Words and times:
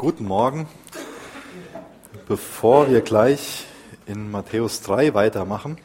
Guten 0.00 0.24
Morgen. 0.24 0.66
Bevor 2.26 2.88
wir 2.88 3.02
gleich 3.02 3.66
in 4.06 4.30
Matthäus 4.30 4.80
3 4.80 5.12
weitermachen, 5.12 5.76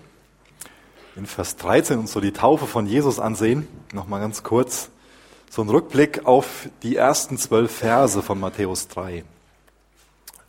in 1.17 1.25
Vers 1.25 1.57
13 1.57 1.99
uns 1.99 2.13
so 2.13 2.21
die 2.21 2.31
Taufe 2.31 2.65
von 2.65 2.87
Jesus 2.87 3.19
ansehen, 3.19 3.67
nochmal 3.91 4.21
ganz 4.21 4.41
kurz 4.41 4.89
so 5.49 5.63
ein 5.63 5.69
Rückblick 5.69 6.25
auf 6.25 6.69
die 6.81 6.95
ersten 6.95 7.37
zwölf 7.37 7.75
Verse 7.75 8.21
von 8.21 8.39
Matthäus 8.39 8.87
3. 8.87 9.25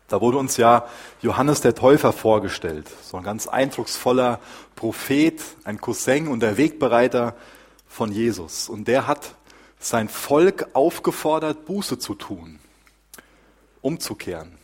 Da 0.06 0.20
wurde 0.20 0.38
uns 0.38 0.56
ja 0.58 0.86
Johannes 1.20 1.60
der 1.60 1.74
Täufer 1.74 2.12
vorgestellt, 2.12 2.88
so 3.02 3.16
ein 3.16 3.24
ganz 3.24 3.48
eindrucksvoller 3.48 4.38
Prophet, 4.76 5.42
ein 5.64 5.80
Cousin 5.80 6.28
und 6.28 6.38
der 6.38 6.56
Wegbereiter 6.56 7.34
von 7.88 8.12
Jesus. 8.12 8.68
Und 8.68 8.86
der 8.86 9.08
hat 9.08 9.34
sein 9.80 10.08
Volk 10.08 10.68
aufgefordert, 10.72 11.64
Buße 11.66 11.98
zu 11.98 12.14
tun 12.14 12.60
umzukehren. 13.80 14.58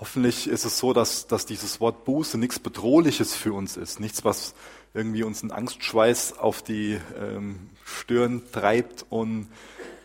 Hoffentlich 0.00 0.48
ist 0.48 0.64
es 0.64 0.78
so, 0.78 0.92
dass, 0.92 1.26
dass 1.26 1.44
dieses 1.44 1.80
Wort 1.80 2.04
Buße 2.04 2.38
nichts 2.38 2.60
Bedrohliches 2.60 3.34
für 3.34 3.52
uns 3.52 3.76
ist, 3.76 3.98
nichts, 3.98 4.24
was 4.24 4.54
irgendwie 4.94 5.24
uns 5.24 5.42
einen 5.42 5.50
Angstschweiß 5.50 6.38
auf 6.38 6.62
die 6.62 7.00
ähm, 7.20 7.70
Stirn 7.84 8.42
treibt 8.52 9.06
und 9.10 9.48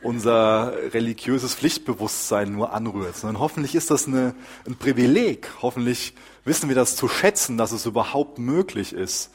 unser 0.01 0.73
religiöses 0.93 1.55
Pflichtbewusstsein 1.55 2.51
nur 2.51 2.73
anrührt, 2.73 3.15
sondern 3.15 3.39
hoffentlich 3.39 3.75
ist 3.75 3.89
das 3.89 4.07
eine, 4.07 4.35
ein 4.65 4.75
Privileg. 4.75 5.49
Hoffentlich 5.61 6.13
wissen 6.43 6.67
wir 6.67 6.75
das 6.75 6.95
zu 6.95 7.07
schätzen, 7.07 7.57
dass 7.57 7.71
es 7.71 7.85
überhaupt 7.85 8.37
möglich 8.37 8.93
ist, 8.93 9.31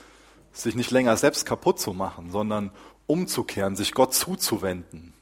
sich 0.52 0.74
nicht 0.74 0.90
länger 0.90 1.16
selbst 1.16 1.46
kaputt 1.46 1.80
zu 1.80 1.92
machen, 1.92 2.30
sondern 2.30 2.70
umzukehren, 3.06 3.77
sich 3.77 3.94
Gott 3.94 4.12
zuzuwenden. 4.12 5.14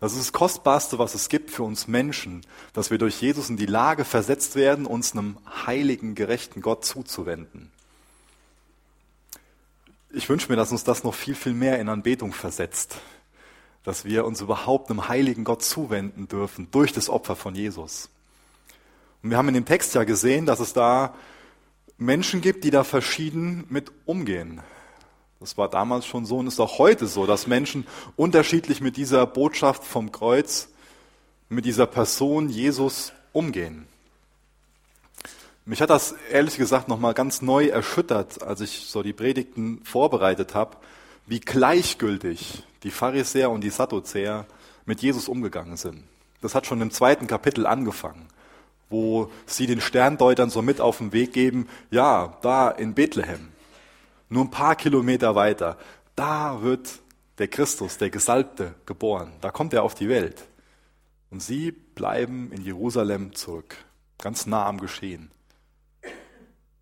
Das 0.00 0.12
ist 0.12 0.20
das 0.20 0.32
Kostbarste, 0.32 0.98
was 0.98 1.14
es 1.14 1.28
gibt 1.28 1.50
für 1.50 1.64
uns 1.64 1.88
Menschen, 1.88 2.42
dass 2.72 2.90
wir 2.90 2.98
durch 2.98 3.20
Jesus 3.20 3.50
in 3.50 3.56
die 3.56 3.66
Lage 3.66 4.04
versetzt 4.04 4.54
werden, 4.54 4.86
uns 4.86 5.12
einem 5.12 5.38
heiligen, 5.66 6.14
gerechten 6.14 6.60
Gott 6.60 6.84
zuzuwenden. 6.84 7.72
Ich 10.10 10.28
wünsche 10.28 10.48
mir, 10.50 10.56
dass 10.56 10.70
uns 10.70 10.84
das 10.84 11.02
noch 11.02 11.14
viel, 11.14 11.34
viel 11.34 11.52
mehr 11.52 11.80
in 11.80 11.88
Anbetung 11.88 12.32
versetzt, 12.32 13.00
dass 13.82 14.04
wir 14.04 14.24
uns 14.24 14.40
überhaupt 14.40 14.90
einem 14.90 15.08
heiligen 15.08 15.44
Gott 15.44 15.62
zuwenden 15.62 16.28
dürfen 16.28 16.70
durch 16.70 16.92
das 16.92 17.10
Opfer 17.10 17.34
von 17.34 17.54
Jesus. 17.54 18.08
Und 19.22 19.30
wir 19.30 19.36
haben 19.36 19.48
in 19.48 19.54
dem 19.54 19.66
Text 19.66 19.94
ja 19.94 20.04
gesehen, 20.04 20.46
dass 20.46 20.60
es 20.60 20.72
da 20.72 21.14
Menschen 21.98 22.40
gibt, 22.40 22.62
die 22.62 22.70
da 22.70 22.84
verschieden 22.84 23.64
mit 23.68 23.90
umgehen. 24.06 24.60
Das 25.40 25.56
war 25.56 25.68
damals 25.68 26.04
schon 26.04 26.26
so 26.26 26.38
und 26.38 26.48
ist 26.48 26.58
auch 26.58 26.78
heute 26.78 27.06
so, 27.06 27.26
dass 27.26 27.46
Menschen 27.46 27.86
unterschiedlich 28.16 28.80
mit 28.80 28.96
dieser 28.96 29.26
Botschaft 29.26 29.84
vom 29.84 30.10
Kreuz, 30.10 30.68
mit 31.48 31.64
dieser 31.64 31.86
Person 31.86 32.48
Jesus 32.48 33.12
umgehen. 33.32 33.86
Mich 35.64 35.80
hat 35.80 35.90
das 35.90 36.14
ehrlich 36.32 36.56
gesagt 36.56 36.88
nochmal 36.88 37.14
ganz 37.14 37.42
neu 37.42 37.66
erschüttert, 37.66 38.42
als 38.42 38.62
ich 38.62 38.86
so 38.86 39.02
die 39.02 39.12
Predigten 39.12 39.80
vorbereitet 39.84 40.54
habe, 40.54 40.76
wie 41.26 41.40
gleichgültig 41.40 42.64
die 42.82 42.90
Pharisäer 42.90 43.50
und 43.50 43.62
die 43.62 43.70
Sadduzäer 43.70 44.46
mit 44.86 45.02
Jesus 45.02 45.28
umgegangen 45.28 45.76
sind. 45.76 46.02
Das 46.40 46.54
hat 46.54 46.66
schon 46.66 46.80
im 46.80 46.90
zweiten 46.90 47.26
Kapitel 47.26 47.66
angefangen, 47.66 48.26
wo 48.88 49.30
sie 49.46 49.66
den 49.66 49.80
Sterndeutern 49.80 50.50
so 50.50 50.62
mit 50.62 50.80
auf 50.80 50.98
den 50.98 51.12
Weg 51.12 51.32
geben, 51.32 51.68
ja, 51.90 52.38
da 52.40 52.70
in 52.70 52.94
Bethlehem, 52.94 53.48
nur 54.28 54.44
ein 54.44 54.50
paar 54.50 54.76
Kilometer 54.76 55.34
weiter, 55.34 55.78
da 56.14 56.62
wird 56.62 57.00
der 57.38 57.48
Christus, 57.48 57.98
der 57.98 58.10
Gesalbte, 58.10 58.74
geboren. 58.84 59.32
Da 59.40 59.50
kommt 59.50 59.72
er 59.72 59.82
auf 59.82 59.94
die 59.94 60.08
Welt. 60.08 60.48
Und 61.30 61.42
sie 61.42 61.70
bleiben 61.70 62.50
in 62.52 62.62
Jerusalem 62.62 63.34
zurück, 63.34 63.76
ganz 64.18 64.46
nah 64.46 64.66
am 64.66 64.78
Geschehen. 64.78 65.30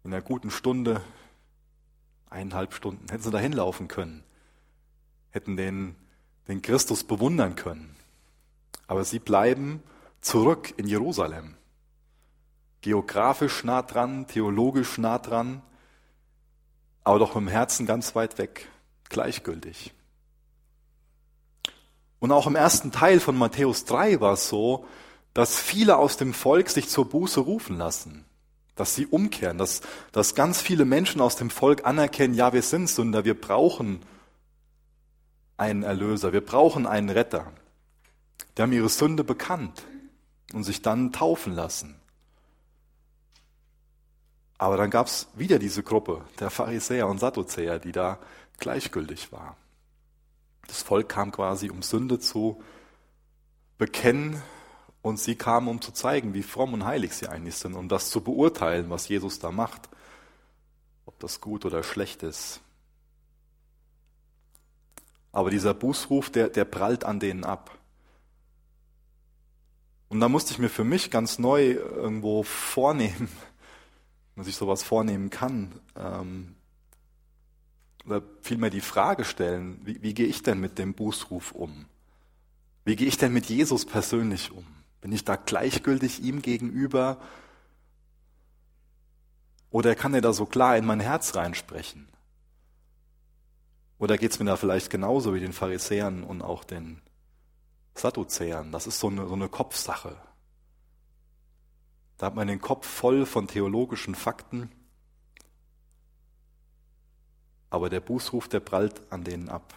In 0.04 0.12
einer 0.12 0.22
guten 0.22 0.50
Stunde, 0.50 1.02
eineinhalb 2.30 2.72
Stunden, 2.72 3.08
hätten 3.10 3.22
sie 3.22 3.30
da 3.30 3.38
hinlaufen 3.38 3.88
können, 3.88 4.22
hätten 5.30 5.56
den, 5.56 5.96
den 6.48 6.62
Christus 6.62 7.04
bewundern 7.04 7.56
können. 7.56 7.96
Aber 8.86 9.04
sie 9.04 9.18
bleiben 9.18 9.82
zurück 10.20 10.74
in 10.76 10.86
Jerusalem. 10.86 11.54
Geografisch 12.82 13.64
nah 13.64 13.82
dran, 13.82 14.28
theologisch 14.28 14.96
nah 14.96 15.18
dran, 15.18 15.60
aber 17.06 17.20
doch 17.20 17.36
im 17.36 17.46
Herzen 17.46 17.86
ganz 17.86 18.16
weit 18.16 18.36
weg, 18.36 18.68
gleichgültig. 19.08 19.92
Und 22.18 22.32
auch 22.32 22.48
im 22.48 22.56
ersten 22.56 22.90
Teil 22.90 23.20
von 23.20 23.38
Matthäus 23.38 23.84
3 23.84 24.20
war 24.20 24.32
es 24.32 24.48
so, 24.48 24.86
dass 25.32 25.56
viele 25.56 25.98
aus 25.98 26.16
dem 26.16 26.34
Volk 26.34 26.68
sich 26.68 26.88
zur 26.88 27.08
Buße 27.08 27.38
rufen 27.38 27.78
lassen, 27.78 28.24
dass 28.74 28.96
sie 28.96 29.06
umkehren, 29.06 29.56
dass, 29.56 29.82
dass 30.10 30.34
ganz 30.34 30.60
viele 30.60 30.84
Menschen 30.84 31.20
aus 31.20 31.36
dem 31.36 31.48
Volk 31.48 31.86
anerkennen, 31.86 32.34
ja, 32.34 32.52
wir 32.52 32.62
sind 32.62 32.88
Sünder, 32.88 33.24
wir 33.24 33.40
brauchen 33.40 34.00
einen 35.56 35.84
Erlöser, 35.84 36.32
wir 36.32 36.44
brauchen 36.44 36.88
einen 36.88 37.10
Retter. 37.10 37.52
Die 38.58 38.62
haben 38.62 38.72
ihre 38.72 38.88
Sünde 38.88 39.22
bekannt 39.22 39.84
und 40.52 40.64
sich 40.64 40.82
dann 40.82 41.12
taufen 41.12 41.54
lassen. 41.54 42.00
Aber 44.58 44.76
dann 44.76 44.90
gab 44.90 45.06
es 45.06 45.28
wieder 45.34 45.58
diese 45.58 45.82
Gruppe 45.82 46.24
der 46.40 46.50
Pharisäer 46.50 47.08
und 47.08 47.18
Sadduzäer, 47.18 47.78
die 47.78 47.92
da 47.92 48.18
gleichgültig 48.58 49.32
war. 49.32 49.56
Das 50.66 50.82
Volk 50.82 51.08
kam 51.08 51.30
quasi, 51.30 51.70
um 51.70 51.82
Sünde 51.82 52.18
zu 52.18 52.62
bekennen 53.78 54.42
und 55.02 55.18
sie 55.18 55.36
kamen, 55.36 55.68
um 55.68 55.80
zu 55.80 55.92
zeigen, 55.92 56.34
wie 56.34 56.42
fromm 56.42 56.74
und 56.74 56.84
heilig 56.84 57.14
sie 57.14 57.28
eigentlich 57.28 57.56
sind, 57.56 57.74
um 57.74 57.88
das 57.88 58.10
zu 58.10 58.22
beurteilen, 58.22 58.90
was 58.90 59.08
Jesus 59.08 59.38
da 59.38 59.50
macht, 59.50 59.88
ob 61.04 61.18
das 61.20 61.40
gut 61.40 61.64
oder 61.64 61.82
schlecht 61.82 62.22
ist. 62.22 62.60
Aber 65.32 65.50
dieser 65.50 65.74
Bußruf, 65.74 66.30
der, 66.30 66.48
der 66.48 66.64
prallt 66.64 67.04
an 67.04 67.20
denen 67.20 67.44
ab. 67.44 67.76
Und 70.08 70.20
da 70.20 70.28
musste 70.28 70.52
ich 70.52 70.58
mir 70.58 70.70
für 70.70 70.84
mich 70.84 71.10
ganz 71.10 71.38
neu 71.38 71.72
irgendwo 71.72 72.42
vornehmen, 72.42 73.28
man 74.36 74.44
sich 74.44 74.56
sowas 74.56 74.82
vornehmen 74.82 75.30
kann. 75.30 75.80
Ähm, 75.96 76.54
oder 78.04 78.22
vielmehr 78.42 78.70
die 78.70 78.80
Frage 78.80 79.24
stellen, 79.24 79.80
wie, 79.84 80.00
wie 80.02 80.14
gehe 80.14 80.26
ich 80.26 80.42
denn 80.42 80.60
mit 80.60 80.78
dem 80.78 80.94
Bußruf 80.94 81.52
um? 81.52 81.86
Wie 82.84 82.94
gehe 82.94 83.08
ich 83.08 83.18
denn 83.18 83.32
mit 83.32 83.46
Jesus 83.46 83.84
persönlich 83.84 84.52
um? 84.52 84.64
Bin 85.00 85.10
ich 85.10 85.24
da 85.24 85.36
gleichgültig 85.36 86.22
ihm 86.22 86.42
gegenüber? 86.42 87.18
Oder 89.70 89.94
kann 89.96 90.14
er 90.14 90.20
da 90.20 90.32
so 90.32 90.46
klar 90.46 90.76
in 90.76 90.86
mein 90.86 91.00
Herz 91.00 91.34
reinsprechen? 91.34 92.08
Oder 93.98 94.18
geht 94.18 94.32
es 94.32 94.38
mir 94.38 94.44
da 94.44 94.56
vielleicht 94.56 94.90
genauso 94.90 95.34
wie 95.34 95.40
den 95.40 95.52
Pharisäern 95.52 96.22
und 96.22 96.42
auch 96.42 96.62
den 96.62 97.00
Sadduzäern? 97.94 98.70
Das 98.70 98.86
ist 98.86 99.00
so 99.00 99.08
eine, 99.08 99.26
so 99.26 99.34
eine 99.34 99.48
Kopfsache. 99.48 100.16
Da 102.18 102.26
hat 102.26 102.34
man 102.34 102.48
den 102.48 102.60
Kopf 102.60 102.86
voll 102.86 103.26
von 103.26 103.46
theologischen 103.46 104.14
Fakten, 104.14 104.70
aber 107.68 107.90
der 107.90 108.00
Bußruf, 108.00 108.48
der 108.48 108.60
prallt 108.60 109.00
an 109.10 109.24
denen 109.24 109.48
ab. 109.48 109.74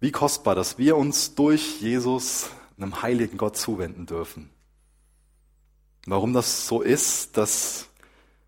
Wie 0.00 0.12
kostbar, 0.12 0.54
dass 0.54 0.78
wir 0.78 0.96
uns 0.96 1.34
durch 1.34 1.80
Jesus 1.80 2.50
einem 2.76 3.02
heiligen 3.02 3.38
Gott 3.38 3.56
zuwenden 3.56 4.06
dürfen. 4.06 4.50
Warum 6.06 6.32
das 6.32 6.66
so 6.66 6.80
ist, 6.80 7.36
das 7.36 7.88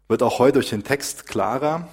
wird 0.08 0.22
auch 0.22 0.38
heute 0.38 0.54
durch 0.54 0.70
den 0.70 0.84
Text 0.84 1.26
klarer. 1.26 1.88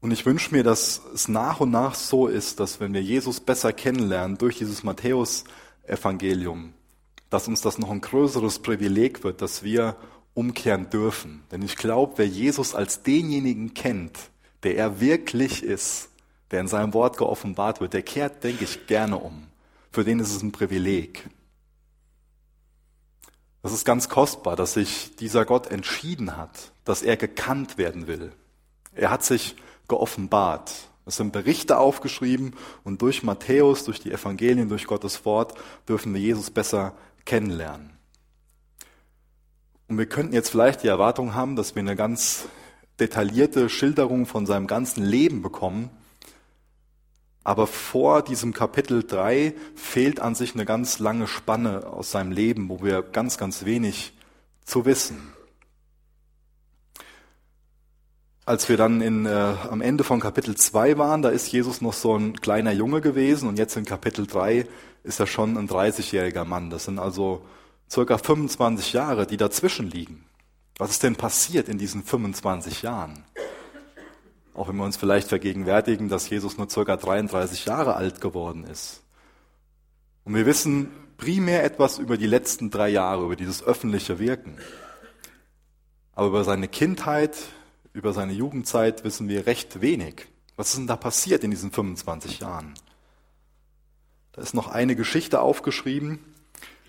Und 0.00 0.10
ich 0.10 0.26
wünsche 0.26 0.52
mir, 0.54 0.64
dass 0.64 1.00
es 1.14 1.28
nach 1.28 1.60
und 1.60 1.70
nach 1.70 1.94
so 1.94 2.26
ist, 2.26 2.58
dass 2.60 2.80
wenn 2.80 2.92
wir 2.92 3.02
Jesus 3.02 3.40
besser 3.40 3.72
kennenlernen 3.72 4.38
durch 4.38 4.58
dieses 4.58 4.82
Matthäus 4.82 5.44
Evangelium, 5.90 6.72
dass 7.28 7.48
uns 7.48 7.60
das 7.60 7.78
noch 7.78 7.90
ein 7.90 8.00
größeres 8.00 8.60
Privileg 8.60 9.24
wird, 9.24 9.42
dass 9.42 9.62
wir 9.62 9.96
umkehren 10.34 10.90
dürfen. 10.90 11.42
Denn 11.50 11.62
ich 11.62 11.76
glaube, 11.76 12.14
wer 12.16 12.26
Jesus 12.26 12.74
als 12.74 13.02
denjenigen 13.02 13.74
kennt, 13.74 14.18
der 14.62 14.76
er 14.76 15.00
wirklich 15.00 15.62
ist, 15.62 16.08
der 16.50 16.60
in 16.60 16.68
seinem 16.68 16.94
Wort 16.94 17.16
geoffenbart 17.16 17.80
wird, 17.80 17.92
der 17.92 18.02
kehrt, 18.02 18.42
denke 18.44 18.64
ich, 18.64 18.86
gerne 18.86 19.18
um. 19.18 19.46
Für 19.92 20.04
den 20.04 20.20
ist 20.20 20.34
es 20.34 20.42
ein 20.42 20.52
Privileg. 20.52 21.28
Das 23.62 23.72
ist 23.72 23.84
ganz 23.84 24.08
kostbar, 24.08 24.56
dass 24.56 24.74
sich 24.74 25.16
dieser 25.16 25.44
Gott 25.44 25.66
entschieden 25.66 26.36
hat, 26.36 26.72
dass 26.84 27.02
er 27.02 27.16
gekannt 27.16 27.76
werden 27.76 28.06
will. 28.06 28.32
Er 28.94 29.10
hat 29.10 29.24
sich 29.24 29.56
geoffenbart. 29.88 30.72
Es 31.06 31.16
sind 31.16 31.32
Berichte 31.32 31.78
aufgeschrieben 31.78 32.54
und 32.84 33.02
durch 33.02 33.22
Matthäus, 33.22 33.84
durch 33.84 34.00
die 34.00 34.12
Evangelien, 34.12 34.68
durch 34.68 34.86
Gottes 34.86 35.24
Wort 35.24 35.54
dürfen 35.88 36.14
wir 36.14 36.20
Jesus 36.20 36.50
besser 36.50 36.94
kennenlernen. 37.24 37.90
Und 39.88 39.98
wir 39.98 40.06
könnten 40.06 40.34
jetzt 40.34 40.50
vielleicht 40.50 40.84
die 40.84 40.88
Erwartung 40.88 41.34
haben, 41.34 41.56
dass 41.56 41.74
wir 41.74 41.80
eine 41.80 41.96
ganz 41.96 42.46
detaillierte 43.00 43.68
Schilderung 43.68 44.26
von 44.26 44.46
seinem 44.46 44.66
ganzen 44.66 45.04
Leben 45.04 45.42
bekommen. 45.42 45.90
Aber 47.42 47.66
vor 47.66 48.22
diesem 48.22 48.52
Kapitel 48.52 49.02
3 49.02 49.54
fehlt 49.74 50.20
an 50.20 50.34
sich 50.34 50.54
eine 50.54 50.66
ganz 50.66 50.98
lange 50.98 51.26
Spanne 51.26 51.86
aus 51.86 52.10
seinem 52.10 52.30
Leben, 52.30 52.68
wo 52.68 52.82
wir 52.82 53.02
ganz, 53.02 53.38
ganz 53.38 53.64
wenig 53.64 54.12
zu 54.64 54.84
wissen. 54.84 55.32
Als 58.50 58.68
wir 58.68 58.76
dann 58.76 59.00
in, 59.00 59.26
äh, 59.26 59.30
am 59.70 59.80
Ende 59.80 60.02
von 60.02 60.18
Kapitel 60.18 60.56
2 60.56 60.98
waren, 60.98 61.22
da 61.22 61.28
ist 61.28 61.52
Jesus 61.52 61.80
noch 61.80 61.92
so 61.92 62.16
ein 62.16 62.32
kleiner 62.40 62.72
Junge 62.72 63.00
gewesen 63.00 63.48
und 63.48 63.60
jetzt 63.60 63.76
in 63.76 63.84
Kapitel 63.84 64.26
3 64.26 64.66
ist 65.04 65.20
er 65.20 65.28
schon 65.28 65.56
ein 65.56 65.68
30-jähriger 65.68 66.44
Mann. 66.44 66.68
Das 66.68 66.86
sind 66.86 66.98
also 66.98 67.46
circa 67.88 68.18
25 68.18 68.92
Jahre, 68.92 69.28
die 69.28 69.36
dazwischen 69.36 69.88
liegen. 69.88 70.24
Was 70.78 70.90
ist 70.90 71.04
denn 71.04 71.14
passiert 71.14 71.68
in 71.68 71.78
diesen 71.78 72.02
25 72.02 72.82
Jahren? 72.82 73.22
Auch 74.52 74.66
wenn 74.66 74.78
wir 74.78 74.84
uns 74.84 74.96
vielleicht 74.96 75.28
vergegenwärtigen, 75.28 76.08
dass 76.08 76.28
Jesus 76.28 76.58
nur 76.58 76.68
circa 76.68 76.96
33 76.96 77.66
Jahre 77.66 77.94
alt 77.94 78.20
geworden 78.20 78.64
ist. 78.64 79.04
Und 80.24 80.34
wir 80.34 80.44
wissen 80.44 80.90
primär 81.18 81.62
etwas 81.62 82.00
über 82.00 82.16
die 82.16 82.26
letzten 82.26 82.70
drei 82.70 82.88
Jahre, 82.88 83.26
über 83.26 83.36
dieses 83.36 83.62
öffentliche 83.62 84.18
Wirken. 84.18 84.58
Aber 86.16 86.26
über 86.26 86.42
seine 86.42 86.66
Kindheit, 86.66 87.36
über 87.92 88.12
seine 88.12 88.32
Jugendzeit 88.32 89.04
wissen 89.04 89.28
wir 89.28 89.46
recht 89.46 89.80
wenig. 89.80 90.26
Was 90.56 90.70
ist 90.70 90.78
denn 90.78 90.86
da 90.86 90.96
passiert 90.96 91.44
in 91.44 91.50
diesen 91.50 91.72
25 91.72 92.40
Jahren? 92.40 92.74
Da 94.32 94.42
ist 94.42 94.54
noch 94.54 94.68
eine 94.68 94.94
Geschichte 94.94 95.40
aufgeschrieben. 95.40 96.18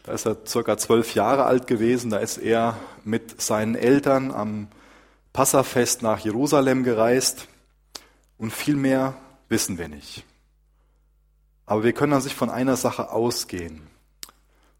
Da 0.03 0.13
ist 0.13 0.25
er 0.25 0.37
circa 0.45 0.77
zwölf 0.77 1.15
Jahre 1.15 1.45
alt 1.45 1.67
gewesen. 1.67 2.09
Da 2.11 2.17
ist 2.17 2.37
er 2.37 2.77
mit 3.03 3.41
seinen 3.41 3.75
Eltern 3.75 4.31
am 4.31 4.67
Passafest 5.33 6.01
nach 6.01 6.19
Jerusalem 6.19 6.83
gereist. 6.83 7.47
Und 8.37 8.51
viel 8.51 8.75
mehr 8.75 9.15
wissen 9.49 9.77
wir 9.77 9.87
nicht. 9.87 10.23
Aber 11.65 11.83
wir 11.83 11.93
können 11.93 12.13
an 12.13 12.21
sich 12.21 12.35
von 12.35 12.49
einer 12.49 12.75
Sache 12.77 13.11
ausgehen. 13.11 13.87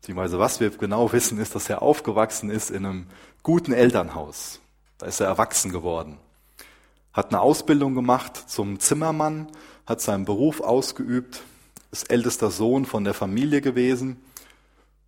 Beziehungsweise 0.01 0.39
was 0.39 0.59
wir 0.59 0.71
genau 0.71 1.12
wissen, 1.12 1.39
ist, 1.39 1.56
dass 1.56 1.69
er 1.69 1.81
aufgewachsen 1.81 2.50
ist 2.50 2.71
in 2.71 2.85
einem 2.85 3.07
guten 3.44 3.73
Elternhaus. 3.73 4.60
Da 5.01 5.07
ist 5.07 5.19
er 5.19 5.25
erwachsen 5.25 5.71
geworden. 5.71 6.19
Hat 7.12 7.30
eine 7.30 7.42
Ausbildung 7.42 7.95
gemacht 7.95 8.38
zum 8.38 8.80
Zimmermann, 8.80 9.48
hat 9.88 10.00
seinen 10.00 10.25
Beruf 10.25 10.62
ausgeübt, 10.62 11.42
ist 11.89 12.12
ältester 12.12 12.51
Sohn 12.51 12.86
von 12.86 13.03
der 13.03 13.15
Familie 13.15 13.62
gewesen. 13.62 14.21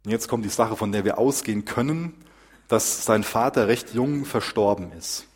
Und 0.03 0.09
jetzt 0.09 0.27
kommt 0.27 0.45
die 0.45 0.49
Sache, 0.49 0.75
von 0.75 0.91
der 0.91 1.05
wir 1.05 1.19
ausgehen 1.19 1.65
können, 1.65 2.15
dass 2.69 3.05
sein 3.05 3.23
Vater 3.23 3.67
recht 3.67 3.93
jung 3.93 4.25
verstorben 4.25 4.91
ist. 4.93 5.27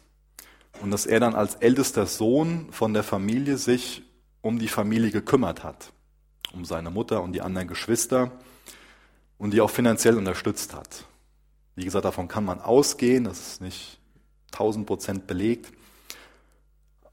Und 0.82 0.90
dass 0.90 1.06
er 1.06 1.20
dann 1.20 1.36
als 1.36 1.54
ältester 1.54 2.08
Sohn 2.08 2.70
von 2.72 2.96
der 2.96 3.04
Familie 3.04 3.60
sich 3.60 4.02
um 4.42 4.58
die 4.58 4.70
Familie 4.70 5.12
gekümmert 5.12 5.64
hat. 5.64 5.94
Um 6.52 6.66
seine 6.66 6.90
Mutter 6.90 7.22
und 7.22 7.34
die 7.34 7.42
anderen 7.42 7.68
Geschwister. 7.68 8.32
Und 9.38 9.52
die 9.52 9.62
auch 9.62 9.70
finanziell 9.70 10.18
unterstützt 10.18 10.74
hat. 10.74 11.06
Wie 11.76 11.86
gesagt, 11.86 12.06
davon 12.06 12.28
kann 12.28 12.44
man 12.44 12.60
ausgehen. 12.60 13.26
Das 13.26 13.40
ist 13.40 13.62
nicht 13.62 13.97
1000 14.52 14.86
Prozent 14.86 15.28
belegt. 15.28 15.72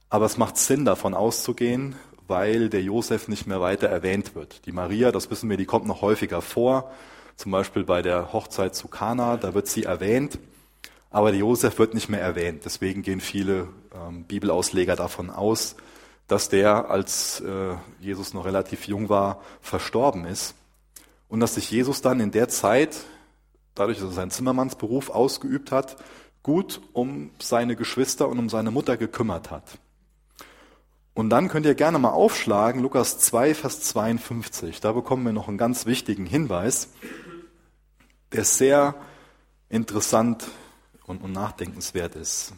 Aber 0.08 0.26
es 0.26 0.36
macht 0.36 0.56
Sinn, 0.56 0.84
davon 0.84 1.14
auszugehen, 1.14 1.96
weil 2.28 2.69
der 2.69 2.82
Josef 2.82 3.28
nicht 3.28 3.46
mehr 3.46 3.60
weiter 3.60 3.88
erwähnt 3.88 4.34
wird. 4.34 4.66
Die 4.66 4.72
Maria, 4.72 5.12
das 5.12 5.31
wissen 5.31 5.50
wir, 5.50 5.56
die 5.56 5.66
kommt 5.66 5.86
noch 5.86 6.02
häufiger 6.02 6.40
vor. 6.40 6.90
Zum 7.36 7.52
Beispiel 7.52 7.84
bei 7.84 8.00
der 8.00 8.32
Hochzeit 8.32 8.75
zu 8.75 8.88
Kana, 8.88 9.36
da 9.36 9.54
wird 9.54 9.66
sie 9.66 9.84
erwähnt. 9.84 10.38
Aber 11.10 11.31
der 11.31 11.40
Josef 11.40 11.78
wird 11.78 11.94
nicht 11.94 12.08
mehr 12.08 12.20
erwähnt. 12.20 12.62
Deswegen 12.64 13.02
gehen 13.02 13.20
viele 13.20 13.69
ähm, 13.94 14.25
Bibelausleger 14.25 14.96
davon 14.96 15.30
aus, 15.30 15.76
dass 16.26 16.48
der, 16.48 16.90
als 16.90 17.40
äh, 17.40 17.75
Jesus 18.00 18.34
noch 18.34 18.46
relativ 18.46 18.87
jung 18.87 19.08
war, 19.08 19.40
verstorben 19.60 20.25
ist. 20.25 20.54
Und 21.28 21.40
dass 21.40 21.54
sich 21.54 21.70
Jesus 21.70 22.02
dann 22.02 22.20
in 22.20 22.30
der 22.30 22.48
Zeit, 22.48 22.96
dadurch, 23.75 23.98
dass 23.98 24.08
er 24.08 24.12
seinen 24.12 24.30
Zimmermannsberuf 24.30 25.10
ausgeübt 25.10 25.72
hat, 25.72 25.96
gut 26.44 26.81
um 26.93 27.31
seine 27.41 27.75
Geschwister 27.75 28.29
und 28.29 28.38
um 28.38 28.49
seine 28.49 28.70
Mutter 28.70 28.96
gekümmert 28.96 29.50
hat. 29.50 29.79
Und 31.14 31.31
dann 31.31 31.49
könnt 31.49 31.64
ihr 31.64 31.75
gerne 31.75 31.99
mal 31.99 32.11
aufschlagen, 32.11 32.82
Lukas 32.82 33.19
2, 33.19 33.55
Vers 33.55 33.81
52. 33.81 34.81
Da 34.81 34.93
bekommen 34.93 35.25
wir 35.25 35.32
noch 35.32 35.49
einen 35.49 35.58
ganz 35.58 35.87
wichtigen 35.87 36.26
Hinweis, 36.26 36.91
der 38.32 38.44
sehr 38.44 38.94
interessant 39.69 40.44
und, 41.06 41.23
und 41.23 41.32
nachdenkenswert 41.32 42.14
ist. 42.14 42.52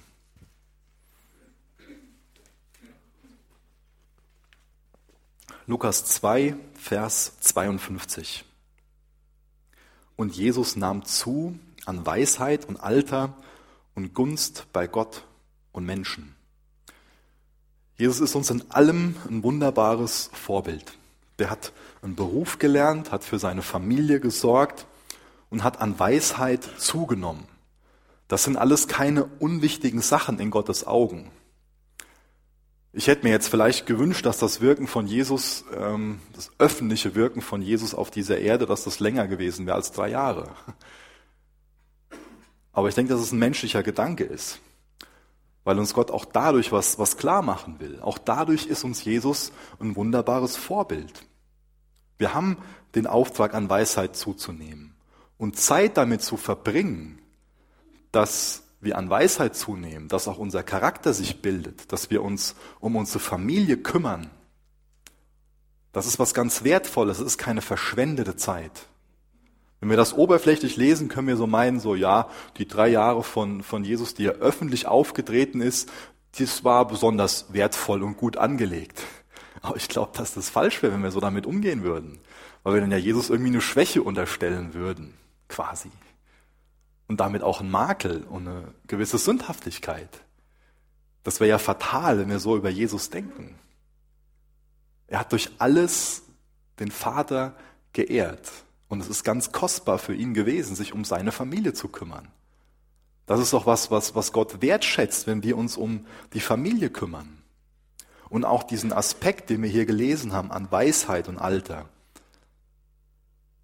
Lukas 5.67 6.07
2, 6.07 6.57
Vers 6.75 7.39
52. 7.41 8.45
Und 10.17 10.35
Jesus 10.35 10.75
nahm 10.77 11.05
zu 11.05 11.59
an 11.85 12.05
Weisheit 12.05 12.65
und 12.65 12.79
Alter 12.79 13.37
und 13.97 14.15
Gunst 14.15 14.67
bei 14.73 14.87
Gott 14.87 15.25
und 15.73 15.85
Menschen. 15.85 16.37
Jesus 17.99 18.21
ist 18.21 18.37
uns 18.37 18.51
in 18.51 18.71
allem 18.71 19.17
ein 19.29 19.43
wunderbares 19.43 20.31
Vorbild. 20.33 20.93
Der 21.39 21.51
hat 21.51 21.73
einen 22.03 22.15
Beruf 22.15 22.59
gelernt, 22.59 23.11
hat 23.11 23.25
für 23.25 23.39
seine 23.39 23.63
Familie 23.63 24.21
gesorgt 24.21 24.87
und 25.51 25.65
hat 25.65 25.81
an 25.81 25.99
Weisheit 25.99 26.63
zugenommen. 26.79 27.49
Das 28.29 28.45
sind 28.45 28.57
alles 28.57 28.87
keine 28.87 29.25
unwichtigen 29.25 30.03
Sachen 30.03 30.39
in 30.41 30.51
Gottes 30.51 30.87
Augen. 30.87 31.31
Ich 32.93 33.07
hätte 33.09 33.27
mir 33.27 33.31
jetzt 33.31 33.49
vielleicht 33.49 33.87
gewünscht, 33.87 34.27
dass 34.27 34.39
das 34.39 34.61
Wirken 34.61 34.87
von 34.87 35.07
Jesus, 35.07 35.65
ähm, 35.75 36.19
das 36.35 36.51
öffentliche 36.59 37.15
Wirken 37.15 37.43
von 37.43 37.63
Jesus 37.63 37.95
auf 37.95 38.11
dieser 38.11 38.39
Erde, 38.39 38.67
dass 38.67 38.85
das 38.85 39.01
länger 39.01 39.27
gewesen 39.27 39.67
wäre 39.67 39.77
als 39.77 39.93
drei 39.93 40.11
Jahre. 40.11 40.51
Aber 42.77 42.89
ich 42.89 42.95
denke, 42.95 43.13
dass 43.13 43.23
es 43.23 43.33
ein 43.33 43.41
menschlicher 43.41 43.83
Gedanke 43.83 44.23
ist 44.23 44.61
weil 45.67 45.81
uns 45.81 45.95
Gott 45.95 46.13
auch 46.13 46.25
dadurch 46.25 46.71
was, 46.71 46.97
was 47.01 47.17
klar 47.17 47.43
machen 47.43 47.81
will. 47.81 47.99
Auch 48.01 48.19
dadurch 48.19 48.67
ist 48.67 48.85
uns 48.85 49.03
Jesus 49.03 49.51
ein 49.81 49.97
wunderbares 49.97 50.57
Vorbild. 50.57 51.27
Wir 52.19 52.35
haben 52.35 52.59
den 52.95 53.09
Auftrag, 53.09 53.53
an 53.53 53.69
Weisheit 53.69 54.15
zuzunehmen 54.15 54.95
und 55.39 55.59
Zeit 55.59 55.97
damit 55.97 56.23
zu 56.23 56.37
verbringen, 56.37 57.19
dass 58.13 58.63
wir 58.81 58.97
an 58.97 59.11
Weisheit 59.11 59.57
zunehmen, 59.57 60.07
dass 60.07 60.29
auch 60.29 60.39
unser 60.39 60.63
Charakter 60.63 61.13
sich 61.13 61.43
bildet, 61.43 61.91
dass 61.91 62.11
wir 62.11 62.23
uns 62.23 62.55
um 62.79 62.95
unsere 62.95 63.19
Familie 63.19 63.77
kümmern. 63.77 64.31
Das 65.93 66.07
ist 66.07 66.21
was 66.21 66.33
ganz 66.33 66.63
Wertvolles, 66.63 67.19
es 67.19 67.27
ist 67.27 67.39
keine 67.39 67.61
verschwendete 67.61 68.37
Zeit. 68.37 68.87
Wenn 69.81 69.91
wir 69.91 69.97
das 69.97 70.15
oberflächlich 70.15 70.77
lesen, 70.77 71.09
können 71.09 71.29
wir 71.29 71.37
so 71.37 71.47
meinen, 71.47 71.81
so 71.81 71.95
ja, 71.95 72.29
die 72.57 72.67
drei 72.67 72.89
Jahre 72.89 73.23
von, 73.23 73.63
von 73.63 73.85
Jesus, 73.85 74.15
die 74.15 74.27
er 74.27 74.37
öffentlich 74.37 74.87
aufgetreten 74.87 75.61
ist, 75.61 75.91
das 76.39 76.65
war 76.65 76.87
besonders 76.87 77.53
wertvoll 77.53 78.03
und 78.03 78.17
gut 78.17 78.37
angelegt. 78.37 79.03
Aber 79.63 79.77
ich 79.77 79.89
glaube, 79.89 80.17
dass 80.17 80.35
das 80.35 80.49
falsch 80.49 80.83
wäre, 80.83 80.93
wenn 80.93 81.03
wir 81.03 81.11
so 81.11 81.21
damit 81.21 81.47
umgehen 81.47 81.83
würden. 81.83 82.19
Weil 82.63 82.75
wir 82.75 82.81
dann 82.81 82.91
ja 82.91 82.97
Jesus 82.97 83.31
irgendwie 83.31 83.51
eine 83.51 83.61
Schwäche 83.61 84.03
unterstellen 84.03 84.75
würden, 84.75 85.15
quasi. 85.49 85.91
Und 87.09 87.21
damit 87.21 87.43
auch 87.43 87.61
einen 87.61 87.71
Makel 87.71 88.25
und 88.25 88.49
eine 88.49 88.75
gewisse 88.87 89.19
Sündhaftigkeit. 89.19 90.09
Das 91.23 91.41
wäre 91.41 91.51
ja 91.51 91.59
fatal, 91.59 92.19
wenn 92.19 92.29
wir 92.29 92.39
so 92.39 92.57
über 92.57 92.71
Jesus 92.71 93.11
denken. 93.11 93.59
Er 95.07 95.21
hat 95.21 95.33
durch 95.33 95.51
alles 95.59 96.23
den 96.79 96.91
Vater 96.91 97.57
geehrt. 97.93 98.51
Und 98.97 99.03
es 99.03 99.11
ist 99.11 99.25
ganz 99.25 99.53
kostbar 99.53 99.99
für 99.99 100.15
ihn 100.15 100.33
gewesen, 100.33 100.75
sich 100.75 100.95
um 100.95 101.05
seine 101.05 101.31
Familie 101.31 101.75
zu 101.75 101.89
kümmern. 101.89 102.29
Das 103.27 103.41
ist 103.41 103.53
doch 103.53 103.67
was, 103.67 103.91
was, 103.91 104.15
was 104.15 104.33
Gott 104.33 104.63
wertschätzt, 104.63 105.27
wenn 105.27 105.43
wir 105.43 105.59
uns 105.59 105.77
um 105.77 106.07
die 106.33 106.41
Familie 106.41 106.89
kümmern. 106.89 107.43
Und 108.31 108.47
auch 108.47 108.63
diesen 108.63 108.95
Aspekt, 108.95 109.51
den 109.51 109.63
wir 109.63 109.69
hier 109.69 109.85
gelesen 109.85 110.33
haben, 110.33 110.51
an 110.51 110.73
Weisheit 110.73 111.29
und 111.29 111.37
Alter. 111.37 111.91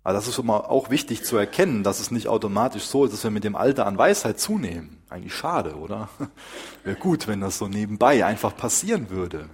Aber 0.05 0.13
das 0.13 0.29
ist 0.29 0.39
immer 0.39 0.69
auch 0.69 0.91
wichtig 0.91 1.25
zu 1.25 1.39
erkennen, 1.39 1.83
dass 1.83 1.99
es 1.99 2.11
nicht 2.11 2.29
automatisch 2.29 2.85
so 2.85 3.07
ist, 3.07 3.15
dass 3.15 3.25
wir 3.25 3.31
mit 3.31 3.45
dem 3.45 3.57
Alter 3.57 3.87
an 3.87 3.97
Weisheit 3.97 4.39
zunehmen. 4.39 5.03
Eigentlich 5.09 5.35
schade, 5.35 5.77
oder? 5.77 6.11
Wäre 6.85 6.99
gut, 6.99 7.27
wenn 7.27 7.41
das 7.41 7.57
so 7.57 7.69
nebenbei 7.69 8.27
einfach 8.27 8.55
passieren 8.55 9.09
würde. 9.09 9.49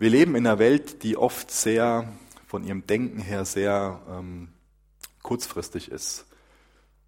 Wir 0.00 0.10
leben 0.10 0.36
in 0.36 0.46
einer 0.46 0.60
Welt, 0.60 1.02
die 1.02 1.16
oft 1.16 1.50
sehr 1.50 2.12
von 2.46 2.62
ihrem 2.62 2.86
Denken 2.86 3.18
her 3.18 3.44
sehr 3.44 4.00
ähm, 4.08 4.52
kurzfristig 5.22 5.90
ist. 5.90 6.24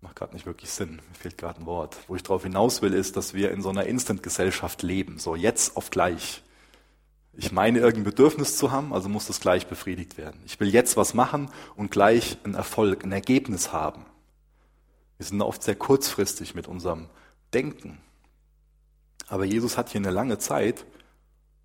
Macht 0.00 0.16
gerade 0.16 0.35
nicht 0.35 0.44
wirklich 0.44 0.70
Sinn, 0.70 0.97
mir 0.97 1.14
fehlt 1.14 1.38
gerade 1.38 1.61
ein 1.61 1.66
Wort. 1.66 1.97
Wo 2.09 2.16
ich 2.16 2.25
darauf 2.25 2.42
hinaus 2.42 2.82
will, 2.82 2.92
ist, 2.92 3.16
dass 3.16 3.32
wir 3.32 3.52
in 3.52 3.62
so 3.62 3.68
einer 3.68 3.87
Instant-Gesellschaft 3.87 4.82
leben, 4.82 5.20
so 5.20 5.37
jetzt 5.37 5.76
auf 5.76 5.90
gleich. 5.90 6.42
Ich 7.32 7.52
meine, 7.52 7.78
irgendein 7.78 8.11
Bedürfnis 8.11 8.56
zu 8.56 8.73
haben, 8.73 8.92
also 8.92 9.09
muss 9.09 9.28
das 9.28 9.40
gleich 9.40 9.68
befriedigt 9.68 10.18
werden. 10.18 10.40
Ich 10.44 10.59
will 10.59 10.68
jetzt 10.68 10.97
was 10.97 11.14
machen 11.14 11.49
und 11.76 11.92
gleich 11.92 12.38
einen 12.42 12.54
Erfolg, 12.54 13.04
ein 13.04 13.12
Ergebnis 13.12 13.73
haben. 13.73 14.04
Wir 15.16 15.26
sind 15.26 15.40
oft 15.42 15.62
sehr 15.62 15.76
kurzfristig 15.76 16.56
mit 16.56 16.66
unserem 16.66 17.09
Denken. 17.54 18.00
Aber 19.28 19.44
Jesus 19.44 19.78
hat 19.78 19.90
hier 19.90 20.00
eine 20.00 20.11
lange 20.11 20.38
Zeit 20.38 20.85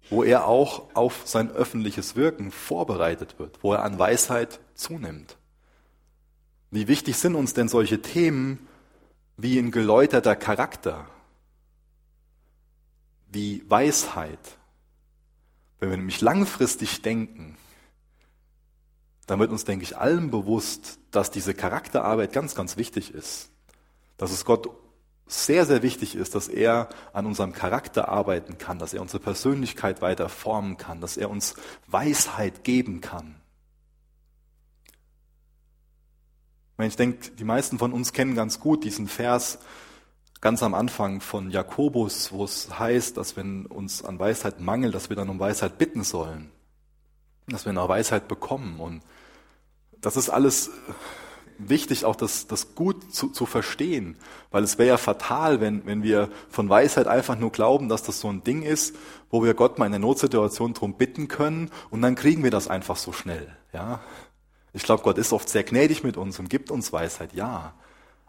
wo 0.09 0.23
er 0.23 0.47
auch 0.47 0.83
auf 0.93 1.21
sein 1.25 1.51
öffentliches 1.51 2.15
Wirken 2.15 2.51
vorbereitet 2.51 3.39
wird, 3.39 3.63
wo 3.63 3.73
er 3.73 3.83
an 3.83 3.97
Weisheit 3.97 4.59
zunimmt. 4.75 5.37
Wie 6.71 6.87
wichtig 6.87 7.17
sind 7.17 7.35
uns 7.35 7.53
denn 7.53 7.67
solche 7.67 8.01
Themen 8.01 8.67
wie 9.37 9.57
ein 9.59 9.71
geläuterter 9.71 10.35
Charakter, 10.35 11.07
wie 13.27 13.63
Weisheit? 13.69 14.57
Wenn 15.79 15.89
wir 15.89 15.97
nämlich 15.97 16.21
langfristig 16.21 17.01
denken, 17.01 17.57
dann 19.27 19.39
wird 19.39 19.51
uns, 19.51 19.65
denke 19.65 19.83
ich, 19.83 19.97
allen 19.97 20.29
bewusst, 20.29 20.99
dass 21.11 21.31
diese 21.31 21.53
Charakterarbeit 21.53 22.31
ganz, 22.31 22.55
ganz 22.55 22.77
wichtig 22.77 23.13
ist. 23.13 23.49
Dass 24.17 24.31
es 24.31 24.45
Gott 24.45 24.69
sehr, 25.27 25.65
sehr 25.65 25.81
wichtig 25.81 26.15
ist, 26.15 26.35
dass 26.35 26.47
er 26.47 26.89
an 27.13 27.25
unserem 27.25 27.53
Charakter 27.53 28.09
arbeiten 28.09 28.57
kann, 28.57 28.77
dass 28.77 28.93
er 28.93 29.01
unsere 29.01 29.21
Persönlichkeit 29.21 30.01
weiter 30.01 30.29
formen 30.29 30.77
kann, 30.77 31.01
dass 31.01 31.17
er 31.17 31.29
uns 31.29 31.55
Weisheit 31.87 32.63
geben 32.63 33.01
kann. 33.01 33.35
Ich 36.77 36.95
denke, 36.95 37.31
die 37.31 37.43
meisten 37.43 37.79
von 37.79 37.93
uns 37.93 38.13
kennen 38.13 38.35
ganz 38.35 38.59
gut 38.59 38.83
diesen 38.83 39.07
Vers 39.07 39.59
ganz 40.41 40.61
am 40.61 40.75
Anfang 40.75 41.21
von 41.21 41.49
Jakobus, 41.49 42.31
wo 42.31 42.43
es 42.43 42.77
heißt, 42.77 43.17
dass 43.17 43.35
wenn 43.35 43.65
uns 43.65 44.03
an 44.03 44.19
Weisheit 44.19 44.59
mangelt, 44.59 44.93
dass 44.93 45.09
wir 45.09 45.15
dann 45.15 45.29
um 45.29 45.39
Weisheit 45.39 45.79
bitten 45.79 46.03
sollen, 46.03 46.51
dass 47.47 47.65
wir 47.65 47.73
nach 47.73 47.89
Weisheit 47.89 48.27
bekommen. 48.27 48.79
Und 48.79 49.01
das 50.01 50.17
ist 50.17 50.29
alles 50.29 50.69
wichtig, 51.57 52.05
auch 52.05 52.15
das, 52.15 52.47
das 52.47 52.75
gut 52.75 53.13
zu, 53.13 53.29
zu 53.29 53.45
verstehen, 53.45 54.17
weil 54.51 54.63
es 54.63 54.77
wäre 54.77 54.89
ja 54.89 54.97
fatal, 54.97 55.61
wenn, 55.61 55.85
wenn 55.85 56.03
wir 56.03 56.29
von 56.49 56.69
Weisheit 56.69 57.07
einfach 57.07 57.37
nur 57.37 57.51
glauben, 57.51 57.89
dass 57.89 58.03
das 58.03 58.19
so 58.19 58.29
ein 58.29 58.43
Ding 58.43 58.61
ist, 58.61 58.95
wo 59.29 59.43
wir 59.43 59.53
Gott 59.53 59.79
mal 59.79 59.85
in 59.85 59.91
der 59.91 59.99
Notsituation 59.99 60.73
drum 60.73 60.95
bitten 60.95 61.27
können 61.27 61.71
und 61.89 62.01
dann 62.01 62.15
kriegen 62.15 62.43
wir 62.43 62.51
das 62.51 62.67
einfach 62.67 62.97
so 62.97 63.11
schnell. 63.11 63.55
Ja, 63.73 63.99
ich 64.73 64.83
glaube, 64.83 65.03
Gott 65.03 65.17
ist 65.17 65.33
oft 65.33 65.49
sehr 65.49 65.63
gnädig 65.63 66.03
mit 66.03 66.17
uns 66.17 66.37
und 66.39 66.49
gibt 66.49 66.71
uns 66.71 66.91
Weisheit, 66.91 67.33
ja. 67.33 67.73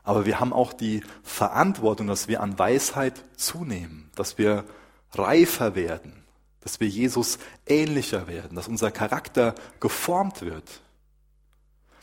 Aber 0.05 0.25
wir 0.25 0.39
haben 0.39 0.53
auch 0.53 0.73
die 0.73 1.03
Verantwortung, 1.25 2.07
dass 2.07 2.29
wir 2.29 2.41
an 2.41 2.59
Weisheit 2.59 3.25
zunehmen, 3.37 4.11
dass 4.15 4.39
wir 4.39 4.65
reifer 5.13 5.75
werden, 5.75 6.25
dass 6.61 6.79
wir 6.79 6.87
Jesus 6.87 7.39
ähnlicher 7.67 8.29
werden, 8.29 8.55
dass 8.55 8.69
unser 8.69 8.93
Charakter 8.93 9.55
geformt 9.81 10.43
wird. 10.43 10.81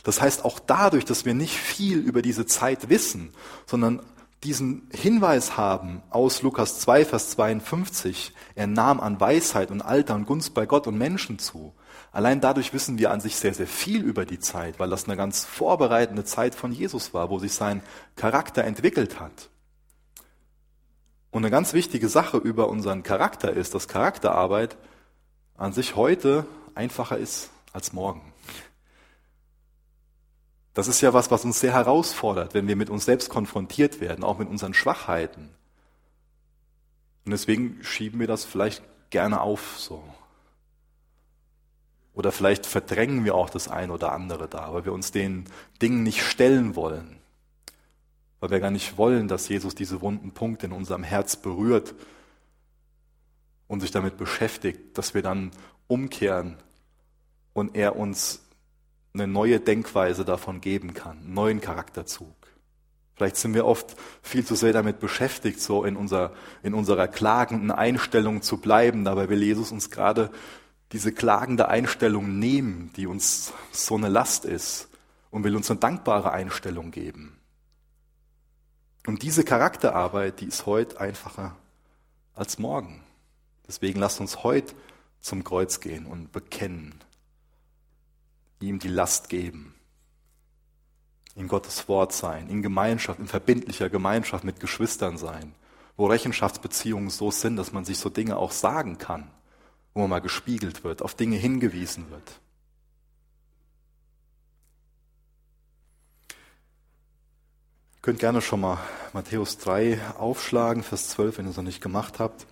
Das 0.03 0.21
heißt, 0.21 0.45
auch 0.45 0.59
dadurch, 0.59 1.05
dass 1.05 1.25
wir 1.25 1.33
nicht 1.33 1.57
viel 1.57 1.97
über 1.97 2.21
diese 2.21 2.45
Zeit 2.45 2.89
wissen, 2.89 3.33
sondern 3.65 4.01
diesen 4.43 4.89
Hinweis 4.91 5.55
haben 5.55 6.03
aus 6.09 6.41
Lukas 6.41 6.79
2, 6.79 7.05
Vers 7.05 7.29
52, 7.31 8.33
er 8.55 8.67
nahm 8.67 8.99
an 8.99 9.19
Weisheit 9.19 9.71
und 9.71 9.81
Alter 9.81 10.15
und 10.15 10.25
Gunst 10.25 10.53
bei 10.53 10.65
Gott 10.65 10.85
und 10.85 10.97
Menschen 10.97 11.39
zu. 11.39 11.73
Allein 12.11 12.41
dadurch 12.41 12.73
wissen 12.73 12.97
wir 12.97 13.11
an 13.11 13.21
sich 13.21 13.37
sehr, 13.37 13.53
sehr 13.53 13.67
viel 13.67 14.03
über 14.03 14.25
die 14.25 14.39
Zeit, 14.39 14.79
weil 14.79 14.89
das 14.89 15.05
eine 15.05 15.15
ganz 15.15 15.45
vorbereitende 15.45 16.25
Zeit 16.25 16.55
von 16.55 16.73
Jesus 16.73 17.13
war, 17.13 17.29
wo 17.29 17.39
sich 17.39 17.53
sein 17.53 17.81
Charakter 18.17 18.65
entwickelt 18.65 19.21
hat. 19.21 19.49
Und 21.31 21.43
eine 21.43 21.49
ganz 21.49 21.73
wichtige 21.73 22.09
Sache 22.09 22.37
über 22.37 22.67
unseren 22.69 23.01
Charakter 23.01 23.53
ist, 23.53 23.73
dass 23.73 23.87
Charakterarbeit 23.87 24.77
an 25.57 25.71
sich 25.71 25.95
heute 25.95 26.45
einfacher 26.75 27.17
ist 27.17 27.49
als 27.71 27.93
morgen. 27.93 28.32
Das 30.73 30.87
ist 30.87 31.01
ja 31.01 31.13
was, 31.13 31.29
was 31.29 31.45
uns 31.45 31.59
sehr 31.59 31.73
herausfordert, 31.73 32.53
wenn 32.53 32.67
wir 32.67 32.75
mit 32.75 32.89
uns 32.89 33.05
selbst 33.05 33.29
konfrontiert 33.29 34.01
werden, 34.01 34.23
auch 34.23 34.39
mit 34.39 34.49
unseren 34.49 34.73
Schwachheiten. 34.73 35.49
Und 37.25 37.31
deswegen 37.31 37.83
schieben 37.83 38.19
wir 38.19 38.27
das 38.27 38.43
vielleicht 38.43 38.83
gerne 39.09 39.41
auf 39.41 39.75
so. 39.77 40.03
Oder 42.13 42.31
vielleicht 42.31 42.65
verdrängen 42.65 43.23
wir 43.25 43.35
auch 43.35 43.49
das 43.49 43.67
eine 43.67 43.93
oder 43.93 44.11
andere 44.11 44.47
da, 44.47 44.73
weil 44.73 44.85
wir 44.85 44.93
uns 44.93 45.11
den 45.11 45.45
Dingen 45.81 46.03
nicht 46.03 46.21
stellen 46.21 46.75
wollen. 46.75 47.17
Weil 48.39 48.51
wir 48.51 48.59
gar 48.59 48.71
nicht 48.71 48.97
wollen, 48.97 49.27
dass 49.27 49.47
Jesus 49.49 49.73
diese 49.73 50.01
wunden 50.01 50.31
Punkte 50.31 50.65
in 50.65 50.73
unserem 50.73 51.03
Herz 51.03 51.35
berührt 51.35 51.95
und 53.67 53.79
sich 53.79 53.91
damit 53.91 54.17
beschäftigt, 54.17 54.97
dass 54.97 55.13
wir 55.13 55.21
dann 55.21 55.51
umkehren 55.87 56.57
und 57.53 57.75
er 57.75 57.95
uns 57.95 58.42
eine 59.13 59.27
neue 59.27 59.59
Denkweise 59.59 60.25
davon 60.25 60.61
geben 60.61 60.93
kann, 60.93 61.19
einen 61.19 61.33
neuen 61.33 61.61
Charakterzug. 61.61 62.35
Vielleicht 63.15 63.37
sind 63.37 63.53
wir 63.53 63.65
oft 63.65 63.95
viel 64.23 64.43
zu 64.43 64.55
sehr 64.55 64.73
damit 64.73 64.99
beschäftigt, 64.99 65.61
so 65.61 65.83
in, 65.83 65.95
unser, 65.95 66.33
in 66.63 66.73
unserer 66.73 67.07
klagenden 67.07 67.71
Einstellung 67.71 68.41
zu 68.41 68.57
bleiben. 68.57 69.05
Dabei 69.05 69.29
will 69.29 69.43
Jesus 69.43 69.71
uns 69.71 69.91
gerade 69.91 70.31
diese 70.91 71.11
klagende 71.11 71.69
Einstellung 71.69 72.39
nehmen, 72.39 72.91
die 72.95 73.05
uns 73.05 73.53
so 73.71 73.95
eine 73.95 74.09
Last 74.09 74.45
ist, 74.45 74.89
und 75.29 75.43
will 75.43 75.55
uns 75.55 75.69
eine 75.69 75.79
dankbare 75.79 76.31
Einstellung 76.31 76.91
geben. 76.91 77.37
Und 79.07 79.23
diese 79.23 79.43
Charakterarbeit, 79.43 80.39
die 80.39 80.45
ist 80.45 80.65
heute 80.65 80.99
einfacher 80.99 81.55
als 82.35 82.59
morgen. 82.59 83.03
Deswegen 83.67 83.99
lasst 83.99 84.19
uns 84.19 84.43
heute 84.43 84.73
zum 85.19 85.43
Kreuz 85.43 85.79
gehen 85.79 86.05
und 86.05 86.31
bekennen, 86.31 86.95
ihm 88.67 88.79
die 88.79 88.87
Last 88.87 89.29
geben. 89.29 89.75
In 91.35 91.47
Gottes 91.47 91.87
Wort 91.87 92.13
sein, 92.13 92.49
in 92.49 92.61
Gemeinschaft, 92.61 93.19
in 93.19 93.27
verbindlicher 93.27 93.89
Gemeinschaft 93.89 94.43
mit 94.43 94.59
Geschwistern 94.59 95.17
sein, 95.17 95.55
wo 95.97 96.07
Rechenschaftsbeziehungen 96.07 97.09
so 97.09 97.31
sind, 97.31 97.55
dass 97.55 97.73
man 97.73 97.85
sich 97.85 97.97
so 97.97 98.09
Dinge 98.09 98.37
auch 98.37 98.51
sagen 98.51 98.97
kann, 98.97 99.31
wo 99.93 100.01
man 100.01 100.09
mal 100.09 100.21
gespiegelt 100.21 100.83
wird, 100.83 101.01
auf 101.01 101.15
Dinge 101.15 101.37
hingewiesen 101.37 102.09
wird. 102.11 102.39
Ihr 107.95 108.01
könnt 108.01 108.19
gerne 108.19 108.41
schon 108.41 108.61
mal 108.61 108.79
Matthäus 109.13 109.57
3 109.59 109.99
aufschlagen, 110.17 110.83
Vers 110.83 111.09
12, 111.09 111.37
wenn 111.37 111.45
ihr 111.45 111.51
es 111.51 111.57
noch 111.57 111.63
nicht 111.63 111.81
gemacht 111.81 112.19
habt. 112.19 112.45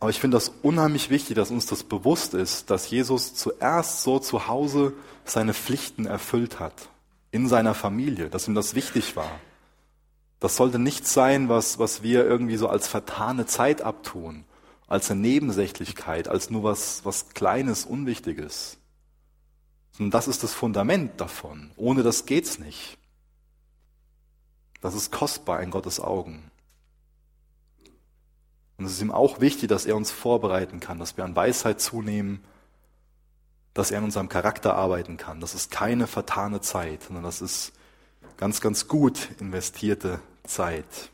Aber 0.00 0.10
ich 0.10 0.20
finde 0.20 0.36
das 0.36 0.52
unheimlich 0.62 1.10
wichtig, 1.10 1.34
dass 1.36 1.50
uns 1.50 1.66
das 1.66 1.82
bewusst 1.82 2.34
ist, 2.34 2.70
dass 2.70 2.90
Jesus 2.90 3.34
zuerst 3.34 4.02
so 4.02 4.18
zu 4.18 4.46
Hause 4.46 4.92
seine 5.24 5.54
Pflichten 5.54 6.06
erfüllt 6.06 6.60
hat, 6.60 6.90
in 7.30 7.48
seiner 7.48 7.74
Familie, 7.74 8.30
dass 8.30 8.46
ihm 8.46 8.54
das 8.54 8.74
wichtig 8.74 9.16
war. 9.16 9.40
Das 10.40 10.56
sollte 10.56 10.78
nichts 10.78 11.12
sein, 11.12 11.48
was, 11.48 11.80
was 11.80 12.02
wir 12.02 12.24
irgendwie 12.24 12.56
so 12.56 12.68
als 12.68 12.86
vertane 12.86 13.46
Zeit 13.46 13.82
abtun, 13.82 14.44
als 14.86 15.10
eine 15.10 15.20
Nebensächlichkeit, 15.20 16.28
als 16.28 16.48
nur 16.48 16.62
was, 16.62 17.04
was 17.04 17.30
Kleines, 17.30 17.84
Unwichtiges. 17.84 18.78
Und 19.98 20.12
das 20.12 20.28
ist 20.28 20.44
das 20.44 20.54
Fundament 20.54 21.20
davon. 21.20 21.72
Ohne 21.76 22.04
das 22.04 22.24
geht's 22.24 22.60
nicht. 22.60 22.98
Das 24.80 24.94
ist 24.94 25.10
kostbar 25.10 25.60
in 25.60 25.72
Gottes 25.72 25.98
Augen. 25.98 26.52
Und 28.78 28.84
es 28.84 28.92
ist 28.92 29.02
ihm 29.02 29.10
auch 29.10 29.40
wichtig, 29.40 29.68
dass 29.68 29.86
er 29.86 29.96
uns 29.96 30.12
vorbereiten 30.12 30.78
kann, 30.78 31.00
dass 31.00 31.16
wir 31.16 31.24
an 31.24 31.34
Weisheit 31.34 31.80
zunehmen, 31.80 32.44
dass 33.74 33.90
er 33.90 33.98
an 33.98 34.04
unserem 34.04 34.28
Charakter 34.28 34.74
arbeiten 34.74 35.16
kann. 35.16 35.40
Das 35.40 35.54
ist 35.54 35.70
keine 35.70 36.06
vertane 36.06 36.60
Zeit, 36.60 37.02
sondern 37.02 37.24
das 37.24 37.42
ist 37.42 37.72
ganz, 38.36 38.60
ganz 38.60 38.86
gut 38.88 39.28
investierte 39.40 40.20
Zeit. 40.44 41.10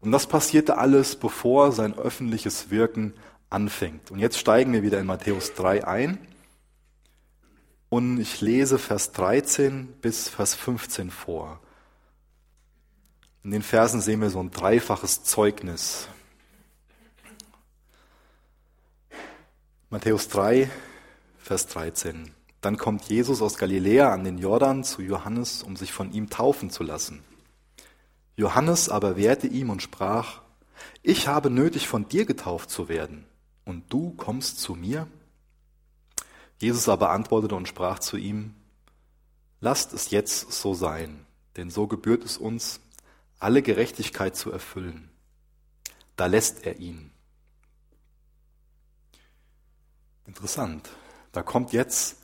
Und 0.00 0.12
das 0.12 0.26
passierte 0.26 0.76
alles, 0.76 1.16
bevor 1.16 1.72
sein 1.72 1.96
öffentliches 1.98 2.70
Wirken 2.70 3.14
anfängt. 3.48 4.10
Und 4.10 4.18
jetzt 4.18 4.38
steigen 4.38 4.74
wir 4.74 4.82
wieder 4.82 5.00
in 5.00 5.06
Matthäus 5.06 5.54
3 5.54 5.86
ein. 5.86 6.18
Und 7.88 8.20
ich 8.20 8.42
lese 8.42 8.78
Vers 8.78 9.12
13 9.12 9.86
bis 10.02 10.28
Vers 10.28 10.54
15 10.54 11.10
vor. 11.10 11.60
In 13.44 13.50
den 13.50 13.62
Versen 13.62 14.00
sehen 14.00 14.22
wir 14.22 14.30
so 14.30 14.40
ein 14.40 14.50
dreifaches 14.50 15.22
Zeugnis. 15.22 16.08
Matthäus 19.90 20.28
3, 20.28 20.70
Vers 21.40 21.66
13. 21.66 22.32
Dann 22.62 22.78
kommt 22.78 23.04
Jesus 23.04 23.42
aus 23.42 23.58
Galiläa 23.58 24.14
an 24.14 24.24
den 24.24 24.38
Jordan 24.38 24.82
zu 24.82 25.02
Johannes, 25.02 25.62
um 25.62 25.76
sich 25.76 25.92
von 25.92 26.10
ihm 26.10 26.30
taufen 26.30 26.70
zu 26.70 26.82
lassen. 26.84 27.22
Johannes 28.34 28.88
aber 28.88 29.18
wehrte 29.18 29.46
ihm 29.46 29.68
und 29.68 29.82
sprach, 29.82 30.40
ich 31.02 31.28
habe 31.28 31.50
nötig, 31.50 31.86
von 31.86 32.08
dir 32.08 32.24
getauft 32.24 32.70
zu 32.70 32.88
werden, 32.88 33.26
und 33.66 33.92
du 33.92 34.12
kommst 34.12 34.58
zu 34.58 34.74
mir? 34.74 35.06
Jesus 36.58 36.88
aber 36.88 37.10
antwortete 37.10 37.54
und 37.54 37.68
sprach 37.68 37.98
zu 37.98 38.16
ihm, 38.16 38.54
lasst 39.60 39.92
es 39.92 40.10
jetzt 40.10 40.50
so 40.50 40.72
sein, 40.72 41.26
denn 41.58 41.68
so 41.68 41.86
gebührt 41.86 42.24
es 42.24 42.38
uns, 42.38 42.80
alle 43.44 43.62
Gerechtigkeit 43.62 44.34
zu 44.36 44.50
erfüllen. 44.50 45.10
Da 46.16 46.26
lässt 46.26 46.64
er 46.66 46.78
ihn. 46.78 47.10
Interessant. 50.26 50.88
Da 51.32 51.42
kommt 51.42 51.72
jetzt 51.72 52.16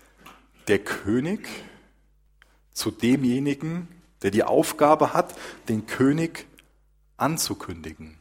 der 0.67 0.79
König 0.79 1.47
zu 2.73 2.91
demjenigen, 2.91 3.89
der 4.23 4.31
die 4.31 4.45
Aufgabe 4.45 5.13
hat, 5.13 5.35
den 5.69 5.87
König 5.87 6.47
anzukündigen. 7.17 8.17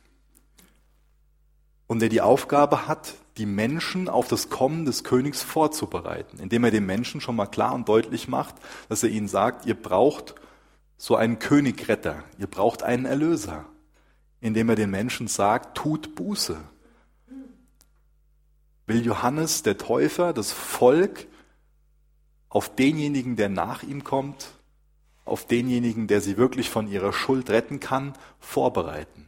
und 1.87 2.01
der 2.01 2.09
die 2.09 2.21
Aufgabe 2.21 2.87
hat, 2.87 3.15
die 3.37 3.47
Menschen 3.47 4.09
auf 4.09 4.27
das 4.27 4.49
Kommen 4.49 4.85
des 4.85 5.03
Königs 5.03 5.41
vorzubereiten, 5.41 6.37
indem 6.37 6.63
er 6.63 6.69
den 6.69 6.85
Menschen 6.85 7.19
schon 7.19 7.35
mal 7.35 7.47
klar 7.47 7.73
und 7.73 7.89
deutlich 7.89 8.27
macht, 8.27 8.53
dass 8.89 9.01
er 9.01 9.09
ihnen 9.09 9.27
sagt, 9.27 9.65
ihr 9.65 9.73
braucht 9.73 10.35
so 10.99 11.15
einen 11.15 11.39
Königretter, 11.39 12.25
ihr 12.37 12.47
braucht 12.47 12.83
einen 12.83 13.05
Erlöser, 13.05 13.65
indem 14.41 14.67
er 14.69 14.75
den 14.75 14.91
Menschen 14.91 15.29
sagt, 15.29 15.77
tut 15.77 16.13
Buße. 16.13 16.57
Will 18.85 19.05
Johannes 19.05 19.63
der 19.63 19.77
Täufer 19.77 20.33
das 20.33 20.51
Volk 20.51 21.25
auf 22.49 22.75
denjenigen, 22.75 23.37
der 23.37 23.47
nach 23.47 23.81
ihm 23.81 24.03
kommt, 24.03 24.51
auf 25.23 25.47
denjenigen, 25.47 26.07
der 26.07 26.19
sie 26.19 26.35
wirklich 26.35 26.69
von 26.69 26.91
ihrer 26.91 27.13
Schuld 27.13 27.49
retten 27.49 27.79
kann, 27.79 28.13
vorbereiten. 28.39 29.27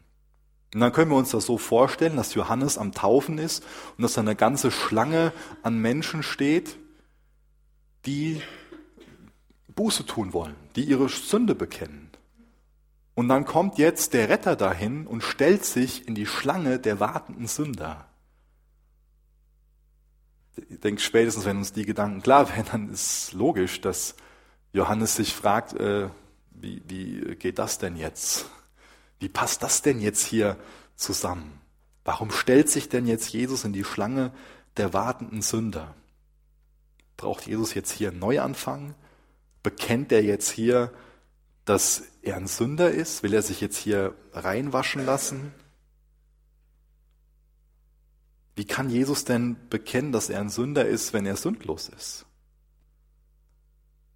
Und 0.74 0.82
dann 0.82 0.92
können 0.92 1.12
wir 1.12 1.18
uns 1.18 1.32
das 1.32 1.46
so 1.46 1.58
vorstellen, 1.58 2.18
dass 2.18 2.34
Johannes 2.34 2.78
am 2.78 2.92
Taufen 2.92 3.38
ist 3.38 3.64
und 3.96 4.02
dass 4.04 4.16
da 4.16 4.22
eine 4.22 4.36
ganze 4.36 4.72
Schlange 4.72 5.32
an 5.64 5.80
Menschen 5.80 6.22
steht, 6.22 6.78
die 8.06 8.42
Buße 9.74 10.06
tun 10.06 10.34
wollen, 10.34 10.56
die 10.76 10.84
ihre 10.84 11.10
Sünde 11.10 11.56
bekennen. 11.56 12.10
Und 13.14 13.28
dann 13.28 13.46
kommt 13.46 13.78
jetzt 13.78 14.14
der 14.14 14.30
Retter 14.30 14.56
dahin 14.56 15.06
und 15.06 15.22
stellt 15.22 15.66
sich 15.66 16.08
in 16.08 16.16
die 16.16 16.26
Schlange 16.26 16.80
der 16.80 17.00
wartenden 17.00 17.48
Sünder. 17.48 18.08
Ich 20.70 20.80
denke, 20.80 21.02
spätestens 21.02 21.46
wenn 21.46 21.58
uns 21.58 21.74
die 21.74 21.86
Gedanken 21.86 22.22
klar 22.22 22.50
werden, 22.50 22.68
dann 22.72 22.90
ist 22.90 23.34
logisch, 23.34 23.82
dass 23.82 24.16
Johannes 24.74 25.16
sich 25.16 25.34
fragt, 25.34 25.74
äh, 25.74 26.10
wie, 26.52 26.82
wie 26.88 27.36
geht 27.36 27.60
das 27.60 27.78
denn 27.78 27.96
jetzt? 27.96 28.50
Wie 29.20 29.30
passt 29.30 29.64
das 29.64 29.82
denn 29.82 30.00
jetzt 30.00 30.26
hier 30.26 30.58
zusammen? 30.96 31.60
Warum 32.04 32.32
stellt 32.32 32.70
sich 32.70 32.90
denn 32.90 33.06
jetzt 33.06 33.32
Jesus 33.32 33.66
in 33.66 33.74
die 33.74 33.84
Schlange 33.84 34.32
der 34.78 34.94
wartenden 34.94 35.42
Sünder? 35.42 35.94
Braucht 37.18 37.46
Jesus 37.46 37.74
jetzt 37.74 37.92
hier 37.92 38.10
einen 38.10 38.20
Neuanfang? 38.20 38.96
Bekennt 39.64 40.12
er 40.12 40.24
jetzt 40.24 40.50
hier, 40.50 40.92
dass 41.66 42.04
er 42.22 42.38
ein 42.38 42.48
Sünder 42.48 42.92
ist? 42.92 43.24
Will 43.24 43.34
er 43.34 43.42
sich 43.42 43.62
jetzt 43.62 43.78
hier 43.78 44.16
reinwaschen 44.34 45.06
lassen? 45.06 45.54
Wie 48.56 48.66
kann 48.66 48.90
Jesus 48.90 49.24
denn 49.24 49.56
bekennen, 49.70 50.12
dass 50.12 50.30
er 50.30 50.42
ein 50.42 50.50
Sünder 50.50 50.86
ist, 50.86 51.14
wenn 51.14 51.26
er 51.26 51.36
sündlos 51.36 51.90
ist? 51.90 52.26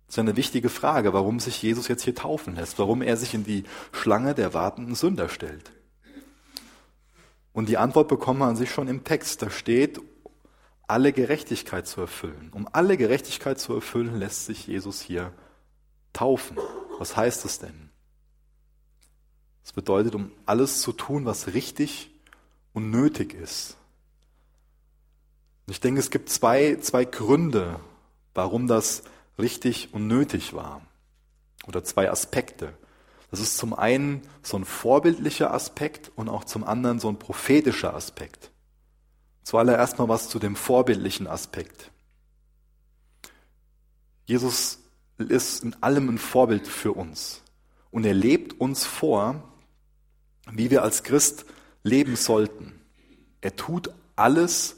Das 0.08 0.16
ist 0.16 0.20
eine 0.20 0.36
wichtige 0.36 0.70
Frage, 0.70 1.14
warum 1.14 1.40
sich 1.40 1.62
Jesus 1.62 1.88
jetzt 1.88 2.04
hier 2.04 2.16
taufen 2.16 2.56
lässt, 2.56 2.78
warum 2.78 3.02
er 3.02 3.18
sich 3.18 3.34
in 3.34 3.44
die 3.44 3.64
Schlange 3.92 4.36
der 4.36 4.54
wartenden 4.54 4.96
Sünder 4.96 5.30
stellt. 5.30 5.72
Und 7.54 7.70
die 7.70 7.78
Antwort 7.78 8.08
bekommen 8.08 8.40
wir 8.40 8.46
an 8.46 8.56
sich 8.56 8.70
schon 8.70 8.88
im 8.88 9.04
Text. 9.04 9.42
Da 9.42 9.50
steht, 9.50 10.00
alle 10.88 11.14
Gerechtigkeit 11.14 11.88
zu 11.88 12.02
erfüllen. 12.02 12.50
Um 12.54 12.68
alle 12.72 12.98
Gerechtigkeit 12.98 13.60
zu 13.60 13.74
erfüllen, 13.74 14.20
lässt 14.20 14.46
sich 14.46 14.68
Jesus 14.68 15.02
hier 15.02 15.34
taufen. 16.14 16.58
Was 17.00 17.18
heißt 17.18 17.44
das 17.46 17.60
denn? 17.60 17.90
Das 19.64 19.74
bedeutet, 19.74 20.16
um 20.16 20.32
alles 20.46 20.82
zu 20.82 20.92
tun, 20.92 21.26
was 21.26 21.54
richtig 21.54 22.12
und 22.74 22.92
nötig 22.92 23.34
ist. 23.34 23.78
Ich 25.68 25.80
denke, 25.80 26.00
es 26.00 26.12
gibt 26.12 26.30
zwei, 26.30 26.76
zwei 26.76 27.06
Gründe, 27.06 27.80
warum 28.36 28.68
das 28.68 29.04
richtig 29.40 29.94
und 29.94 30.08
nötig 30.08 30.54
war. 30.54 30.82
Oder 31.66 31.84
zwei 31.84 32.12
Aspekte. 32.12 32.74
Das 33.32 33.40
ist 33.40 33.58
zum 33.58 33.74
einen 33.74 34.22
so 34.44 34.58
ein 34.58 34.66
vorbildlicher 34.66 35.52
Aspekt 35.52 36.12
und 36.16 36.30
auch 36.30 36.44
zum 36.44 36.64
anderen 36.64 37.00
so 37.00 37.10
ein 37.10 37.18
prophetischer 37.18 37.96
Aspekt. 37.96 38.52
Zuallererst 39.46 40.00
mal 40.00 40.10
was 40.10 40.28
zu 40.28 40.40
dem 40.40 40.56
vorbildlichen 40.56 41.28
Aspekt. 41.28 41.92
Jesus 44.26 44.80
ist 45.20 45.64
in 45.64 45.76
allem 45.84 46.10
ein 46.10 46.18
Vorbild 46.18 46.68
für 46.68 46.94
uns. 46.94 47.44
Und 47.92 48.06
er 48.06 48.16
lebt 48.16 48.60
uns 48.60 48.86
vor, 48.86 49.44
wie 50.52 50.72
wir 50.72 50.82
als 50.82 51.04
Christ 51.04 51.46
leben 51.84 52.16
sollten. 52.16 52.82
Er 53.42 53.56
tut 53.56 53.92
alles, 54.16 54.78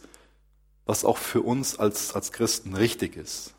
was 0.85 1.05
auch 1.05 1.17
für 1.17 1.41
uns 1.41 1.79
als, 1.79 2.13
als 2.13 2.33
Christen 2.33 2.75
richtig 2.75 3.15
ist. 3.15 3.53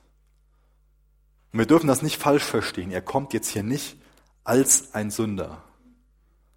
Und 1.52 1.60
wir 1.60 1.66
dürfen 1.66 1.86
das 1.86 2.02
nicht 2.02 2.20
falsch 2.20 2.44
verstehen. 2.44 2.90
Er 2.90 3.00
kommt 3.00 3.32
jetzt 3.32 3.48
hier 3.48 3.62
nicht 3.62 3.96
als 4.44 4.92
ein 4.92 5.10
Sünder. 5.10 5.62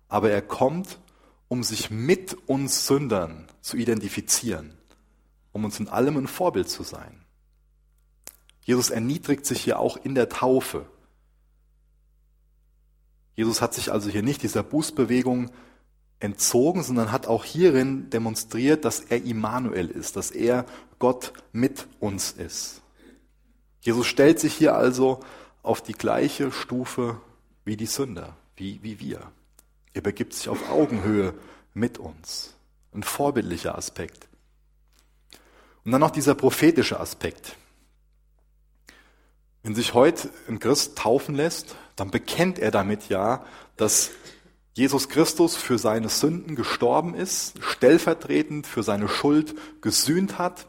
Aber 0.10 0.30
er 0.30 0.42
kommt, 0.42 1.00
um 1.52 1.64
sich 1.64 1.92
mit 1.92 2.38
uns 2.48 2.88
Sündern 2.88 3.46
zu 3.60 3.76
identifizieren, 3.76 4.72
um 5.52 5.66
uns 5.66 5.82
in 5.82 5.90
allem 5.90 6.16
ein 6.16 6.28
Vorbild 6.28 6.70
zu 6.70 6.82
sein. 6.82 7.26
Jesus 8.62 8.90
erniedrigt 8.90 9.46
sich 9.46 9.62
hier 9.62 9.78
auch 9.78 9.98
in 9.98 10.16
der 10.16 10.30
Taufe. 10.30 10.86
Jesus 13.36 13.62
hat 13.62 13.74
sich 13.74 13.92
also 13.92 14.10
hier 14.10 14.24
nicht 14.24 14.44
dieser 14.44 14.64
Bußbewegung 14.64 15.52
entzogen, 16.22 16.84
sondern 16.84 17.12
hat 17.12 17.28
auch 17.28 17.44
hierin 17.44 18.10
demonstriert, 18.10 18.86
dass 18.86 19.02
er 19.02 19.22
Immanuel 19.22 19.90
ist, 19.90 20.16
dass 20.16 20.32
er 20.32 20.66
Gott 21.00 21.34
mit 21.52 21.86
uns 22.00 22.32
ist. 22.32 22.82
Jesus 23.82 24.08
stellt 24.08 24.40
sich 24.40 24.54
hier 24.54 24.76
also 24.76 25.20
auf 25.64 25.82
die 25.82 25.96
gleiche 25.96 26.50
Stufe 26.54 27.20
wie 27.66 27.76
die 27.76 27.88
Sünder, 27.88 28.38
wie, 28.56 28.82
wie 28.84 29.02
wir. 29.02 29.34
Er 29.94 30.02
begibt 30.02 30.34
sich 30.34 30.50
auf 30.50 30.70
Augenhöhe 30.70 31.34
mit 31.74 31.98
uns. 31.98 32.54
Ein 32.94 33.04
vorbildlicher 33.04 33.78
Aspekt. 33.78 34.28
Und 35.84 35.92
dann 35.92 36.02
noch 36.02 36.12
dieser 36.12 36.36
prophetische 36.36 37.00
Aspekt. 37.00 37.56
Wenn 39.64 39.76
sich 39.76 39.94
heute 39.94 40.30
ein 40.48 40.60
Christ 40.60 40.98
taufen 40.98 41.36
lässt, 41.36 41.76
dann 41.96 42.12
bekennt 42.12 42.60
er 42.60 42.72
damit 42.72 43.10
ja, 43.10 43.46
dass 43.78 44.12
Jesus 44.74 45.10
Christus 45.10 45.56
für 45.56 45.78
seine 45.78 46.10
Sünden 46.10 46.56
gestorben 46.56 47.14
ist, 47.14 47.62
stellvertretend 47.62 48.66
für 48.66 48.84
seine 48.84 49.08
Schuld 49.08 49.56
gesühnt 49.82 50.38
hat 50.38 50.66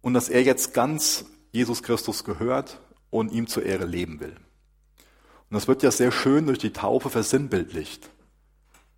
und 0.00 0.14
dass 0.14 0.28
er 0.28 0.42
jetzt 0.42 0.74
ganz 0.74 1.26
Jesus 1.50 1.82
Christus 1.82 2.24
gehört 2.24 2.80
und 3.10 3.32
ihm 3.32 3.48
zur 3.48 3.64
Ehre 3.64 3.84
leben 3.84 4.20
will. 4.20 4.36
Und 5.50 5.54
das 5.54 5.68
wird 5.68 5.82
ja 5.82 5.90
sehr 5.90 6.12
schön 6.12 6.46
durch 6.46 6.58
die 6.58 6.72
Taufe 6.72 7.08
versinnbildlicht, 7.08 8.10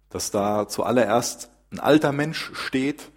dass 0.09 0.31
da 0.31 0.67
zuallererst 0.69 1.51
ein 1.71 1.79
alter 1.79 2.11
Mensch 2.13 2.51
steht, 2.55 3.11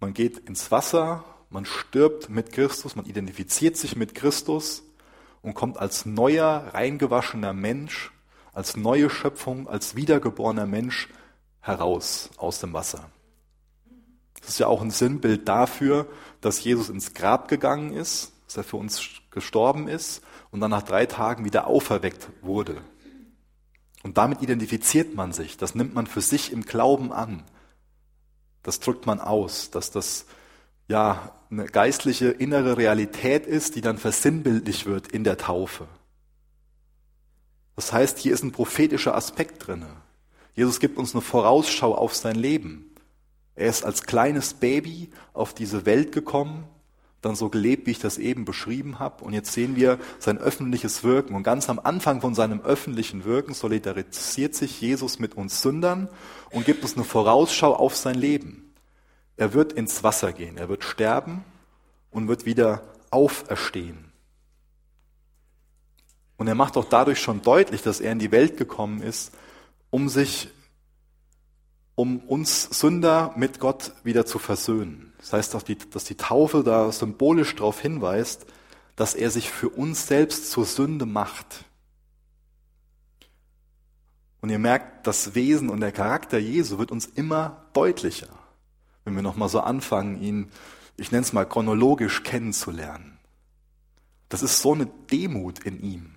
man 0.00 0.14
geht 0.14 0.38
ins 0.38 0.70
Wasser, 0.70 1.24
man 1.50 1.66
stirbt 1.66 2.30
mit 2.30 2.52
Christus, 2.52 2.96
man 2.96 3.04
identifiziert 3.04 3.76
sich 3.76 3.94
mit 3.94 4.14
Christus 4.14 4.82
und 5.42 5.52
kommt 5.54 5.76
als 5.76 6.06
neuer, 6.06 6.70
reingewaschener 6.72 7.52
Mensch, 7.52 8.10
als 8.54 8.76
neue 8.76 9.10
Schöpfung, 9.10 9.68
als 9.68 9.94
wiedergeborener 9.94 10.66
Mensch 10.66 11.08
heraus 11.60 12.30
aus 12.38 12.60
dem 12.60 12.72
Wasser. 12.72 13.10
Das 14.40 14.50
ist 14.50 14.58
ja 14.58 14.66
auch 14.66 14.80
ein 14.80 14.90
Sinnbild 14.90 15.46
dafür, 15.46 16.06
dass 16.40 16.64
Jesus 16.64 16.88
ins 16.88 17.12
Grab 17.12 17.48
gegangen 17.48 17.92
ist, 17.92 18.32
dass 18.46 18.56
er 18.56 18.64
für 18.64 18.78
uns 18.78 19.02
gestorben 19.30 19.88
ist 19.88 20.22
und 20.52 20.60
dann 20.60 20.70
nach 20.70 20.84
drei 20.84 21.06
Tagen 21.06 21.44
wieder 21.44 21.66
auferweckt 21.66 22.28
wurde. 22.42 22.76
Und 24.04 24.18
damit 24.18 24.42
identifiziert 24.42 25.14
man 25.14 25.32
sich, 25.32 25.56
das 25.56 25.74
nimmt 25.74 25.94
man 25.94 26.06
für 26.06 26.20
sich 26.20 26.52
im 26.52 26.62
Glauben 26.62 27.12
an. 27.12 27.42
Das 28.62 28.78
drückt 28.78 29.06
man 29.06 29.18
aus, 29.18 29.70
dass 29.70 29.90
das 29.90 30.26
ja 30.88 31.32
eine 31.50 31.66
geistliche 31.66 32.28
innere 32.28 32.76
Realität 32.76 33.46
ist, 33.46 33.74
die 33.74 33.80
dann 33.80 33.98
versinnbildlich 33.98 34.86
wird 34.86 35.08
in 35.08 35.24
der 35.24 35.38
Taufe. 35.38 35.88
Das 37.74 37.92
heißt, 37.92 38.18
hier 38.18 38.34
ist 38.34 38.44
ein 38.44 38.52
prophetischer 38.52 39.14
Aspekt 39.14 39.66
drinne. 39.66 39.88
Jesus 40.54 40.80
gibt 40.80 40.98
uns 40.98 41.14
eine 41.14 41.22
Vorausschau 41.22 41.94
auf 41.94 42.14
sein 42.14 42.36
Leben. 42.36 42.94
Er 43.54 43.68
ist 43.68 43.84
als 43.84 44.02
kleines 44.02 44.54
Baby 44.54 45.10
auf 45.32 45.54
diese 45.54 45.86
Welt 45.86 46.12
gekommen, 46.12 46.68
dann 47.22 47.36
so 47.36 47.48
gelebt, 47.48 47.86
wie 47.86 47.92
ich 47.92 48.00
das 48.00 48.18
eben 48.18 48.44
beschrieben 48.44 48.98
habe. 48.98 49.24
Und 49.24 49.32
jetzt 49.32 49.52
sehen 49.52 49.76
wir 49.76 49.98
sein 50.18 50.38
öffentliches 50.38 51.04
Wirken. 51.04 51.34
Und 51.34 51.44
ganz 51.44 51.70
am 51.70 51.78
Anfang 51.78 52.20
von 52.20 52.34
seinem 52.34 52.60
öffentlichen 52.60 53.24
Wirken 53.24 53.54
solidarisiert 53.54 54.54
sich 54.54 54.80
Jesus 54.80 55.18
mit 55.18 55.34
uns 55.34 55.62
Sündern 55.62 56.08
und 56.50 56.66
gibt 56.66 56.82
uns 56.82 56.96
eine 56.96 57.04
Vorausschau 57.04 57.74
auf 57.74 57.96
sein 57.96 58.16
Leben. 58.16 58.74
Er 59.36 59.54
wird 59.54 59.72
ins 59.72 60.02
Wasser 60.02 60.32
gehen, 60.32 60.58
er 60.58 60.68
wird 60.68 60.84
sterben 60.84 61.44
und 62.10 62.28
wird 62.28 62.44
wieder 62.44 62.82
auferstehen. 63.10 64.12
Und 66.36 66.48
er 66.48 66.54
macht 66.56 66.76
auch 66.76 66.84
dadurch 66.84 67.20
schon 67.20 67.40
deutlich, 67.42 67.82
dass 67.82 68.00
er 68.00 68.12
in 68.12 68.18
die 68.18 68.32
Welt 68.32 68.56
gekommen 68.56 69.00
ist, 69.00 69.32
um 69.90 70.08
sich 70.08 70.48
um 71.94 72.20
uns 72.20 72.64
Sünder 72.78 73.32
mit 73.36 73.60
Gott 73.60 73.92
wieder 74.02 74.26
zu 74.26 74.38
versöhnen. 74.38 75.12
Das 75.18 75.32
heißt, 75.32 75.54
dass 75.54 75.64
die, 75.64 75.76
dass 75.76 76.04
die 76.04 76.16
Taufe 76.16 76.62
da 76.64 76.90
symbolisch 76.90 77.54
darauf 77.54 77.80
hinweist, 77.80 78.46
dass 78.96 79.14
er 79.14 79.30
sich 79.30 79.50
für 79.50 79.68
uns 79.68 80.06
selbst 80.06 80.50
zur 80.50 80.64
Sünde 80.64 81.06
macht. 81.06 81.64
Und 84.40 84.50
ihr 84.50 84.58
merkt, 84.58 85.06
das 85.06 85.34
Wesen 85.34 85.68
und 85.68 85.80
der 85.80 85.92
Charakter 85.92 86.38
Jesu 86.38 86.78
wird 86.78 86.90
uns 86.90 87.06
immer 87.06 87.64
deutlicher. 87.72 88.28
wenn 89.04 89.14
wir 89.14 89.22
nochmal 89.22 89.48
so 89.48 89.60
anfangen, 89.60 90.20
ihn, 90.22 90.50
ich 90.96 91.10
nenne 91.10 91.22
es 91.22 91.32
mal 91.32 91.44
chronologisch 91.44 92.22
kennenzulernen. 92.22 93.18
Das 94.28 94.42
ist 94.42 94.60
so 94.60 94.72
eine 94.72 94.86
Demut 95.10 95.60
in 95.60 95.80
ihm. 95.82 96.14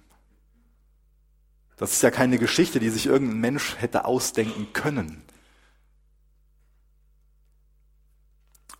Das 1.77 1.91
ist 1.91 2.03
ja 2.03 2.11
keine 2.11 2.37
Geschichte, 2.37 2.79
die 2.79 2.89
sich 2.89 3.07
irgendein 3.07 3.39
Mensch 3.39 3.75
hätte 3.79 4.05
ausdenken 4.05 4.71
können. 4.73 5.21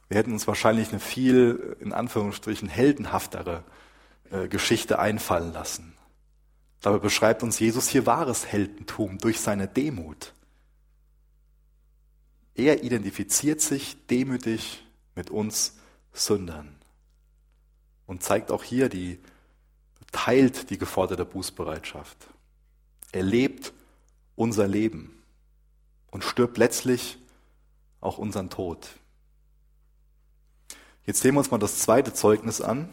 Wir 0.08 0.18
hätten 0.18 0.34
uns 0.34 0.48
wahrscheinlich 0.48 0.90
eine 0.90 1.00
viel, 1.00 1.78
in 1.80 1.94
Anführungsstrichen, 1.94 2.70
heldenhaftere 2.70 3.64
äh, 4.30 4.48
Geschichte 4.48 5.00
einfallen 5.00 5.52
lassen. 5.54 5.96
Dabei 6.82 7.00
beschreibt 7.00 7.42
uns 7.42 7.60
Jesus 7.60 7.88
hier 7.88 8.06
wahres 8.06 8.46
Heldentum 8.46 9.18
durch 9.18 9.40
seine 9.40 9.68
Demut. 9.68 10.34
Er 12.54 12.84
identifiziert 12.84 13.62
sich 13.62 13.98
demütig 14.08 14.86
mit 15.16 15.30
uns 15.30 15.78
Sündern 16.14 16.76
und 18.06 18.24
zeigt 18.24 18.52
auch 18.52 18.64
hier 18.64 18.88
die, 18.88 19.20
teilt 20.12 20.70
die 20.70 20.78
geforderte 20.78 21.26
Bußbereitschaft. 21.26 22.18
Er 23.12 23.24
lebt 23.24 23.74
unser 24.36 24.68
Leben 24.68 25.24
und 26.12 26.24
stirbt 26.24 26.58
letztlich 26.58 27.18
auch 28.00 28.18
unseren 28.18 28.50
Tod. 28.50 28.88
Jetzt 31.06 31.22
sehen 31.22 31.36
wir 31.36 31.40
uns 31.40 31.52
mal 31.52 31.60
das 31.60 31.80
zweite 31.80 32.14
Zeugnis 32.14 32.62
an. 32.62 32.90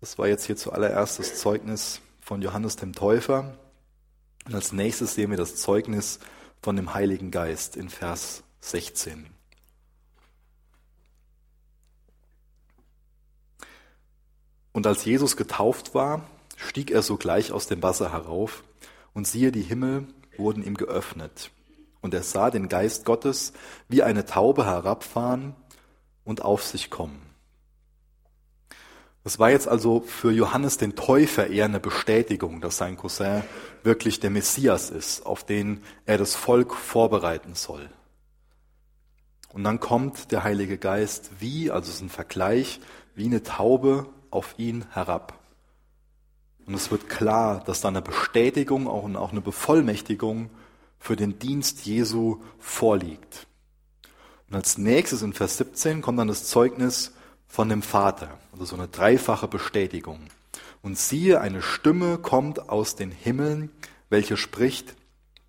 Das 0.00 0.18
war 0.18 0.28
jetzt 0.28 0.44
hier 0.44 0.56
zuallererst 0.56 1.18
das 1.18 1.36
Zeugnis 1.36 2.00
von 2.20 2.42
Johannes 2.42 2.76
dem 2.76 2.92
Täufer. 2.92 3.56
Und 4.44 4.54
als 4.54 4.72
nächstes 4.72 5.14
sehen 5.14 5.30
wir 5.30 5.38
das 5.38 5.56
Zeugnis 5.56 6.18
von 6.60 6.76
dem 6.76 6.92
Heiligen 6.92 7.30
Geist 7.30 7.76
in 7.76 7.88
Vers 7.88 8.42
16. 8.60 9.26
Und 14.72 14.86
als 14.86 15.04
Jesus 15.04 15.36
getauft 15.36 15.94
war, 15.94 16.26
stieg 16.56 16.90
er 16.90 17.02
sogleich 17.02 17.52
aus 17.52 17.66
dem 17.66 17.82
Wasser 17.82 18.12
herauf, 18.12 18.62
und 19.14 19.26
siehe, 19.26 19.52
die 19.52 19.62
Himmel 19.62 20.06
wurden 20.38 20.62
ihm 20.62 20.74
geöffnet. 20.74 21.50
Und 22.00 22.14
er 22.14 22.22
sah 22.22 22.50
den 22.50 22.68
Geist 22.68 23.04
Gottes 23.04 23.52
wie 23.88 24.02
eine 24.02 24.24
Taube 24.24 24.64
herabfahren 24.64 25.54
und 26.24 26.42
auf 26.42 26.64
sich 26.64 26.90
kommen. 26.90 27.20
Das 29.24 29.38
war 29.38 29.50
jetzt 29.50 29.68
also 29.68 30.00
für 30.00 30.32
Johannes 30.32 30.78
den 30.78 30.96
Täufer 30.96 31.46
eher 31.46 31.66
eine 31.66 31.78
Bestätigung, 31.78 32.60
dass 32.60 32.78
sein 32.78 32.96
Cousin 32.96 33.44
wirklich 33.84 34.18
der 34.18 34.30
Messias 34.30 34.90
ist, 34.90 35.24
auf 35.24 35.44
den 35.44 35.82
er 36.06 36.18
das 36.18 36.34
Volk 36.34 36.74
vorbereiten 36.74 37.54
soll. 37.54 37.88
Und 39.52 39.64
dann 39.64 39.80
kommt 39.80 40.32
der 40.32 40.42
Heilige 40.42 40.78
Geist 40.78 41.30
wie, 41.38 41.70
also 41.70 41.88
es 41.88 41.96
ist 41.96 42.02
ein 42.02 42.08
Vergleich, 42.08 42.80
wie 43.14 43.26
eine 43.26 43.42
Taube 43.42 44.06
auf 44.30 44.54
ihn 44.56 44.86
herab. 44.90 45.38
Und 46.66 46.74
es 46.74 46.90
wird 46.90 47.08
klar, 47.08 47.62
dass 47.64 47.80
da 47.80 47.88
eine 47.88 48.02
Bestätigung 48.02 48.86
und 48.86 49.16
auch 49.16 49.30
eine 49.30 49.40
Bevollmächtigung 49.40 50.50
für 50.98 51.16
den 51.16 51.38
Dienst 51.38 51.84
Jesu 51.84 52.40
vorliegt. 52.58 53.46
Und 54.52 54.56
als 54.56 54.76
nächstes 54.76 55.22
in 55.22 55.32
Vers 55.32 55.56
17 55.56 56.02
kommt 56.02 56.18
dann 56.18 56.28
das 56.28 56.44
Zeugnis 56.44 57.12
von 57.48 57.70
dem 57.70 57.80
Vater, 57.80 58.38
also 58.52 58.66
so 58.66 58.76
eine 58.76 58.86
dreifache 58.86 59.48
Bestätigung. 59.48 60.20
Und 60.82 60.98
siehe, 60.98 61.40
eine 61.40 61.62
Stimme 61.62 62.18
kommt 62.18 62.68
aus 62.68 62.94
den 62.94 63.12
Himmeln, 63.12 63.70
welche 64.10 64.36
spricht, 64.36 64.94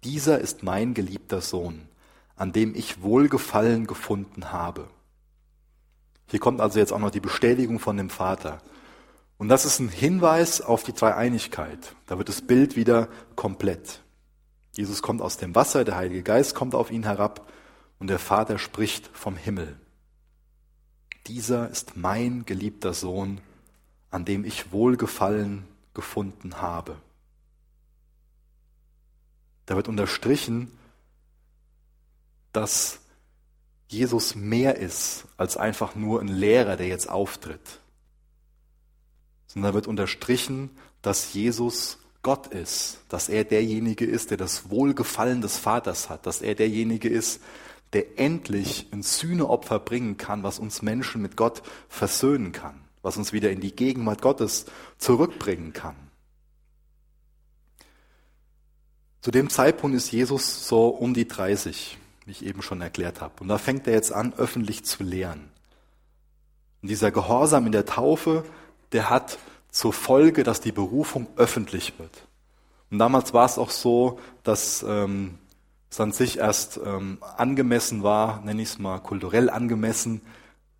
dieser 0.05 0.39
ist 0.39 0.63
mein 0.63 0.93
geliebter 0.93 1.41
Sohn, 1.41 1.89
an 2.37 2.53
dem 2.53 2.73
ich 2.75 3.01
Wohlgefallen 3.01 3.87
gefunden 3.87 4.53
habe. 4.53 4.87
Hier 6.29 6.39
kommt 6.39 6.61
also 6.61 6.79
jetzt 6.79 6.93
auch 6.93 6.99
noch 6.99 7.11
die 7.11 7.19
Bestätigung 7.19 7.79
von 7.79 7.97
dem 7.97 8.09
Vater. 8.09 8.59
Und 9.37 9.49
das 9.49 9.65
ist 9.65 9.79
ein 9.79 9.89
Hinweis 9.89 10.61
auf 10.61 10.83
die 10.83 10.93
Dreieinigkeit. 10.93 11.93
Da 12.05 12.17
wird 12.17 12.29
das 12.29 12.39
Bild 12.41 12.77
wieder 12.77 13.09
komplett. 13.35 13.99
Jesus 14.77 15.01
kommt 15.01 15.21
aus 15.21 15.35
dem 15.35 15.55
Wasser, 15.55 15.83
der 15.83 15.97
Heilige 15.97 16.23
Geist 16.23 16.55
kommt 16.55 16.73
auf 16.73 16.89
ihn 16.89 17.03
herab 17.03 17.49
und 18.03 18.07
der 18.07 18.19
Vater 18.19 18.59
spricht 18.59 19.09
vom 19.13 19.37
Himmel. 19.37 19.77
Dieser 21.27 21.69
ist 21.69 21.95
mein 21.95 22.43
geliebter 22.43 22.93
Sohn, 22.93 23.39
an 24.11 24.25
dem 24.25 24.43
ich 24.43 24.73
Wohlgefallen 24.73 25.63
gefunden 25.93 26.61
habe. 26.61 26.97
Da 29.67 29.77
wird 29.77 29.87
unterstrichen, 29.87 30.69
dass 32.51 32.99
Jesus 33.87 34.35
mehr 34.35 34.75
ist 34.75 35.23
als 35.37 35.55
einfach 35.55 35.95
nur 35.95 36.19
ein 36.19 36.27
Lehrer, 36.27 36.75
der 36.75 36.87
jetzt 36.87 37.07
auftritt, 37.07 37.79
sondern 39.47 39.71
da 39.71 39.75
wird 39.75 39.87
unterstrichen, 39.87 40.71
dass 41.01 41.33
Jesus 41.33 41.99
Gott 42.21 42.47
ist, 42.47 42.99
dass 43.07 43.29
er 43.29 43.45
derjenige 43.45 44.03
ist, 44.03 44.29
der 44.29 44.37
das 44.37 44.69
Wohlgefallen 44.69 45.39
des 45.39 45.57
Vaters 45.57 46.09
hat, 46.09 46.25
dass 46.25 46.41
er 46.41 46.55
derjenige 46.55 47.07
ist, 47.07 47.39
der 47.93 48.19
endlich 48.19 48.88
ein 48.91 49.03
Sühneopfer 49.03 49.79
bringen 49.79 50.17
kann, 50.17 50.43
was 50.43 50.60
uns 50.60 50.82
Menschen 50.82 51.21
mit 51.21 51.38
Gott 51.38 51.62
versöhnen 51.88 52.51
kann, 52.51 52.82
was 53.01 53.17
uns 53.17 53.34
wieder 53.34 53.51
in 53.51 53.62
die 53.62 53.75
Gegenwart 53.75 54.21
Gottes 54.21 54.65
zurückbringen 54.97 55.73
kann. 55.73 55.95
Zu 59.21 59.32
dem 59.32 59.49
Zeitpunkt 59.49 59.95
ist 59.95 60.12
Jesus 60.12 60.67
so 60.67 60.88
um 60.88 61.13
die 61.13 61.27
30, 61.27 61.97
wie 62.25 62.32
ich 62.32 62.45
eben 62.45 62.62
schon 62.62 62.82
erklärt 62.82 63.21
habe. 63.21 63.36
Und 63.39 63.47
da 63.47 63.58
fängt 63.58 63.88
er 63.88 63.93
jetzt 63.93 64.12
an, 64.12 64.34
öffentlich 64.34 64.84
zu 64.84 65.03
lehren. 65.03 65.49
Und 66.82 66.89
dieser 66.89 67.12
Gehorsam 67.12 67.65
in 67.65 67.71
der 67.71 67.86
Taufe, 67.86 68.43
der 68.91 69.10
hat 69.10 69.38
zur 69.71 69.93
Folge, 69.93 70.43
dass 70.43 70.60
die 70.60 70.73
Berufung 70.73 71.27
öffentlich 71.38 71.97
wird. 71.99 72.27
Und 72.91 72.99
damals 72.99 73.34
war 73.34 73.45
es 73.45 73.58
auch 73.58 73.71
so, 73.71 74.19
dass 74.43 74.84
ähm, 74.88 75.39
es 75.93 75.99
an 75.99 76.12
sich 76.12 76.39
erst 76.39 76.79
ähm, 76.84 77.19
angemessen 77.38 78.01
war, 78.01 78.41
nenne 78.41 78.63
ich 78.63 78.69
es 78.69 78.79
mal 78.79 78.97
kulturell 78.97 79.51
angemessen, 79.51 80.21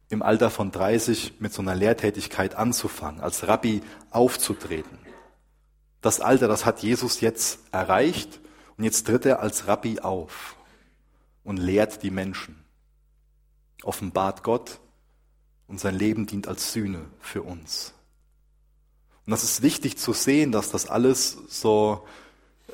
im 0.10 0.23
Alter 0.23 0.49
von 0.49 0.71
30 0.71 1.36
mit 1.39 1.54
so 1.54 1.62
einer 1.62 1.76
Lehrtätigkeit 1.76 2.56
anzufangen, 2.56 3.21
als 3.21 3.47
Rabbi 3.47 3.84
aufzutreten. 4.10 4.97
Das 6.02 6.19
Alter, 6.19 6.47
das 6.47 6.65
hat 6.65 6.80
Jesus 6.82 7.21
jetzt 7.21 7.60
erreicht 7.71 8.39
und 8.76 8.86
jetzt 8.86 9.06
tritt 9.06 9.28
er 9.28 9.39
als 9.39 9.67
Rabbi 9.67 9.99
auf 9.99 10.56
und 11.43 11.58
lehrt 11.58 12.02
die 12.02 12.12
Menschen, 12.12 12.56
offenbart 13.84 14.41
Gott 14.41 14.80
und 15.67 15.80
sein 15.80 15.95
Leben 15.95 16.26
dient 16.26 16.47
als 16.47 16.73
Sühne 16.73 17.06
für 17.19 17.43
uns. 17.43 17.93
Und 19.28 19.32
das 19.32 19.43
ist 19.43 19.62
wichtig 19.62 19.95
zu 19.99 20.12
sehen, 20.12 20.52
dass 20.52 20.71
das 20.71 20.89
alles 20.89 21.38
so 21.49 22.04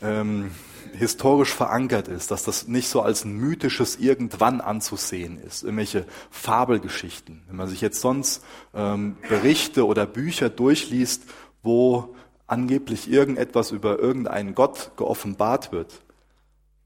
ähm, 0.01 0.51
historisch 0.93 1.53
verankert 1.53 2.07
ist, 2.07 2.31
dass 2.31 2.43
das 2.43 2.67
nicht 2.67 2.89
so 2.89 3.01
als 3.01 3.25
ein 3.25 3.33
mythisches 3.33 3.97
Irgendwann 3.97 4.61
anzusehen 4.61 5.37
ist, 5.41 5.63
irgendwelche 5.63 6.05
Fabelgeschichten. 6.31 7.43
Wenn 7.47 7.55
man 7.55 7.67
sich 7.67 7.81
jetzt 7.81 8.01
sonst 8.01 8.43
ähm, 8.73 9.17
Berichte 9.27 9.85
oder 9.85 10.05
Bücher 10.05 10.49
durchliest, 10.49 11.23
wo 11.63 12.15
angeblich 12.47 13.09
irgendetwas 13.09 13.71
über 13.71 13.99
irgendeinen 13.99 14.55
Gott 14.55 14.91
geoffenbart 14.97 15.71
wird, 15.71 16.01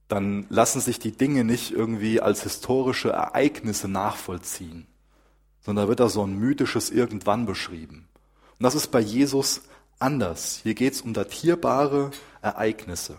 dann 0.08 0.46
lassen 0.50 0.82
sich 0.82 1.00
die 1.00 1.12
Dinge 1.12 1.44
nicht 1.44 1.72
irgendwie 1.72 2.22
als 2.22 2.44
historische 2.44 3.10
Ereignisse 3.10 3.88
nachvollziehen, 3.88 4.86
sondern 5.62 5.88
wird 5.88 6.00
da 6.00 6.10
so 6.10 6.24
ein 6.26 6.38
mythisches 6.38 6.90
Irgendwann 6.90 7.46
beschrieben. 7.46 8.08
Und 8.60 8.64
das 8.64 8.76
ist 8.76 8.88
bei 8.88 9.00
Jesus 9.00 9.62
anders. 10.00 10.60
Hier 10.62 10.76
geht 10.76 10.94
es 10.94 11.02
um 11.02 11.14
datierbare 11.14 12.12
Ereignisse. 12.42 13.16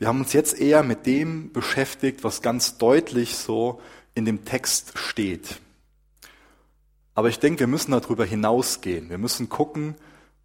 Wir 0.00 0.08
haben 0.08 0.20
uns 0.20 0.32
jetzt 0.32 0.58
eher 0.58 0.82
mit 0.82 1.04
dem 1.04 1.52
beschäftigt, 1.52 2.24
was 2.24 2.40
ganz 2.40 2.78
deutlich 2.78 3.36
so 3.36 3.82
in 4.14 4.24
dem 4.24 4.46
Text 4.46 4.98
steht. 4.98 5.60
Aber 7.14 7.28
ich 7.28 7.38
denke, 7.38 7.60
wir 7.60 7.66
müssen 7.66 7.90
darüber 7.90 8.24
hinausgehen. 8.24 9.10
Wir 9.10 9.18
müssen 9.18 9.50
gucken 9.50 9.94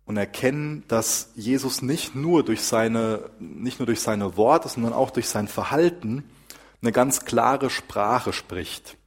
und 0.04 0.18
erkennen, 0.18 0.84
dass 0.90 1.30
Jesus 1.36 1.82
nicht 1.82 2.16
nur 2.16 2.44
durch 2.44 2.64
seine, 2.64 3.30
nicht 3.40 3.80
nur 3.80 3.86
durch 3.86 4.02
seine 4.02 4.36
Worte, 4.36 4.68
sondern 4.68 4.92
auch 4.92 5.10
durch 5.10 5.30
sein 5.30 5.48
Verhalten 5.48 6.26
eine 6.82 6.92
ganz 6.92 7.24
klare 7.24 7.70
Sprache 7.70 8.34
spricht. 8.34 8.98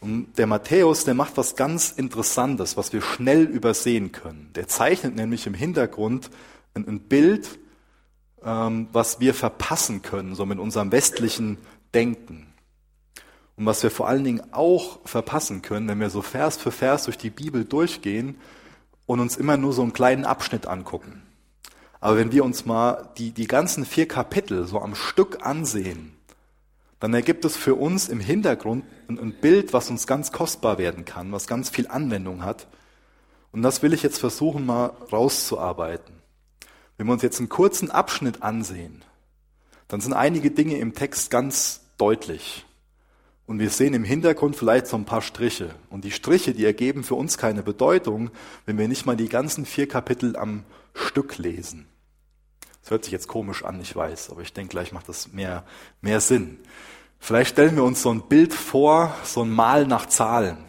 Und 0.00 0.38
der 0.38 0.46
Matthäus, 0.46 1.04
der 1.04 1.12
macht 1.12 1.36
was 1.36 1.54
ganz 1.54 1.90
Interessantes, 1.90 2.78
was 2.78 2.94
wir 2.94 3.02
schnell 3.02 3.44
übersehen 3.44 4.10
können. 4.10 4.50
Der 4.54 4.68
zeichnet 4.68 5.16
nämlich 5.16 5.46
im 5.46 5.52
Hintergrund 5.52 6.30
ein, 6.72 7.00
Bild, 7.00 7.58
was 8.40 9.20
wir 9.20 9.34
verpassen 9.34 10.02
können, 10.02 10.34
so 10.34 10.46
mit 10.46 10.58
unserem 10.58 10.92
westlichen 10.92 11.58
Denken. 11.94 12.46
Und 13.56 13.66
was 13.66 13.82
wir 13.82 13.90
vor 13.90 14.06
allen 14.08 14.22
Dingen 14.22 14.42
auch 14.52 15.00
verpassen 15.04 15.62
können, 15.62 15.88
wenn 15.88 15.98
wir 15.98 16.10
so 16.10 16.22
Vers 16.22 16.56
für 16.56 16.70
Vers 16.70 17.04
durch 17.04 17.18
die 17.18 17.30
Bibel 17.30 17.64
durchgehen 17.64 18.38
und 19.06 19.18
uns 19.18 19.36
immer 19.36 19.56
nur 19.56 19.72
so 19.72 19.82
einen 19.82 19.92
kleinen 19.92 20.24
Abschnitt 20.24 20.66
angucken. 20.66 21.22
Aber 22.00 22.16
wenn 22.16 22.30
wir 22.30 22.44
uns 22.44 22.66
mal 22.66 23.08
die, 23.18 23.32
die 23.32 23.48
ganzen 23.48 23.84
vier 23.84 24.06
Kapitel 24.06 24.66
so 24.66 24.80
am 24.80 24.94
Stück 24.94 25.44
ansehen, 25.44 26.12
dann 27.00 27.14
ergibt 27.14 27.44
es 27.44 27.56
für 27.56 27.74
uns 27.74 28.08
im 28.08 28.20
Hintergrund 28.20 28.84
ein 29.08 29.34
Bild, 29.40 29.72
was 29.72 29.90
uns 29.90 30.06
ganz 30.06 30.30
kostbar 30.30 30.78
werden 30.78 31.04
kann, 31.04 31.32
was 31.32 31.46
ganz 31.46 31.70
viel 31.70 31.88
Anwendung 31.88 32.44
hat. 32.44 32.68
Und 33.50 33.62
das 33.62 33.82
will 33.82 33.92
ich 33.92 34.02
jetzt 34.02 34.18
versuchen 34.18 34.66
mal 34.66 34.92
rauszuarbeiten. 35.12 36.17
Wenn 36.98 37.06
wir 37.06 37.14
uns 37.14 37.22
jetzt 37.22 37.38
einen 37.38 37.48
kurzen 37.48 37.90
Abschnitt 37.90 38.42
ansehen, 38.42 39.02
dann 39.86 40.00
sind 40.02 40.12
einige 40.12 40.50
Dinge 40.50 40.76
im 40.76 40.92
Text 40.92 41.30
ganz 41.30 41.80
deutlich. 41.96 42.66
Und 43.46 43.60
wir 43.60 43.70
sehen 43.70 43.94
im 43.94 44.04
Hintergrund 44.04 44.56
vielleicht 44.56 44.88
so 44.88 44.96
ein 44.96 45.06
paar 45.06 45.22
Striche. 45.22 45.74
Und 45.88 46.04
die 46.04 46.10
Striche, 46.10 46.52
die 46.52 46.66
ergeben 46.66 47.02
für 47.02 47.14
uns 47.14 47.38
keine 47.38 47.62
Bedeutung, 47.62 48.30
wenn 48.66 48.76
wir 48.76 48.88
nicht 48.88 49.06
mal 49.06 49.16
die 49.16 49.30
ganzen 49.30 49.64
vier 49.64 49.88
Kapitel 49.88 50.36
am 50.36 50.64
Stück 50.92 51.38
lesen. 51.38 51.86
Das 52.82 52.90
hört 52.90 53.04
sich 53.04 53.12
jetzt 53.12 53.28
komisch 53.28 53.64
an, 53.64 53.80
ich 53.80 53.94
weiß, 53.94 54.30
aber 54.30 54.42
ich 54.42 54.52
denke, 54.52 54.70
gleich 54.70 54.92
macht 54.92 55.08
das 55.08 55.32
mehr, 55.32 55.64
mehr 56.02 56.20
Sinn. 56.20 56.58
Vielleicht 57.18 57.52
stellen 57.52 57.76
wir 57.76 57.84
uns 57.84 58.02
so 58.02 58.10
ein 58.10 58.28
Bild 58.28 58.52
vor, 58.52 59.14
so 59.24 59.42
ein 59.42 59.50
Mal 59.50 59.86
nach 59.86 60.06
Zahlen. 60.06 60.67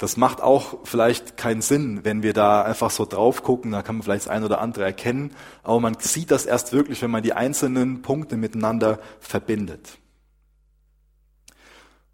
Das 0.00 0.16
macht 0.16 0.40
auch 0.40 0.78
vielleicht 0.84 1.36
keinen 1.36 1.60
Sinn, 1.60 2.00
wenn 2.04 2.22
wir 2.22 2.32
da 2.32 2.62
einfach 2.62 2.90
so 2.90 3.04
drauf 3.04 3.42
gucken, 3.42 3.72
da 3.72 3.82
kann 3.82 3.96
man 3.96 4.02
vielleicht 4.02 4.24
das 4.24 4.32
eine 4.32 4.46
oder 4.46 4.58
andere 4.58 4.82
erkennen, 4.82 5.36
aber 5.62 5.78
man 5.78 5.94
sieht 6.00 6.30
das 6.30 6.46
erst 6.46 6.72
wirklich, 6.72 7.02
wenn 7.02 7.10
man 7.10 7.22
die 7.22 7.34
einzelnen 7.34 8.00
Punkte 8.00 8.38
miteinander 8.38 8.98
verbindet. 9.20 9.98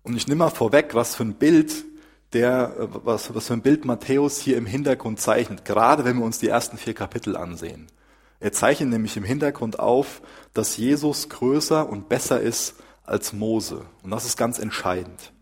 Und 0.03 0.17
ich 0.17 0.27
nehme 0.27 0.41
mal 0.41 0.51
vorweg, 0.51 0.97
was 0.97 1.15
für 1.15 1.23
ein 1.23 1.35
Bild 1.35 1.85
der, 2.33 2.75
was, 2.77 3.33
was 3.33 3.47
für 3.47 3.53
ein 3.53 3.63
Bild 3.63 3.85
Matthäus 3.85 4.41
hier 4.41 4.57
im 4.57 4.67
Hintergrund 4.67 5.21
zeichnet, 5.21 5.65
gerade 5.65 6.05
wenn 6.05 6.19
wir 6.19 6.25
uns 6.25 6.41
die 6.41 6.49
ersten 6.49 6.79
vier 6.79 6.95
Kapitel 6.95 7.37
ansehen. 7.37 7.87
Er 8.41 8.51
zeichnet 8.51 8.89
nämlich 8.89 9.17
im 9.17 9.23
Hintergrund 9.23 9.79
auf, 9.79 10.23
dass 10.55 10.77
Jesus 10.77 11.29
größer 11.29 11.89
und 11.89 12.09
besser 12.09 12.41
ist 12.41 12.75
als 13.05 13.33
Mose. 13.33 13.83
Und 14.03 14.11
das 14.11 14.25
ist 14.25 14.37
ganz 14.37 14.59
entscheidend. 14.59 15.33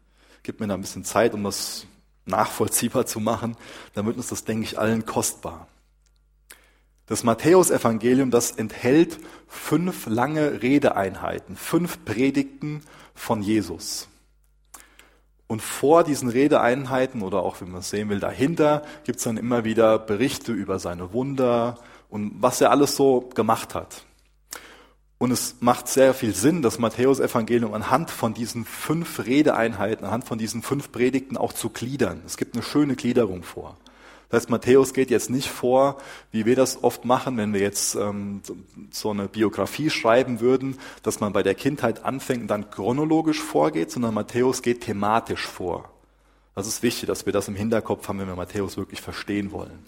Gib 0.42 0.60
mir 0.60 0.66
da 0.66 0.74
ein 0.74 0.82
bisschen 0.82 1.04
Zeit, 1.04 1.32
um 1.32 1.42
das 1.42 1.86
nachvollziehbar 2.26 3.06
zu 3.06 3.20
machen, 3.20 3.56
damit 3.94 4.16
uns 4.16 4.28
das, 4.28 4.44
denke 4.44 4.64
ich, 4.64 4.78
allen 4.78 5.06
kostbar. 5.06 5.68
Das 7.06 7.22
Matthäusevangelium, 7.22 8.30
das 8.30 8.52
enthält 8.52 9.18
fünf 9.46 10.06
lange 10.06 10.62
Redeeinheiten, 10.62 11.56
fünf 11.56 12.04
Predigten 12.04 12.82
von 13.14 13.42
Jesus. 13.42 14.08
Und 15.46 15.60
vor 15.60 16.02
diesen 16.02 16.30
Redeeinheiten 16.30 17.20
oder 17.20 17.42
auch, 17.42 17.60
wenn 17.60 17.70
man 17.70 17.80
es 17.80 17.90
sehen 17.90 18.08
will, 18.08 18.20
dahinter 18.20 18.82
gibt 19.04 19.18
es 19.18 19.24
dann 19.24 19.36
immer 19.36 19.64
wieder 19.64 19.98
Berichte 19.98 20.52
über 20.52 20.78
seine 20.78 21.12
Wunder 21.12 21.78
und 22.08 22.32
was 22.40 22.62
er 22.62 22.70
alles 22.70 22.96
so 22.96 23.28
gemacht 23.34 23.74
hat. 23.74 24.04
Und 25.24 25.30
es 25.30 25.56
macht 25.60 25.88
sehr 25.88 26.12
viel 26.12 26.34
Sinn, 26.34 26.60
das 26.60 26.78
Matthäus-Evangelium 26.78 27.72
anhand 27.72 28.10
von 28.10 28.34
diesen 28.34 28.66
fünf 28.66 29.24
Redeeinheiten, 29.24 30.04
anhand 30.04 30.26
von 30.26 30.36
diesen 30.36 30.60
fünf 30.60 30.92
Predigten 30.92 31.38
auch 31.38 31.54
zu 31.54 31.70
gliedern. 31.70 32.20
Es 32.26 32.36
gibt 32.36 32.54
eine 32.54 32.62
schöne 32.62 32.94
Gliederung 32.94 33.42
vor. 33.42 33.78
Das 34.28 34.42
heißt, 34.42 34.50
Matthäus 34.50 34.92
geht 34.92 35.08
jetzt 35.08 35.30
nicht 35.30 35.48
vor, 35.48 35.96
wie 36.30 36.44
wir 36.44 36.56
das 36.56 36.84
oft 36.84 37.06
machen, 37.06 37.38
wenn 37.38 37.54
wir 37.54 37.62
jetzt 37.62 37.94
ähm, 37.94 38.42
so 38.90 39.12
eine 39.12 39.28
Biografie 39.28 39.88
schreiben 39.88 40.40
würden, 40.40 40.76
dass 41.02 41.20
man 41.20 41.32
bei 41.32 41.42
der 41.42 41.54
Kindheit 41.54 42.04
anfängt 42.04 42.42
und 42.42 42.48
dann 42.48 42.68
chronologisch 42.68 43.40
vorgeht, 43.40 43.92
sondern 43.92 44.12
Matthäus 44.12 44.60
geht 44.60 44.82
thematisch 44.82 45.46
vor. 45.46 45.88
Das 46.54 46.66
ist 46.66 46.82
wichtig, 46.82 47.06
dass 47.06 47.24
wir 47.24 47.32
das 47.32 47.48
im 47.48 47.54
Hinterkopf 47.54 48.06
haben, 48.08 48.18
wenn 48.18 48.28
wir 48.28 48.36
Matthäus 48.36 48.76
wirklich 48.76 49.00
verstehen 49.00 49.52
wollen. 49.52 49.86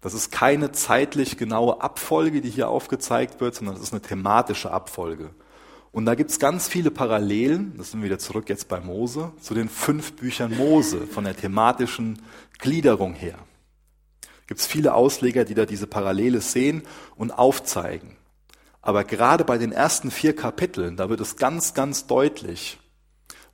Das 0.00 0.14
ist 0.14 0.32
keine 0.32 0.72
zeitlich 0.72 1.36
genaue 1.36 1.82
Abfolge, 1.82 2.40
die 2.40 2.50
hier 2.50 2.68
aufgezeigt 2.68 3.40
wird, 3.40 3.54
sondern 3.54 3.74
das 3.74 3.84
ist 3.84 3.92
eine 3.92 4.00
thematische 4.00 4.70
Abfolge. 4.70 5.30
Und 5.92 6.06
da 6.06 6.14
gibt's 6.14 6.38
ganz 6.38 6.68
viele 6.68 6.90
Parallelen, 6.90 7.74
das 7.76 7.90
sind 7.90 8.00
wir 8.00 8.06
wieder 8.06 8.18
zurück 8.18 8.48
jetzt 8.48 8.68
bei 8.68 8.80
Mose, 8.80 9.32
zu 9.40 9.54
den 9.54 9.68
fünf 9.68 10.12
Büchern 10.12 10.56
Mose 10.56 11.06
von 11.06 11.24
der 11.24 11.36
thematischen 11.36 12.22
Gliederung 12.58 13.14
her. 13.14 13.38
Gibt's 14.46 14.66
viele 14.66 14.94
Ausleger, 14.94 15.44
die 15.44 15.54
da 15.54 15.66
diese 15.66 15.86
Parallele 15.86 16.40
sehen 16.40 16.82
und 17.16 17.32
aufzeigen. 17.32 18.16
Aber 18.82 19.04
gerade 19.04 19.44
bei 19.44 19.58
den 19.58 19.72
ersten 19.72 20.10
vier 20.10 20.34
Kapiteln, 20.34 20.96
da 20.96 21.10
wird 21.10 21.20
es 21.20 21.36
ganz, 21.36 21.74
ganz 21.74 22.06
deutlich, 22.06 22.78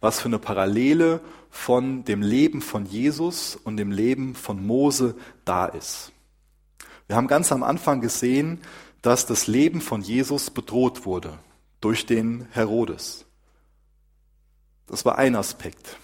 was 0.00 0.20
für 0.20 0.28
eine 0.28 0.38
Parallele 0.38 1.20
von 1.50 2.04
dem 2.04 2.22
Leben 2.22 2.60
von 2.60 2.86
Jesus 2.86 3.56
und 3.56 3.78
dem 3.78 3.90
Leben 3.90 4.34
von 4.34 4.64
Mose 4.64 5.16
da 5.44 5.66
ist. 5.66 6.12
Wir 7.06 7.16
haben 7.16 7.28
ganz 7.28 7.52
am 7.52 7.62
Anfang 7.62 8.00
gesehen, 8.00 8.60
dass 9.02 9.26
das 9.26 9.46
Leben 9.46 9.80
von 9.80 10.02
Jesus 10.02 10.50
bedroht 10.50 11.06
wurde 11.06 11.38
durch 11.80 12.06
den 12.06 12.48
Herodes. 12.50 13.24
Das 14.86 15.04
war 15.04 15.18
ein 15.18 15.36
Aspekt. 15.36 15.98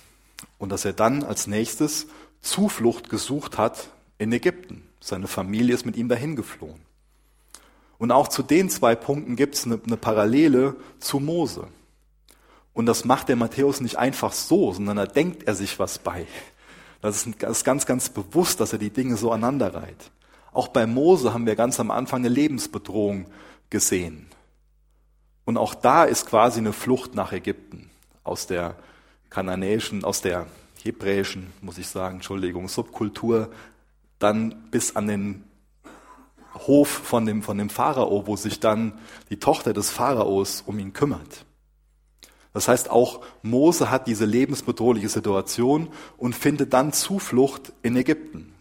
Und 0.59 0.71
dass 0.71 0.85
er 0.85 0.93
dann 0.93 1.25
als 1.25 1.47
nächstes 1.47 2.07
Zuflucht 2.41 3.09
gesucht 3.09 3.59
hat 3.59 3.89
in 4.19 4.33
Ägypten. 4.33 4.87
Seine 5.01 5.27
Familie 5.27 5.75
ist 5.75 5.87
mit 5.87 5.97
ihm 5.97 6.09
dahin 6.09 6.37
geflohen. 6.37 6.81
Und 7.99 8.11
auch 8.13 8.29
zu 8.29 8.43
den 8.43 8.71
zwei 8.71 8.95
Punkten 8.95 9.37
gibt 9.37 9.55
es 9.55 9.65
eine, 9.65 9.81
eine 9.85 9.97
Parallele 9.97 10.77
zu 10.99 11.21
Mose. 11.21 11.69
Und 12.75 12.87
das 12.87 13.05
macht 13.05 13.29
der 13.29 13.37
Matthäus 13.37 13.81
nicht 13.81 13.97
einfach 13.97 14.33
so, 14.33 14.73
sondern 14.73 14.97
da 14.97 15.07
denkt 15.07 15.45
er 15.45 15.55
sich 15.55 15.79
was 15.79 15.99
bei. 15.99 16.27
Das 17.01 17.27
ist 17.27 17.65
ganz, 17.65 17.87
ganz 17.87 18.09
bewusst, 18.09 18.61
dass 18.61 18.73
er 18.73 18.79
die 18.79 18.91
Dinge 18.91 19.17
so 19.17 19.33
aneinanderreiht. 19.33 20.11
Auch 20.53 20.69
bei 20.69 20.87
Mose 20.87 21.33
haben 21.33 21.47
wir 21.47 21.57
ganz 21.57 21.81
am 21.81 21.91
Anfang 21.91 22.21
eine 22.21 22.29
Lebensbedrohung 22.29 23.27
gesehen. 23.71 24.27
Und 25.45 25.57
auch 25.57 25.75
da 25.75 26.05
ist 26.05 26.27
quasi 26.27 26.61
eine 26.61 26.73
Flucht 26.73 27.15
nach 27.15 27.33
Ägypten 27.33 27.91
aus 28.23 28.47
der 28.47 28.77
kananäischen, 29.31 30.05
aus 30.05 30.21
der 30.21 30.47
hebräischen, 30.83 31.53
muss 31.61 31.79
ich 31.79 31.89
sagen, 31.89 32.17
Entschuldigung, 32.17 32.69
Subkultur, 32.69 33.51
dann 34.19 34.69
bis 34.71 34.95
an 34.95 35.09
den 35.09 35.45
Hof 36.55 36.89
von 36.89 37.25
dem, 37.25 37.43
von 37.43 37.59
dem 37.59 37.71
Pharao, 37.71 38.27
wo 38.27 38.37
sich 38.37 38.61
dann 38.61 38.99
die 39.31 39.39
Tochter 39.39 39.73
des 39.73 39.91
Pharaos 39.91 40.63
um 40.67 40.79
ihn 40.79 40.93
kümmert. 40.93 41.47
Das 42.53 42.69
heißt, 42.69 42.91
auch 42.91 43.23
Mose 43.43 43.91
hat 43.91 44.07
diese 44.07 44.27
lebensbedrohliche 44.27 45.09
Situation 45.09 45.89
und 46.19 46.35
findet 46.35 46.75
dann 46.75 46.93
Zuflucht 46.93 47.73
in 47.83 47.97
Ägypten. 47.97 48.52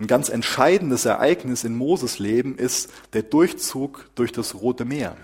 Ein 0.00 0.06
ganz 0.06 0.30
entscheidendes 0.30 1.04
Ereignis 1.04 1.62
in 1.62 1.76
Moses 1.76 2.18
Leben 2.18 2.56
ist 2.56 2.90
der 3.12 3.22
Durchzug 3.22 4.08
durch 4.14 4.32
das 4.32 4.54
Rote 4.54 4.86
Meer. 4.86 5.14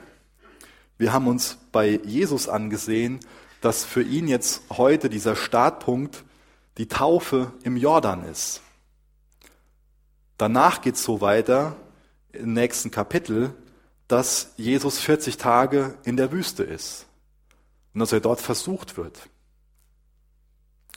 Wir 0.99 1.15
haben 1.15 1.29
uns 1.29 1.57
bei 1.73 1.99
Jesus 2.05 2.47
angesehen, 2.47 3.21
dass 3.63 3.87
für 3.87 4.03
ihn 4.03 4.29
jetzt 4.29 4.65
heute 4.71 5.09
dieser 5.09 5.35
Startpunkt 5.35 6.25
die 6.77 6.89
Taufe 6.89 7.55
im 7.63 7.79
Jordan 7.79 8.23
ist. 8.25 8.61
Danach 10.37 10.83
geht 10.83 10.97
es 10.97 11.05
so 11.05 11.23
weiter 11.23 11.77
im 12.33 12.53
nächsten 12.53 12.91
Kapitel, 12.91 13.55
dass 14.09 14.53
Jesus 14.59 14.99
40 14.99 15.39
Tage 15.39 15.95
in 16.05 16.19
der 16.19 16.33
Wüste 16.33 16.65
ist 16.65 17.07
und 17.95 18.01
dass 18.01 18.13
er 18.13 18.21
dort 18.21 18.43
versucht 18.43 18.99
wird. 18.99 19.31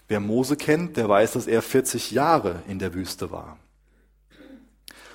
Wer 0.10 0.20
Mose 0.20 0.58
kennt, 0.58 0.98
der 0.98 1.08
weiß, 1.08 1.32
dass 1.32 1.48
er 1.48 1.62
40 1.62 2.12
Jahre 2.12 2.62
in 2.68 2.80
der 2.80 2.94
Wüste 2.94 3.32
war. 3.32 3.58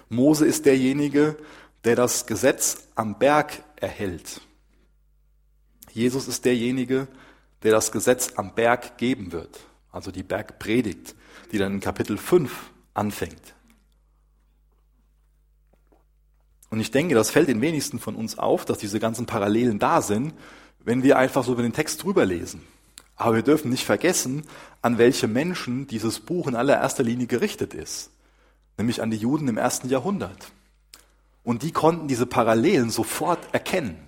Mose 0.08 0.46
ist 0.46 0.66
derjenige, 0.66 1.36
der 1.84 1.96
das 1.96 2.26
Gesetz 2.26 2.88
am 2.94 3.18
Berg 3.18 3.62
erhält. 3.76 4.40
Jesus 5.92 6.28
ist 6.28 6.44
derjenige, 6.44 7.08
der 7.62 7.72
das 7.72 7.92
Gesetz 7.92 8.32
am 8.36 8.54
Berg 8.54 8.98
geben 8.98 9.32
wird, 9.32 9.60
also 9.92 10.10
die 10.10 10.22
Bergpredigt, 10.22 11.14
die 11.52 11.58
dann 11.58 11.74
in 11.74 11.80
Kapitel 11.80 12.18
5 12.18 12.70
anfängt. 12.94 13.54
Und 16.70 16.80
ich 16.80 16.90
denke, 16.90 17.14
das 17.14 17.30
fällt 17.30 17.48
den 17.48 17.60
wenigsten 17.60 18.00
von 18.00 18.16
uns 18.16 18.36
auf, 18.36 18.64
dass 18.64 18.78
diese 18.78 18.98
ganzen 18.98 19.26
Parallelen 19.26 19.78
da 19.78 20.02
sind, 20.02 20.34
wenn 20.80 21.02
wir 21.02 21.16
einfach 21.16 21.44
so 21.44 21.52
über 21.52 21.62
den 21.62 21.72
Text 21.72 22.02
drüber 22.02 22.26
lesen. 22.26 22.62
Aber 23.16 23.36
wir 23.36 23.42
dürfen 23.42 23.70
nicht 23.70 23.84
vergessen, 23.84 24.42
an 24.82 24.98
welche 24.98 25.28
Menschen 25.28 25.86
dieses 25.86 26.18
Buch 26.18 26.48
in 26.48 26.56
allererster 26.56 27.04
Linie 27.04 27.28
gerichtet 27.28 27.72
ist 27.74 28.10
nämlich 28.76 29.02
an 29.02 29.10
die 29.10 29.16
Juden 29.16 29.48
im 29.48 29.56
ersten 29.56 29.88
Jahrhundert. 29.88 30.52
Und 31.42 31.62
die 31.62 31.72
konnten 31.72 32.08
diese 32.08 32.26
Parallelen 32.26 32.90
sofort 32.90 33.52
erkennen, 33.52 33.98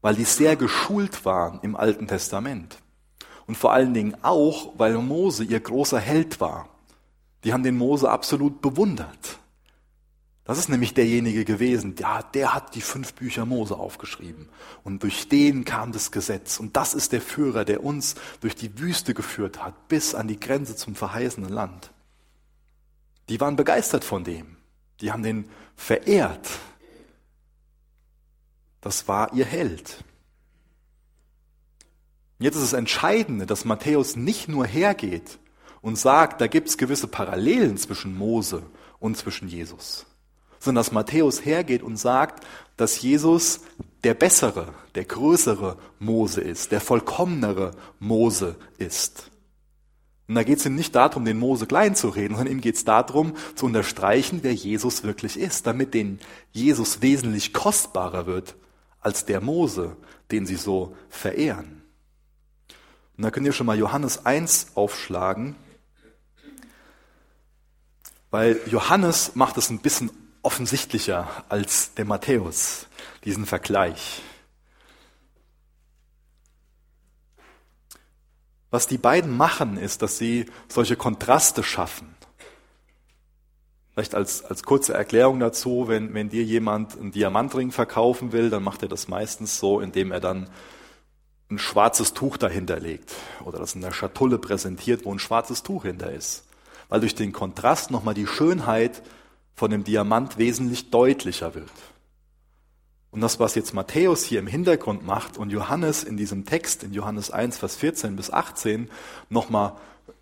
weil 0.00 0.14
die 0.14 0.24
sehr 0.24 0.56
geschult 0.56 1.24
waren 1.24 1.60
im 1.62 1.76
Alten 1.76 2.08
Testament. 2.08 2.78
Und 3.46 3.56
vor 3.56 3.72
allen 3.72 3.92
Dingen 3.92 4.16
auch, 4.22 4.72
weil 4.78 4.96
Mose 4.98 5.44
ihr 5.44 5.60
großer 5.60 6.00
Held 6.00 6.40
war. 6.40 6.68
Die 7.44 7.52
haben 7.52 7.62
den 7.62 7.76
Mose 7.76 8.10
absolut 8.10 8.62
bewundert. 8.62 9.38
Das 10.46 10.58
ist 10.58 10.68
nämlich 10.68 10.92
derjenige 10.92 11.46
gewesen, 11.46 11.94
ja, 11.98 12.22
der 12.22 12.52
hat 12.52 12.74
die 12.74 12.82
fünf 12.82 13.14
Bücher 13.14 13.46
Mose 13.46 13.76
aufgeschrieben. 13.76 14.48
Und 14.82 15.02
durch 15.02 15.28
den 15.28 15.64
kam 15.64 15.92
das 15.92 16.10
Gesetz. 16.10 16.60
Und 16.60 16.76
das 16.76 16.92
ist 16.92 17.12
der 17.12 17.22
Führer, 17.22 17.64
der 17.64 17.82
uns 17.82 18.14
durch 18.40 18.54
die 18.54 18.78
Wüste 18.78 19.14
geführt 19.14 19.64
hat, 19.64 19.88
bis 19.88 20.14
an 20.14 20.28
die 20.28 20.38
Grenze 20.38 20.76
zum 20.76 20.94
verheißenen 20.94 21.48
Land. 21.48 21.93
Die 23.28 23.40
waren 23.40 23.56
begeistert 23.56 24.04
von 24.04 24.24
dem. 24.24 24.56
Die 25.00 25.12
haben 25.12 25.22
den 25.22 25.48
verehrt. 25.76 26.48
Das 28.80 29.08
war 29.08 29.32
ihr 29.32 29.44
Held. 29.44 30.04
Jetzt 32.38 32.56
ist 32.56 32.62
es 32.62 32.72
entscheidende, 32.72 33.46
dass 33.46 33.64
Matthäus 33.64 34.16
nicht 34.16 34.48
nur 34.48 34.66
hergeht 34.66 35.38
und 35.80 35.96
sagt, 35.96 36.40
da 36.40 36.46
gibt 36.46 36.68
es 36.68 36.78
gewisse 36.78 37.06
Parallelen 37.06 37.76
zwischen 37.78 38.16
Mose 38.16 38.62
und 38.98 39.16
zwischen 39.16 39.48
Jesus, 39.48 40.04
sondern 40.58 40.82
dass 40.82 40.92
Matthäus 40.92 41.44
hergeht 41.44 41.82
und 41.82 41.96
sagt, 41.96 42.44
dass 42.76 43.00
Jesus 43.00 43.60
der 44.02 44.14
bessere, 44.14 44.74
der 44.94 45.04
größere 45.04 45.78
Mose 45.98 46.40
ist, 46.40 46.72
der 46.72 46.80
vollkommenere 46.80 47.70
Mose 48.00 48.56
ist. 48.78 49.30
Und 50.26 50.36
da 50.36 50.42
geht 50.42 50.58
es 50.58 50.66
ihm 50.66 50.74
nicht 50.74 50.94
darum, 50.94 51.24
den 51.24 51.38
Mose 51.38 51.66
klein 51.66 51.94
zu 51.94 52.08
reden, 52.08 52.36
sondern 52.36 52.54
ihm 52.54 52.60
geht 52.62 52.76
es 52.76 52.84
darum, 52.84 53.34
zu 53.54 53.66
unterstreichen, 53.66 54.40
wer 54.42 54.54
Jesus 54.54 55.02
wirklich 55.02 55.38
ist, 55.38 55.66
damit 55.66 55.92
den 55.92 56.18
Jesus 56.52 57.02
wesentlich 57.02 57.52
kostbarer 57.52 58.26
wird 58.26 58.54
als 59.00 59.26
der 59.26 59.42
Mose, 59.42 59.96
den 60.30 60.46
sie 60.46 60.56
so 60.56 60.96
verehren. 61.10 61.82
Und 63.16 63.22
da 63.24 63.30
könnt 63.30 63.46
ihr 63.46 63.52
schon 63.52 63.66
mal 63.66 63.78
Johannes 63.78 64.24
1 64.24 64.68
aufschlagen, 64.74 65.56
weil 68.30 68.58
Johannes 68.66 69.36
macht 69.36 69.58
es 69.58 69.70
ein 69.70 69.78
bisschen 69.78 70.10
offensichtlicher 70.42 71.44
als 71.48 71.94
der 71.94 72.06
Matthäus, 72.06 72.86
diesen 73.24 73.46
Vergleich. 73.46 74.22
Was 78.74 78.88
die 78.88 78.98
beiden 78.98 79.36
machen, 79.36 79.76
ist, 79.76 80.02
dass 80.02 80.18
sie 80.18 80.46
solche 80.66 80.96
Kontraste 80.96 81.62
schaffen. 81.62 82.12
Vielleicht 83.92 84.16
als, 84.16 84.44
als 84.44 84.64
kurze 84.64 84.92
Erklärung 84.94 85.38
dazu, 85.38 85.84
wenn, 85.86 86.12
wenn 86.12 86.28
dir 86.28 86.42
jemand 86.42 86.98
einen 86.98 87.12
Diamantring 87.12 87.70
verkaufen 87.70 88.32
will, 88.32 88.50
dann 88.50 88.64
macht 88.64 88.82
er 88.82 88.88
das 88.88 89.06
meistens 89.06 89.60
so, 89.60 89.78
indem 89.78 90.10
er 90.10 90.18
dann 90.18 90.50
ein 91.52 91.60
schwarzes 91.60 92.14
Tuch 92.14 92.36
dahinter 92.36 92.80
legt 92.80 93.14
oder 93.44 93.60
das 93.60 93.76
in 93.76 93.80
der 93.80 93.92
Schatulle 93.92 94.38
präsentiert, 94.38 95.04
wo 95.04 95.12
ein 95.12 95.20
schwarzes 95.20 95.62
Tuch 95.62 95.84
hinter 95.84 96.10
ist. 96.10 96.42
Weil 96.88 96.98
durch 96.98 97.14
den 97.14 97.32
Kontrast 97.32 97.92
nochmal 97.92 98.14
die 98.14 98.26
Schönheit 98.26 99.02
von 99.54 99.70
dem 99.70 99.84
Diamant 99.84 100.36
wesentlich 100.36 100.90
deutlicher 100.90 101.54
wird. 101.54 101.70
Und 103.14 103.20
das, 103.20 103.38
was 103.38 103.54
jetzt 103.54 103.74
Matthäus 103.74 104.24
hier 104.24 104.40
im 104.40 104.48
Hintergrund 104.48 105.06
macht 105.06 105.38
und 105.38 105.50
Johannes 105.50 106.02
in 106.02 106.16
diesem 106.16 106.46
Text, 106.46 106.82
in 106.82 106.92
Johannes 106.92 107.30
1, 107.30 107.58
Vers 107.58 107.76
14 107.76 108.16
bis 108.16 108.32
18, 108.32 108.90
nochmal 109.30 109.74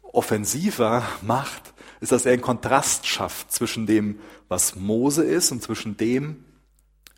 offensiver 0.03 1.03
macht, 1.23 1.73
ist, 2.01 2.13
dass 2.13 2.27
er 2.27 2.35
einen 2.35 2.43
Kontrast 2.43 3.07
schafft 3.07 3.51
zwischen 3.51 3.87
dem, 3.87 4.21
was 4.49 4.77
Mose 4.77 5.25
ist 5.25 5.53
und 5.53 5.63
zwischen 5.63 5.97
dem, 5.97 6.45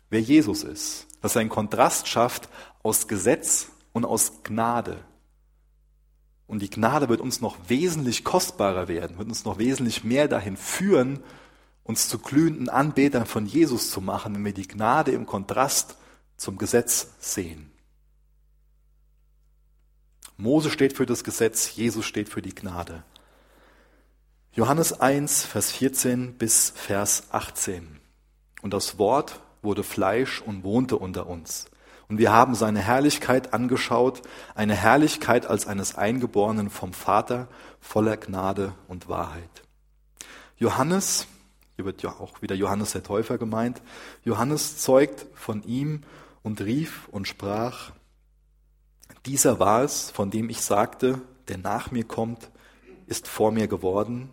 wer 0.09 0.21
Jesus 0.21 0.63
ist. 0.63 1.07
Dass 1.21 1.35
er 1.35 1.41
einen 1.41 1.49
Kontrast 1.49 2.07
schafft 2.07 2.47
aus 2.81 3.09
Gesetz 3.09 3.67
und 3.91 4.05
aus 4.05 4.43
Gnade. 4.43 5.03
Und 6.47 6.61
die 6.61 6.69
Gnade 6.69 7.09
wird 7.09 7.19
uns 7.19 7.41
noch 7.41 7.57
wesentlich 7.67 8.23
kostbarer 8.23 8.87
werden, 8.87 9.17
wird 9.17 9.27
uns 9.27 9.43
noch 9.43 9.57
wesentlich 9.57 10.05
mehr 10.05 10.29
dahin 10.29 10.55
führen, 10.55 11.19
uns 11.85 12.09
zu 12.09 12.19
glühenden 12.19 12.67
Anbetern 12.67 13.27
von 13.27 13.45
Jesus 13.45 13.91
zu 13.91 14.01
machen, 14.01 14.35
wenn 14.35 14.43
wir 14.43 14.53
die 14.53 14.67
Gnade 14.67 15.11
im 15.11 15.25
Kontrast 15.25 15.95
zum 16.35 16.57
Gesetz 16.57 17.07
sehen. 17.19 17.71
Mose 20.35 20.69
steht 20.69 20.93
für 20.93 21.05
das 21.05 21.23
Gesetz, 21.23 21.75
Jesus 21.75 22.05
steht 22.05 22.27
für 22.27 22.41
die 22.41 22.53
Gnade. 22.53 23.03
Johannes 24.51 24.99
1, 24.99 25.45
Vers 25.45 25.71
14 25.71 26.33
bis 26.33 26.71
Vers 26.75 27.27
18. 27.29 27.99
Und 28.61 28.73
das 28.73 28.97
Wort 28.97 29.39
wurde 29.61 29.83
Fleisch 29.83 30.41
und 30.41 30.63
wohnte 30.63 30.97
unter 30.97 31.27
uns. 31.27 31.67
Und 32.07 32.17
wir 32.17 32.33
haben 32.33 32.55
seine 32.55 32.79
Herrlichkeit 32.79 33.53
angeschaut, 33.53 34.23
eine 34.55 34.75
Herrlichkeit 34.75 35.45
als 35.45 35.67
eines 35.67 35.95
Eingeborenen 35.95 36.69
vom 36.69 36.93
Vater, 36.93 37.47
voller 37.79 38.17
Gnade 38.17 38.73
und 38.87 39.07
Wahrheit. 39.07 39.63
Johannes 40.57 41.27
hier 41.75 41.85
wird 41.85 42.01
ja 42.01 42.11
auch 42.11 42.41
wieder 42.41 42.55
Johannes 42.55 42.93
der 42.93 43.03
Täufer 43.03 43.37
gemeint. 43.37 43.81
Johannes 44.23 44.77
zeugt 44.77 45.25
von 45.33 45.63
ihm 45.63 46.03
und 46.41 46.61
rief 46.61 47.07
und 47.09 47.27
sprach, 47.27 47.91
dieser 49.25 49.59
war 49.59 49.83
es, 49.83 50.09
von 50.11 50.31
dem 50.31 50.49
ich 50.49 50.61
sagte, 50.61 51.21
der 51.47 51.57
nach 51.57 51.91
mir 51.91 52.05
kommt, 52.05 52.49
ist 53.07 53.27
vor 53.27 53.51
mir 53.51 53.67
geworden, 53.67 54.29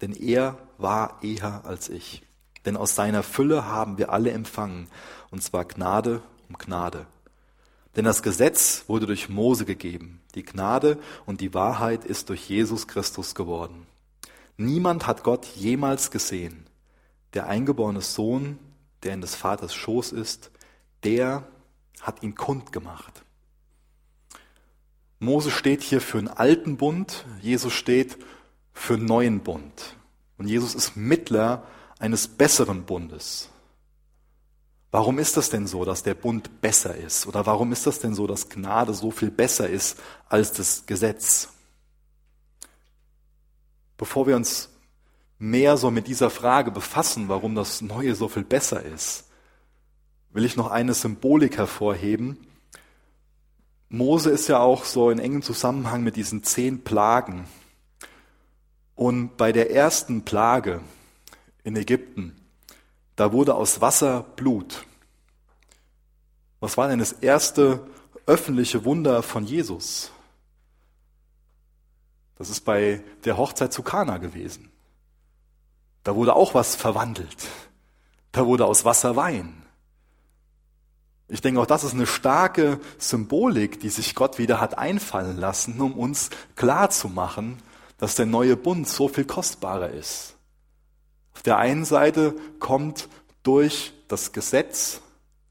denn 0.00 0.12
er 0.12 0.58
war 0.76 1.22
eher 1.22 1.64
als 1.64 1.88
ich. 1.88 2.22
Denn 2.66 2.76
aus 2.76 2.94
seiner 2.94 3.22
Fülle 3.22 3.66
haben 3.66 3.98
wir 3.98 4.10
alle 4.10 4.32
empfangen, 4.32 4.88
und 5.30 5.42
zwar 5.42 5.64
Gnade 5.64 6.22
um 6.48 6.58
Gnade. 6.58 7.06
Denn 7.96 8.04
das 8.04 8.22
Gesetz 8.22 8.84
wurde 8.88 9.06
durch 9.06 9.28
Mose 9.28 9.64
gegeben, 9.64 10.20
die 10.34 10.44
Gnade 10.44 10.98
und 11.26 11.40
die 11.40 11.54
Wahrheit 11.54 12.04
ist 12.04 12.28
durch 12.28 12.48
Jesus 12.48 12.88
Christus 12.88 13.34
geworden. 13.34 13.86
Niemand 14.56 15.06
hat 15.06 15.22
Gott 15.22 15.46
jemals 15.46 16.10
gesehen 16.10 16.66
der 17.34 17.48
eingeborene 17.48 18.00
Sohn, 18.00 18.58
der 19.02 19.14
in 19.14 19.20
des 19.20 19.34
Vaters 19.34 19.74
Schoß 19.74 20.12
ist, 20.12 20.50
der 21.02 21.46
hat 22.00 22.22
ihn 22.22 22.34
kund 22.34 22.72
gemacht. 22.72 23.24
Mose 25.18 25.50
steht 25.50 25.82
hier 25.82 26.00
für 26.00 26.18
einen 26.18 26.28
alten 26.28 26.76
Bund, 26.76 27.24
Jesus 27.40 27.72
steht 27.72 28.18
für 28.72 28.94
einen 28.94 29.06
neuen 29.06 29.40
Bund. 29.40 29.96
Und 30.38 30.48
Jesus 30.48 30.74
ist 30.74 30.96
Mittler 30.96 31.66
eines 31.98 32.28
besseren 32.28 32.84
Bundes. 32.84 33.48
Warum 34.90 35.18
ist 35.18 35.36
das 35.36 35.50
denn 35.50 35.66
so, 35.66 35.84
dass 35.84 36.02
der 36.02 36.14
Bund 36.14 36.60
besser 36.60 36.94
ist? 36.94 37.26
Oder 37.26 37.46
warum 37.46 37.72
ist 37.72 37.86
das 37.86 37.98
denn 37.98 38.14
so, 38.14 38.26
dass 38.26 38.48
Gnade 38.48 38.94
so 38.94 39.10
viel 39.10 39.30
besser 39.30 39.68
ist 39.68 39.98
als 40.28 40.52
das 40.52 40.86
Gesetz? 40.86 41.48
Bevor 43.96 44.26
wir 44.26 44.36
uns 44.36 44.68
mehr 45.50 45.76
so 45.76 45.90
mit 45.90 46.06
dieser 46.06 46.30
Frage 46.30 46.70
befassen, 46.70 47.28
warum 47.28 47.54
das 47.54 47.82
Neue 47.82 48.14
so 48.14 48.28
viel 48.28 48.44
besser 48.44 48.82
ist, 48.82 49.24
will 50.32 50.44
ich 50.44 50.56
noch 50.56 50.70
eine 50.70 50.94
Symbolik 50.94 51.58
hervorheben. 51.58 52.46
Mose 53.90 54.30
ist 54.30 54.48
ja 54.48 54.58
auch 54.60 54.84
so 54.84 55.10
in 55.10 55.18
engem 55.18 55.42
Zusammenhang 55.42 56.02
mit 56.02 56.16
diesen 56.16 56.42
zehn 56.42 56.82
Plagen. 56.82 57.46
Und 58.94 59.36
bei 59.36 59.52
der 59.52 59.70
ersten 59.70 60.24
Plage 60.24 60.80
in 61.62 61.76
Ägypten, 61.76 62.34
da 63.14 63.32
wurde 63.32 63.54
aus 63.54 63.80
Wasser 63.80 64.24
Blut. 64.36 64.86
Was 66.60 66.78
war 66.78 66.88
denn 66.88 67.00
das 67.00 67.12
erste 67.12 67.86
öffentliche 68.24 68.84
Wunder 68.86 69.22
von 69.22 69.44
Jesus? 69.44 70.10
Das 72.36 72.48
ist 72.48 72.62
bei 72.62 73.02
der 73.24 73.36
Hochzeit 73.36 73.72
zu 73.72 73.82
Kana 73.82 74.16
gewesen. 74.16 74.70
Da 76.04 76.14
wurde 76.14 76.36
auch 76.36 76.54
was 76.54 76.76
verwandelt. 76.76 77.48
Da 78.32 78.46
wurde 78.46 78.66
aus 78.66 78.84
Wasser 78.84 79.16
Wein. 79.16 79.62
Ich 81.28 81.40
denke, 81.40 81.60
auch 81.60 81.66
das 81.66 81.84
ist 81.84 81.94
eine 81.94 82.06
starke 82.06 82.78
Symbolik, 82.98 83.80
die 83.80 83.88
sich 83.88 84.14
Gott 84.14 84.38
wieder 84.38 84.60
hat 84.60 84.76
einfallen 84.78 85.38
lassen, 85.38 85.80
um 85.80 85.94
uns 85.94 86.30
klar 86.54 86.90
zu 86.90 87.08
machen, 87.08 87.62
dass 87.96 88.14
der 88.14 88.26
neue 88.26 88.56
Bund 88.56 88.86
so 88.86 89.08
viel 89.08 89.24
kostbarer 89.24 89.90
ist. 89.90 90.36
Auf 91.34 91.42
der 91.42 91.56
einen 91.56 91.84
Seite 91.84 92.34
kommt 92.60 93.08
durch 93.42 93.92
das 94.08 94.32
Gesetz 94.32 95.00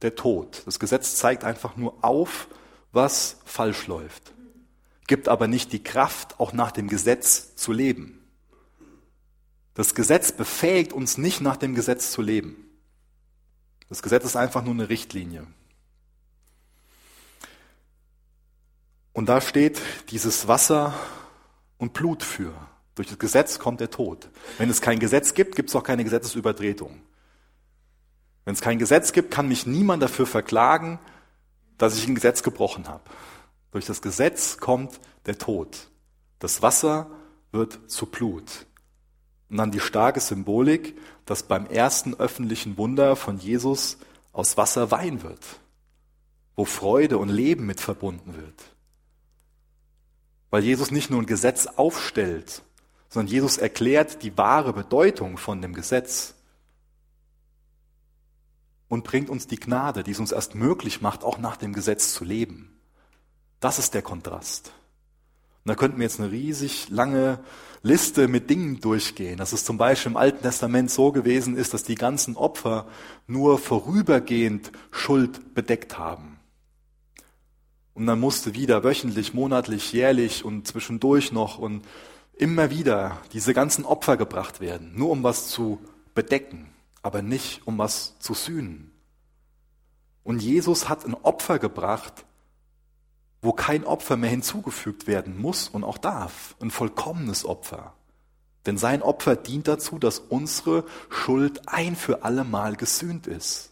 der 0.02 0.16
Tod. 0.16 0.62
Das 0.66 0.80
Gesetz 0.80 1.16
zeigt 1.16 1.44
einfach 1.44 1.76
nur 1.76 1.96
auf, 2.04 2.48
was 2.92 3.38
falsch 3.44 3.88
läuft, 3.88 4.34
gibt 5.08 5.28
aber 5.28 5.48
nicht 5.48 5.74
die 5.74 5.84
Kraft, 5.84 6.40
auch 6.40 6.54
nach 6.54 6.72
dem 6.72 6.88
Gesetz 6.88 7.56
zu 7.56 7.72
leben. 7.72 8.23
Das 9.74 9.96
Gesetz 9.96 10.32
befähigt 10.32 10.94
uns 10.94 11.18
nicht 11.18 11.42
nach 11.42 11.58
dem 11.58 11.74
Gesetz 11.76 12.12
zu 12.12 12.22
leben. 12.22 12.56
Das 13.90 14.02
Gesetz 14.02 14.26
ist 14.26 14.36
einfach 14.36 14.64
nur 14.64 14.74
eine 14.74 14.90
Richtlinie. 14.90 15.48
Und 19.14 19.30
da 19.30 19.42
steht 19.42 19.80
dieses 20.10 20.48
Wasser 20.48 20.94
und 21.78 21.94
Blut 21.94 22.24
für. 22.24 22.54
Durch 22.96 23.08
das 23.08 23.20
Gesetz 23.20 23.60
kommt 23.60 23.80
der 23.80 23.90
Tod. 23.90 24.30
Wenn 24.58 24.70
es 24.70 24.82
kein 24.82 25.00
Gesetz 25.00 25.34
gibt, 25.34 25.56
gibt 25.56 25.70
es 25.70 25.76
auch 25.76 25.84
keine 25.84 26.04
Gesetzesübertretung. 26.04 27.02
Wenn 28.46 28.54
es 28.54 28.62
kein 28.62 28.80
Gesetz 28.80 29.14
gibt, 29.14 29.32
kann 29.32 29.48
mich 29.48 29.66
niemand 29.66 30.04
dafür 30.04 30.28
verklagen, 30.28 31.00
dass 31.78 31.98
ich 31.98 32.08
ein 32.08 32.16
Gesetz 32.16 32.44
gebrochen 32.44 32.88
habe. 32.88 33.04
Durch 33.72 33.86
das 33.86 34.02
Gesetz 34.02 34.58
kommt 34.58 35.00
der 35.26 35.38
Tod. 35.38 35.90
Das 36.40 36.62
Wasser 36.62 37.10
wird 37.52 37.90
zu 37.90 38.06
Blut. 38.06 38.66
Und 39.54 39.58
dann 39.58 39.70
die 39.70 39.80
starke 39.80 40.20
Symbolik, 40.20 40.98
dass 41.28 41.44
beim 41.44 41.68
ersten 41.68 42.16
öffentlichen 42.16 42.76
Wunder 42.76 43.16
von 43.16 43.38
Jesus 43.38 44.00
aus 44.32 44.58
Wasser 44.58 44.90
Wein 44.90 45.22
wird, 45.22 45.46
wo 46.56 46.66
Freude 46.66 47.20
und 47.20 47.30
Leben 47.30 47.68
mit 47.68 47.80
verbunden 47.80 48.36
wird. 48.36 48.64
Weil 50.50 50.64
Jesus 50.64 50.90
nicht 50.90 51.12
nur 51.12 51.22
ein 51.22 51.28
Gesetz 51.28 51.68
aufstellt, 51.68 52.64
sondern 53.10 53.32
Jesus 53.32 53.60
erklärt 53.60 54.24
die 54.24 54.36
wahre 54.40 54.74
Bedeutung 54.74 55.38
von 55.38 55.62
dem 55.62 55.76
Gesetz 55.76 56.34
und 58.88 59.04
bringt 59.04 59.30
uns 59.30 59.46
die 59.46 59.60
Gnade, 59.60 60.02
die 60.02 60.14
es 60.14 60.20
uns 60.20 60.32
erst 60.32 60.56
möglich 60.56 61.00
macht, 61.00 61.24
auch 61.24 61.38
nach 61.38 61.58
dem 61.58 61.74
Gesetz 61.74 62.16
zu 62.16 62.24
leben. 62.24 62.76
Das 63.60 63.78
ist 63.78 63.94
der 63.94 64.02
Kontrast. 64.02 64.72
Und 65.64 65.70
da 65.70 65.76
könnten 65.76 66.00
wir 66.00 66.06
jetzt 66.06 66.20
eine 66.20 66.32
riesig 66.32 66.90
lange 66.90 67.38
Liste 67.84 68.30
mit 68.30 68.50
Dingen 68.50 68.80
durchgehen. 68.80 69.38
Dass 69.38 69.52
es 69.54 69.66
zum 69.66 69.78
Beispiel 69.78 70.14
im 70.14 70.18
Alten 70.18 70.42
Testament 70.42 70.90
so 70.90 71.12
gewesen 71.12 71.56
ist, 71.56 71.74
dass 71.74 71.84
die 71.84 71.96
ganzen 71.96 72.38
Opfer 72.38 72.88
nur 73.28 73.60
vorübergehend 73.60 74.72
Schuld 74.90 75.54
bedeckt 75.54 75.98
haben. 75.98 76.40
Und 77.94 78.08
dann 78.08 78.20
musste 78.20 78.56
wieder 78.56 78.84
wöchentlich, 78.84 79.34
monatlich, 79.34 79.94
jährlich 79.94 80.44
und 80.44 80.68
zwischendurch 80.68 81.32
noch 81.32 81.60
und 81.60 81.84
immer 82.36 82.72
wieder 82.72 83.22
diese 83.34 83.54
ganzen 83.54 83.86
Opfer 83.86 84.18
gebracht 84.18 84.62
werden, 84.62 84.94
nur 84.96 85.12
um 85.12 85.22
was 85.22 85.50
zu 85.50 85.80
bedecken, 86.16 86.70
aber 87.04 87.22
nicht 87.22 87.62
um 87.68 87.78
was 87.78 88.18
zu 88.20 88.34
sühnen. 88.34 88.92
Und 90.24 90.42
Jesus 90.42 90.90
hat 90.90 91.06
ein 91.06 91.14
Opfer 91.14 91.60
gebracht, 91.60 92.26
wo 93.44 93.52
kein 93.52 93.84
Opfer 93.84 94.18
mehr 94.18 94.30
hinzugefügt 94.30 95.06
werden 95.06 95.38
muss 95.38 95.68
und 95.68 95.84
auch 95.84 95.98
darf. 95.98 96.56
Ein 96.62 96.72
vollkommenes 96.72 97.46
Opfer. 97.46 97.94
Denn 98.66 98.78
sein 98.78 99.02
Opfer 99.02 99.36
dient 99.36 99.68
dazu, 99.68 100.00
dass 100.00 100.20
unsere 100.20 100.86
Schuld 101.10 101.68
ein 101.68 101.98
für 101.98 102.24
alle 102.24 102.46
Mal 102.46 102.78
gesühnt 102.78 103.28
ist. 103.28 103.72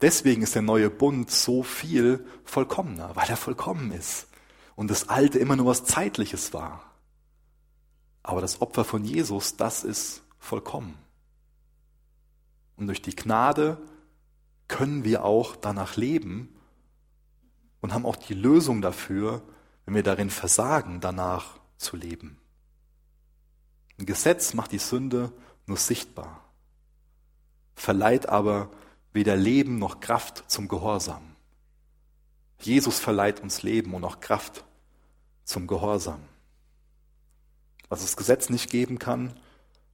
Deswegen 0.00 0.42
ist 0.42 0.54
der 0.54 0.62
neue 0.62 0.88
Bund 0.88 1.30
so 1.30 1.64
viel 1.64 2.24
vollkommener, 2.44 3.16
weil 3.16 3.28
er 3.28 3.36
vollkommen 3.36 3.90
ist 3.90 4.28
und 4.76 4.90
das 4.90 5.08
alte 5.08 5.38
immer 5.38 5.56
nur 5.56 5.66
was 5.66 5.84
zeitliches 5.84 6.52
war. 6.52 6.82
Aber 8.22 8.40
das 8.40 8.62
Opfer 8.62 8.84
von 8.84 9.04
Jesus, 9.04 9.56
das 9.56 9.82
ist 9.82 10.22
vollkommen. 10.38 10.96
Und 12.76 12.86
durch 12.86 13.02
die 13.02 13.16
Gnade 13.16 13.78
können 14.68 15.04
wir 15.04 15.24
auch 15.24 15.56
danach 15.56 15.96
leben 15.96 16.53
und 17.84 17.92
haben 17.92 18.06
auch 18.06 18.16
die 18.16 18.32
Lösung 18.32 18.80
dafür, 18.80 19.42
wenn 19.84 19.94
wir 19.94 20.02
darin 20.02 20.30
versagen, 20.30 21.02
danach 21.02 21.58
zu 21.76 21.96
leben. 21.96 22.38
Ein 23.98 24.06
Gesetz 24.06 24.54
macht 24.54 24.72
die 24.72 24.78
Sünde 24.78 25.30
nur 25.66 25.76
sichtbar, 25.76 26.42
verleiht 27.74 28.26
aber 28.26 28.70
weder 29.12 29.36
Leben 29.36 29.78
noch 29.78 30.00
Kraft 30.00 30.44
zum 30.50 30.66
Gehorsam. 30.66 31.36
Jesus 32.58 33.00
verleiht 33.00 33.40
uns 33.40 33.62
Leben 33.62 33.92
und 33.92 34.02
auch 34.04 34.20
Kraft 34.20 34.64
zum 35.44 35.66
Gehorsam. 35.66 36.22
Was 37.90 38.00
das 38.00 38.16
Gesetz 38.16 38.48
nicht 38.48 38.70
geben 38.70 38.98
kann, 38.98 39.38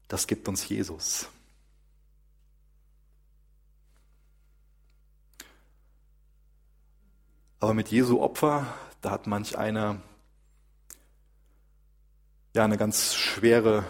das 0.07 0.29
gibt 0.29 0.47
uns 0.47 0.69
Jesus. 0.69 1.27
Aber 7.61 7.75
mit 7.75 7.89
Jesu 7.89 8.21
Opfer, 8.21 8.67
da 9.03 9.11
hat 9.11 9.27
manch 9.27 9.59
einer 9.59 10.01
ja 12.55 12.65
eine 12.65 12.79
ganz 12.79 13.15
schwere, 13.15 13.85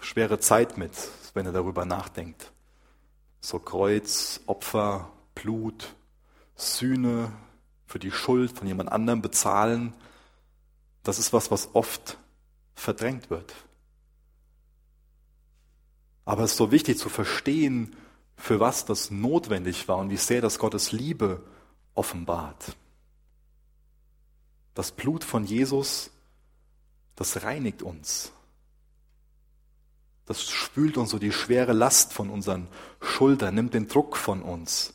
schwere 0.00 0.38
Zeit 0.38 0.76
mit, 0.76 0.92
wenn 1.32 1.46
er 1.46 1.52
darüber 1.52 1.86
nachdenkt. 1.86 2.52
So 3.40 3.58
Kreuz, 3.58 4.40
Opfer, 4.46 5.10
Blut, 5.34 5.94
Sühne 6.54 7.32
für 7.86 7.98
die 7.98 8.12
Schuld 8.12 8.58
von 8.58 8.66
jemand 8.66 8.92
anderem 8.92 9.22
bezahlen, 9.22 9.94
das 11.02 11.18
ist 11.18 11.32
was, 11.32 11.50
was 11.50 11.74
oft 11.74 12.18
verdrängt 12.74 13.30
wird. 13.30 13.54
Aber 16.26 16.44
es 16.44 16.52
ist 16.52 16.58
so 16.58 16.70
wichtig 16.70 16.98
zu 16.98 17.08
verstehen, 17.08 17.96
für 18.36 18.60
was 18.60 18.84
das 18.84 19.10
notwendig 19.10 19.88
war 19.88 19.96
und 19.96 20.10
wie 20.10 20.16
sehr 20.18 20.42
das 20.42 20.58
Gottes 20.58 20.92
Liebe 20.92 21.42
offenbart. 21.94 22.76
Das 24.74 24.92
Blut 24.92 25.24
von 25.24 25.44
Jesus, 25.44 26.10
das 27.16 27.42
reinigt 27.42 27.82
uns. 27.82 28.32
Das 30.26 30.48
spült 30.48 30.96
uns 30.96 31.10
so 31.10 31.18
die 31.18 31.32
schwere 31.32 31.72
Last 31.72 32.12
von 32.12 32.30
unseren 32.30 32.68
Schultern, 33.00 33.54
nimmt 33.54 33.74
den 33.74 33.88
Druck 33.88 34.16
von 34.16 34.40
uns, 34.40 34.94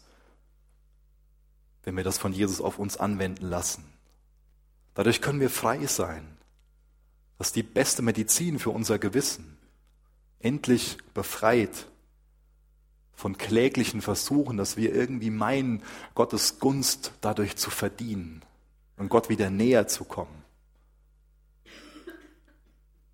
wenn 1.83 1.95
wir 1.95 2.03
das 2.03 2.17
von 2.17 2.33
Jesus 2.33 2.61
auf 2.61 2.79
uns 2.79 2.97
anwenden 2.97 3.45
lassen. 3.45 3.83
Dadurch 4.95 5.21
können 5.21 5.39
wir 5.39 5.49
frei 5.49 5.85
sein. 5.85 6.25
Das 7.37 7.47
ist 7.47 7.55
die 7.55 7.63
beste 7.63 8.01
Medizin 8.01 8.57
für 8.57 8.71
unser 8.71 8.97
Gewissen. 8.97 9.57
Endlich 10.39 10.97
befreit 11.13 11.87
von 13.13 13.37
kläglichen 13.37 14.01
Versuchen, 14.01 14.57
dass 14.57 14.75
wir 14.75 14.93
irgendwie 14.93 15.29
meinen, 15.29 15.83
Gottes 16.15 16.59
Gunst 16.59 17.11
dadurch 17.21 17.57
zu 17.57 17.69
verdienen 17.69 18.41
und 18.97 19.09
Gott 19.09 19.29
wieder 19.29 19.49
näher 19.49 19.87
zu 19.87 20.03
kommen. 20.03 20.43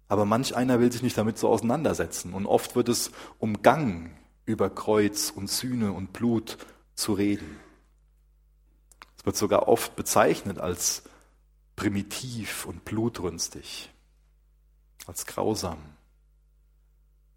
Aber 0.07 0.25
manch 0.25 0.55
einer 0.55 0.79
will 0.79 0.91
sich 0.91 1.01
nicht 1.01 1.17
damit 1.17 1.37
so 1.37 1.49
auseinandersetzen 1.49 2.33
und 2.33 2.45
oft 2.45 2.75
wird 2.75 2.89
es 2.89 3.11
umgangen, 3.39 4.15
über 4.45 4.69
Kreuz 4.69 5.31
und 5.31 5.49
Sühne 5.49 5.93
und 5.93 6.13
Blut 6.13 6.57
zu 6.95 7.13
reden. 7.13 7.59
Es 9.17 9.25
wird 9.25 9.37
sogar 9.37 9.67
oft 9.67 9.95
bezeichnet 9.95 10.59
als 10.59 11.03
primitiv 11.75 12.65
und 12.65 12.85
blutrünstig, 12.85 13.89
als 15.07 15.25
grausam, 15.25 15.79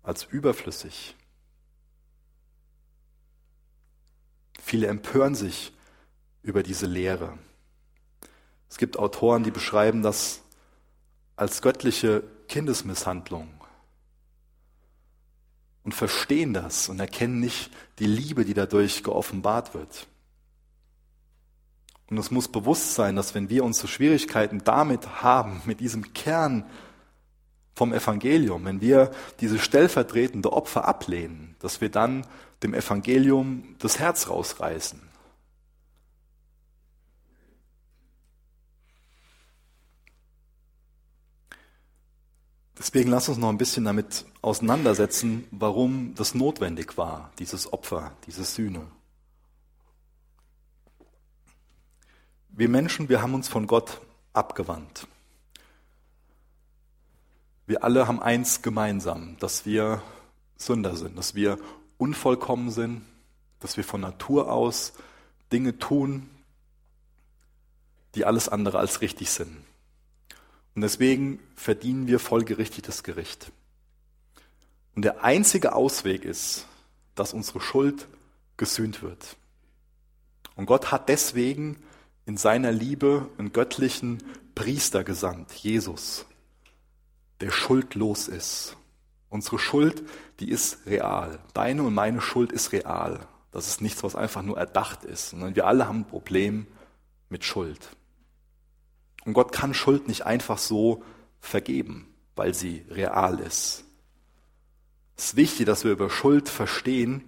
als 0.02 0.24
überflüssig. 0.24 1.16
Viele 4.60 4.88
empören 4.88 5.34
sich 5.34 5.72
über 6.42 6.62
diese 6.62 6.86
Lehre. 6.86 7.38
Es 8.68 8.78
gibt 8.78 8.98
Autoren, 8.98 9.44
die 9.44 9.50
beschreiben 9.50 10.02
das 10.02 10.40
als 11.36 11.62
göttliche 11.62 12.22
Kindesmisshandlung 12.48 13.48
und 15.84 15.92
verstehen 15.94 16.52
das 16.52 16.88
und 16.88 16.98
erkennen 16.98 17.40
nicht 17.40 17.70
die 18.00 18.06
Liebe, 18.06 18.44
die 18.44 18.54
dadurch 18.54 19.04
geoffenbart 19.04 19.72
wird. 19.72 20.08
Und 22.10 22.18
es 22.18 22.30
muss 22.30 22.48
bewusst 22.48 22.94
sein, 22.94 23.16
dass 23.16 23.34
wenn 23.34 23.50
wir 23.50 23.64
unsere 23.64 23.88
Schwierigkeiten 23.88 24.62
damit 24.64 25.22
haben, 25.22 25.62
mit 25.64 25.80
diesem 25.80 26.12
Kern 26.12 26.64
vom 27.74 27.92
Evangelium, 27.92 28.64
wenn 28.64 28.80
wir 28.80 29.10
diese 29.40 29.58
stellvertretende 29.58 30.52
Opfer 30.52 30.88
ablehnen, 30.88 31.54
dass 31.60 31.80
wir 31.80 31.90
dann 31.90 32.26
dem 32.62 32.74
Evangelium 32.74 33.76
das 33.78 33.98
Herz 33.98 34.28
rausreißen. 34.28 35.05
Deswegen 42.78 43.10
lass 43.10 43.28
uns 43.28 43.38
noch 43.38 43.48
ein 43.48 43.58
bisschen 43.58 43.84
damit 43.84 44.26
auseinandersetzen, 44.42 45.46
warum 45.50 46.14
das 46.14 46.34
notwendig 46.34 46.98
war, 46.98 47.30
dieses 47.38 47.72
Opfer, 47.72 48.12
diese 48.26 48.44
Sühne. 48.44 48.86
Wir 52.50 52.68
Menschen, 52.68 53.08
wir 53.08 53.22
haben 53.22 53.34
uns 53.34 53.48
von 53.48 53.66
Gott 53.66 54.00
abgewandt. 54.32 55.06
Wir 57.66 57.82
alle 57.82 58.06
haben 58.06 58.22
eins 58.22 58.62
gemeinsam, 58.62 59.36
dass 59.38 59.66
wir 59.66 60.02
Sünder 60.56 60.96
sind, 60.96 61.18
dass 61.18 61.34
wir 61.34 61.58
unvollkommen 61.98 62.70
sind, 62.70 63.02
dass 63.60 63.76
wir 63.76 63.84
von 63.84 64.00
Natur 64.00 64.52
aus 64.52 64.92
Dinge 65.52 65.78
tun, 65.78 66.28
die 68.14 68.24
alles 68.24 68.48
andere 68.48 68.78
als 68.78 69.00
richtig 69.00 69.30
sind. 69.30 69.64
Und 70.76 70.82
deswegen 70.82 71.40
verdienen 71.56 72.06
wir 72.06 72.20
folgerichtetes 72.20 73.02
Gericht. 73.02 73.50
Und 74.94 75.06
der 75.06 75.24
einzige 75.24 75.74
Ausweg 75.74 76.24
ist, 76.24 76.66
dass 77.14 77.32
unsere 77.32 77.62
Schuld 77.62 78.06
gesühnt 78.58 79.02
wird. 79.02 79.36
Und 80.54 80.66
Gott 80.66 80.92
hat 80.92 81.08
deswegen 81.08 81.82
in 82.26 82.36
seiner 82.36 82.72
Liebe 82.72 83.28
einen 83.38 83.54
göttlichen 83.54 84.22
Priester 84.54 85.02
gesandt, 85.02 85.50
Jesus, 85.52 86.26
der 87.40 87.50
schuldlos 87.50 88.28
ist. 88.28 88.76
Unsere 89.30 89.58
Schuld, 89.58 90.02
die 90.40 90.50
ist 90.50 90.84
real. 90.86 91.38
Deine 91.54 91.84
und 91.84 91.94
meine 91.94 92.20
Schuld 92.20 92.52
ist 92.52 92.72
real. 92.72 93.26
Das 93.50 93.66
ist 93.66 93.80
nichts, 93.80 94.02
was 94.02 94.14
einfach 94.14 94.42
nur 94.42 94.58
erdacht 94.58 95.04
ist, 95.04 95.30
sondern 95.30 95.56
wir 95.56 95.66
alle 95.66 95.88
haben 95.88 96.00
ein 96.00 96.06
Problem 96.06 96.66
mit 97.30 97.44
Schuld. 97.44 97.96
Und 99.26 99.34
Gott 99.34 99.52
kann 99.52 99.74
Schuld 99.74 100.08
nicht 100.08 100.24
einfach 100.24 100.56
so 100.56 101.02
vergeben, 101.40 102.06
weil 102.36 102.54
sie 102.54 102.86
real 102.88 103.40
ist. 103.40 103.84
Es 105.16 105.24
ist 105.26 105.36
wichtig, 105.36 105.66
dass 105.66 105.84
wir 105.84 105.90
über 105.90 106.08
Schuld 106.08 106.48
verstehen, 106.48 107.24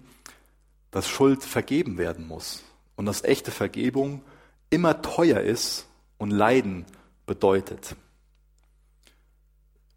dass 0.91 1.07
Schuld 1.09 1.43
vergeben 1.43 1.97
werden 1.97 2.27
muss 2.27 2.63
und 2.95 3.05
dass 3.05 3.23
echte 3.23 3.51
Vergebung 3.51 4.23
immer 4.69 5.01
teuer 5.01 5.41
ist 5.41 5.87
und 6.17 6.31
Leiden 6.31 6.85
bedeutet. 7.25 7.95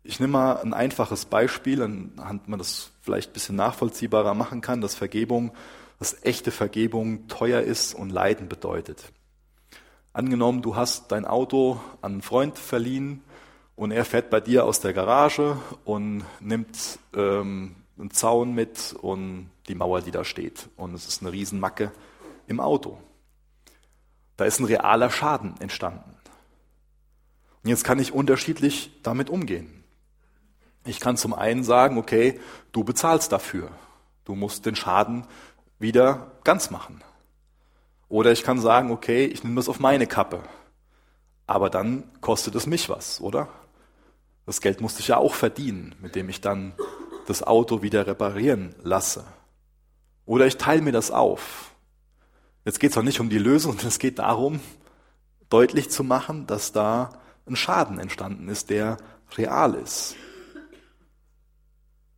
Ich 0.03 0.19
nehme 0.19 0.33
mal 0.33 0.55
ein 0.55 0.75
einfaches 0.75 1.27
Beispiel, 1.27 1.83
anhand 1.83 2.49
man 2.49 2.59
das 2.59 2.91
vielleicht 3.01 3.31
ein 3.31 3.35
bisschen 3.35 3.57
nachvollziehbarer 3.57 4.35
machen 4.35 4.61
kann, 4.61 4.81
dass 4.81 4.97
Vergebung, 4.97 5.53
dass 6.01 6.25
echte 6.25 6.51
Vergebung 6.51 7.29
teuer 7.29 7.61
ist 7.61 7.95
und 7.95 8.11
Leiden 8.11 8.49
bedeutet. 8.49 9.13
Angenommen, 10.15 10.61
du 10.61 10.77
hast 10.77 11.11
dein 11.11 11.25
Auto 11.25 11.81
an 12.03 12.13
einen 12.13 12.23
Freund 12.23 12.59
verliehen 12.59 13.23
und 13.77 13.93
er 13.93 14.05
fährt 14.05 14.29
bei 14.29 14.41
dir 14.41 14.67
aus 14.67 14.81
der 14.81 14.93
Garage 14.93 15.57
und 15.87 16.25
nimmt 16.39 16.99
ähm, 17.15 17.77
einen 17.99 18.11
Zaun 18.11 18.55
mit 18.55 18.95
und 19.01 19.51
die 19.69 19.75
Mauer, 19.75 20.03
die 20.03 20.11
da 20.11 20.23
steht. 20.25 20.69
Und 20.77 20.93
es 20.93 21.09
ist 21.09 21.23
eine 21.23 21.33
Riesenmacke 21.33 21.93
im 22.47 22.61
Auto. 22.61 22.99
Da 24.37 24.45
ist 24.45 24.61
ein 24.61 24.67
realer 24.67 25.11
Schaden 25.11 25.55
entstanden. 25.61 26.15
Und 27.63 27.71
jetzt 27.71 27.85
kann 27.85 27.99
ich 27.99 28.13
unterschiedlich 28.13 28.91
damit 29.03 29.31
umgehen. 29.31 29.83
Ich 30.85 31.01
kann 31.01 31.17
zum 31.17 31.33
einen 31.33 31.65
sagen, 31.65 31.97
okay, 31.97 32.39
du 32.73 32.85
bezahlst 32.85 33.33
dafür. 33.33 33.71
Du 34.25 34.35
musst 34.35 34.67
den 34.67 34.77
Schaden 34.77 35.27
wieder 35.79 36.33
ganz 36.45 36.71
machen. 36.71 37.03
Oder 38.13 38.31
ich 38.31 38.43
kann 38.43 38.61
sagen, 38.61 38.91
okay, 38.91 39.25
ich 39.25 39.43
nehme 39.43 39.57
das 39.57 39.71
auf 39.71 39.81
meine 39.81 40.07
Kappe. 40.07 40.43
Aber 41.47 41.71
dann 41.71 42.05
kostet 42.21 42.55
es 42.55 42.67
mich 42.67 42.91
was, 42.91 43.23
oder? 43.23 43.49
Das 44.45 44.61
Geld 44.61 44.83
musste 44.83 45.01
ich 45.01 45.09
ja 45.09 45.17
auch 45.17 45.33
verdienen, 45.33 45.95
mit 45.99 46.15
dem 46.15 46.29
ich 46.29 46.43
dann 46.43 46.75
das 47.27 47.43
Auto 47.43 47.81
wieder 47.81 48.07
reparieren 48.07 48.75
lasse. 48.83 49.25
Oder 50.27 50.47
ich 50.47 50.59
teile 50.59 50.83
mir 50.83 50.93
das 50.93 51.11
auf. 51.11 51.75
Jetzt 52.67 52.81
geht 52.81 52.91
es 52.91 52.99
auch 52.99 53.03
nicht 53.03 53.19
um 53.19 53.31
die 53.31 53.39
Lösung, 53.39 53.79
es 53.87 53.99
geht 53.99 54.19
darum, 54.19 54.61
deutlich 55.49 55.89
zu 55.89 56.05
machen, 56.05 56.47
dass 56.47 56.71
da 56.71 57.19
ein 57.47 57.57
Schaden 57.57 57.99
entstanden 57.99 58.51
ist, 58.51 58.69
der 58.69 58.99
real 59.39 59.73
ist. 59.73 60.17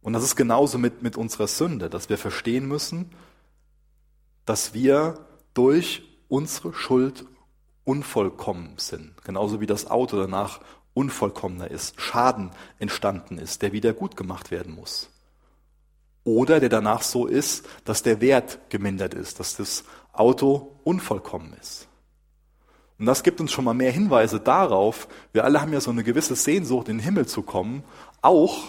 Und 0.03 0.13
das 0.13 0.25
ist 0.25 0.35
genauso 0.35 0.79
mit, 0.79 1.05
mit 1.05 1.17
unserer 1.17 1.47
Sünde, 1.47 1.89
dass 1.89 2.09
wir 2.09 2.19
verstehen 2.19 2.67
müssen, 2.67 3.13
dass 4.45 4.75
wir 4.75 5.24
durch 5.55 6.03
unsere 6.29 6.75
Schuld 6.75 7.25
unvollkommen 7.85 8.75
sind. 8.77 9.13
Genauso 9.25 9.61
wie 9.61 9.67
das 9.67 9.91
Auto 9.91 10.17
danach 10.17 10.61
unvollkommener 10.95 11.71
ist, 11.71 12.01
Schaden 12.01 12.51
entstanden 12.79 13.39
ist, 13.39 13.63
der 13.63 13.73
wieder 13.73 13.93
gut 13.93 14.17
gemacht 14.17 14.51
werden 14.51 14.75
muss. 14.75 15.11
Oder 16.25 16.61
der 16.61 16.71
danach 16.71 17.03
so 17.03 17.27
ist, 17.27 17.67
dass 17.85 18.03
der 18.03 18.21
Wert 18.21 18.59
gemindert 18.71 19.15
ist, 19.15 19.41
dass 19.41 19.57
das 19.57 19.85
Auto 20.13 20.77
unvollkommen 20.85 21.55
ist. 21.61 21.89
Und 22.99 23.07
das 23.07 23.23
gibt 23.23 23.41
uns 23.41 23.53
schon 23.53 23.65
mal 23.65 23.75
mehr 23.75 23.91
Hinweise 23.91 24.41
darauf, 24.41 25.09
wir 25.33 25.45
alle 25.45 25.61
haben 25.61 25.73
ja 25.73 25.81
so 25.81 25.91
eine 25.91 26.05
gewisse 26.05 26.37
Sehnsucht, 26.37 26.89
in 26.89 26.99
den 26.99 27.05
Himmel 27.05 27.27
zu 27.27 27.43
kommen, 27.43 27.83
auch, 28.23 28.65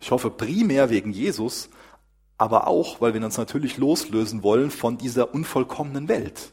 ich 0.00 0.10
hoffe 0.10 0.30
primär 0.30 0.90
wegen 0.90 1.12
Jesus, 1.12 1.68
aber 2.38 2.66
auch, 2.66 3.00
weil 3.00 3.14
wir 3.14 3.24
uns 3.24 3.38
natürlich 3.38 3.76
loslösen 3.76 4.42
wollen 4.42 4.70
von 4.70 4.98
dieser 4.98 5.34
unvollkommenen 5.34 6.08
Welt. 6.08 6.52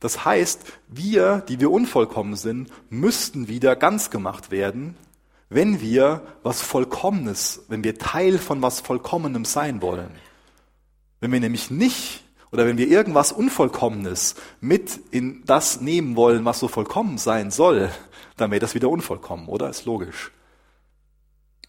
Das 0.00 0.24
heißt, 0.24 0.64
wir, 0.88 1.42
die 1.48 1.60
wir 1.60 1.70
unvollkommen 1.70 2.36
sind, 2.36 2.70
müssten 2.90 3.48
wieder 3.48 3.74
ganz 3.74 4.10
gemacht 4.10 4.50
werden, 4.50 4.96
wenn 5.48 5.80
wir 5.80 6.22
was 6.42 6.60
Vollkommenes, 6.60 7.62
wenn 7.68 7.84
wir 7.84 7.96
Teil 7.96 8.38
von 8.38 8.60
was 8.60 8.80
Vollkommenem 8.80 9.44
sein 9.44 9.80
wollen. 9.80 10.10
Wenn 11.20 11.32
wir 11.32 11.40
nämlich 11.40 11.70
nicht 11.70 12.22
oder 12.52 12.66
wenn 12.66 12.76
wir 12.76 12.88
irgendwas 12.88 13.32
Unvollkommenes 13.32 14.34
mit 14.60 15.00
in 15.10 15.42
das 15.46 15.80
nehmen 15.80 16.16
wollen, 16.16 16.44
was 16.44 16.60
so 16.60 16.68
vollkommen 16.68 17.16
sein 17.16 17.50
soll, 17.50 17.90
dann 18.36 18.50
wäre 18.50 18.60
das 18.60 18.74
wieder 18.74 18.90
unvollkommen, 18.90 19.48
oder? 19.48 19.70
Ist 19.70 19.86
logisch. 19.86 20.32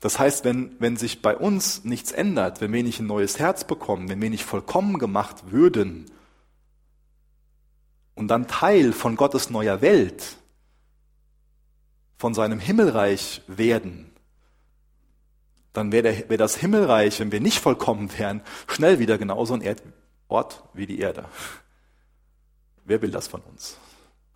Das 0.06 0.20
heißt, 0.20 0.45
wenn, 0.45 0.76
wenn 0.78 0.97
sich 0.97 1.24
bei 1.24 1.36
uns 1.36 1.84
nichts 1.84 2.12
ändert, 2.12 2.62
wenn 2.62 2.72
wir 2.72 2.84
nicht 2.84 2.99
ein 2.99 3.08
neues 3.08 3.39
Herz 3.39 3.64
bekommen, 3.64 4.08
wenn 4.08 4.22
wir 4.22 4.30
nicht 4.30 4.45
vollkommen 4.45 4.99
gemacht 4.99 5.49
würden, 5.49 6.06
und 8.14 8.28
dann 8.28 8.47
Teil 8.47 8.93
von 8.93 9.16
Gottes 9.16 9.49
neuer 9.49 9.82
Welt, 9.82 10.38
von 12.20 12.36
seinem 12.36 12.60
Himmelreich 12.60 13.41
werden, 13.47 14.12
dann 15.74 15.91
wäre 15.91 16.30
wär 16.30 16.38
das 16.38 16.56
Himmelreich, 16.56 17.20
wenn 17.20 17.32
wir 17.32 17.41
nicht 17.41 17.58
vollkommen 17.58 18.16
wären, 18.16 18.41
schnell 18.68 18.99
wieder 18.99 19.18
genauso 19.18 19.56
ein 19.56 19.62
Erd 19.62 19.82
Ort 20.28 20.66
wie 20.74 20.86
die 20.86 20.99
Erde. 20.99 21.26
Wer 22.84 23.01
will 23.01 23.10
das 23.10 23.28
von 23.28 23.41
uns? 23.41 23.80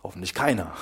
Hoffentlich 0.02 0.34
keiner. 0.34 0.72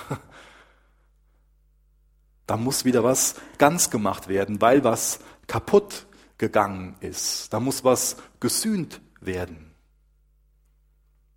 Da 2.49 2.57
muss 2.57 2.87
wieder 2.87 3.05
was 3.05 3.35
ganz 3.59 3.91
gemacht 3.91 4.27
werden, 4.27 4.63
weil 4.63 4.83
was 4.83 5.21
kaputt 5.47 6.07
gegangen 6.39 6.97
ist. 7.01 7.53
Da 7.53 7.61
muss 7.61 7.85
was 7.85 8.17
gesühnt 8.41 9.03
werden. 9.21 9.75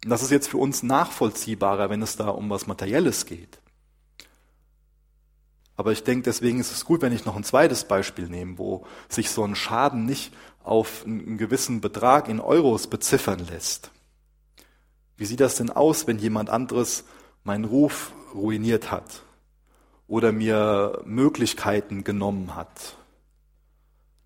Und 0.05 0.09
das 0.09 0.23
ist 0.23 0.31
jetzt 0.31 0.47
für 0.47 0.57
uns 0.57 0.83
nachvollziehbarer, 0.83 1.89
wenn 1.89 2.01
es 2.01 2.15
da 2.15 2.29
um 2.29 2.49
was 2.49 2.65
Materielles 2.65 3.25
geht. 3.25 3.59
Aber 5.75 5.91
ich 5.91 6.05
denke, 6.05 6.23
deswegen 6.23 6.61
ist 6.61 6.71
es 6.71 6.85
gut, 6.85 7.01
wenn 7.01 7.11
ich 7.11 7.25
noch 7.25 7.35
ein 7.35 7.43
zweites 7.43 7.83
Beispiel 7.83 8.29
nehme, 8.29 8.57
wo 8.57 8.85
sich 9.09 9.31
so 9.31 9.43
ein 9.43 9.55
Schaden 9.55 10.05
nicht 10.05 10.33
auf 10.63 11.03
einen 11.05 11.37
gewissen 11.37 11.81
Betrag 11.81 12.29
in 12.29 12.39
Euros 12.39 12.87
beziffern 12.87 13.45
lässt. 13.49 13.91
Wie 15.17 15.25
sieht 15.25 15.41
das 15.41 15.57
denn 15.57 15.71
aus, 15.71 16.07
wenn 16.07 16.19
jemand 16.19 16.49
anderes 16.49 17.03
meinen 17.43 17.65
Ruf 17.65 18.13
ruiniert 18.33 18.91
hat 18.91 19.23
oder 20.11 20.33
mir 20.33 21.01
Möglichkeiten 21.05 22.03
genommen 22.03 22.53
hat? 22.53 22.97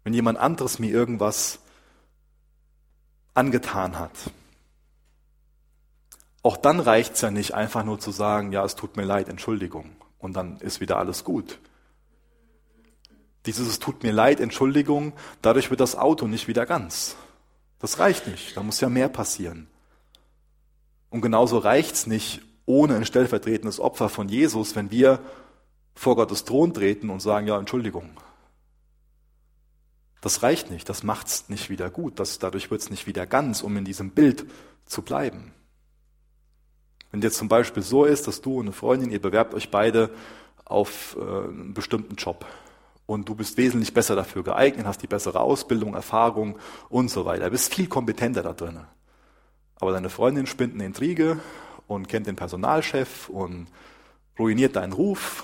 Wenn 0.04 0.16
jemand 0.16 0.40
anderes 0.40 0.80
mir 0.80 0.90
irgendwas 0.90 1.60
angetan 3.36 4.00
hat? 4.00 4.32
Auch 6.42 6.58
dann 6.58 6.80
reicht 6.80 7.14
es 7.14 7.22
ja 7.22 7.30
nicht, 7.30 7.54
einfach 7.54 7.84
nur 7.84 8.00
zu 8.00 8.10
sagen, 8.10 8.52
ja, 8.52 8.66
es 8.66 8.76
tut 8.76 8.98
mir 8.98 9.06
leid, 9.06 9.30
Entschuldigung, 9.30 9.92
und 10.18 10.36
dann 10.36 10.58
ist 10.58 10.82
wieder 10.82 10.98
alles 10.98 11.24
gut. 11.24 11.60
Dieses 13.46 13.68
Es 13.68 13.78
tut 13.78 14.02
mir 14.02 14.12
leid, 14.12 14.40
Entschuldigung, 14.40 15.14
dadurch 15.44 15.70
wird 15.70 15.82
das 15.82 15.96
Auto 15.96 16.26
nicht 16.26 16.48
wieder 16.48 16.66
ganz. 16.66 17.16
Das 17.78 18.00
reicht 18.00 18.26
nicht, 18.26 18.58
da 18.58 18.64
muss 18.64 18.82
ja 18.82 18.90
mehr 18.90 19.10
passieren. 19.10 19.68
Und 21.12 21.22
genauso 21.22 21.60
reicht 21.60 21.94
es 21.94 22.08
nicht 22.08 22.42
ohne 22.66 22.96
ein 22.96 23.06
stellvertretendes 23.06 23.80
Opfer 23.80 24.10
von 24.10 24.30
Jesus, 24.30 24.76
wenn 24.76 24.90
wir 24.90 25.20
vor 25.96 26.16
Gottes 26.16 26.44
Thron 26.44 26.74
treten 26.74 27.10
und 27.10 27.22
sagen, 27.22 27.48
ja, 27.48 27.58
Entschuldigung. 27.58 28.10
Das 30.22 30.44
reicht 30.44 30.72
nicht, 30.72 30.90
das 30.90 31.04
macht 31.04 31.28
es 31.28 31.50
nicht 31.50 31.70
wieder 31.70 31.90
gut, 31.90 32.20
das, 32.20 32.40
dadurch 32.40 32.72
es 32.72 32.90
nicht 32.90 33.08
wieder 33.08 33.26
ganz, 33.26 33.62
um 33.62 33.78
in 33.78 33.86
diesem 33.86 34.12
Bild 34.12 34.46
zu 34.86 35.02
bleiben. 35.02 35.54
Wenn 37.12 37.22
jetzt 37.22 37.38
zum 37.38 37.48
Beispiel 37.48 37.84
so 37.84 38.06
ist, 38.06 38.28
dass 38.28 38.42
du 38.42 38.60
und 38.60 38.66
eine 38.66 38.74
Freundin, 38.74 39.12
ihr 39.12 39.22
bewerbt 39.22 39.54
euch 39.54 39.72
beide 39.72 40.10
auf 40.66 41.16
äh, 41.18 41.22
einen 41.22 41.74
bestimmten 41.74 42.16
Job 42.16 42.46
und 43.06 43.30
du 43.30 43.36
bist 43.36 43.58
wesentlich 43.58 43.94
besser 43.94 44.16
dafür 44.16 44.44
geeignet, 44.44 44.86
hast 44.86 45.02
die 45.02 45.08
bessere 45.08 45.40
Ausbildung, 45.40 45.94
Erfahrung 45.94 46.58
und 46.90 47.10
so 47.10 47.26
weiter, 47.26 47.50
bist 47.50 47.74
viel 47.74 47.88
kompetenter 47.88 48.44
da 48.44 48.54
drin. 48.54 48.80
Aber 49.80 49.92
deine 49.92 50.10
Freundin 50.10 50.48
spinnt 50.48 50.74
eine 50.74 50.86
Intrige 50.86 51.40
und 51.88 52.08
kennt 52.08 52.28
den 52.28 52.36
Personalchef 52.36 53.30
und 53.30 53.68
ruiniert 54.40 54.76
deinen 54.76 54.94
Ruf, 54.94 55.44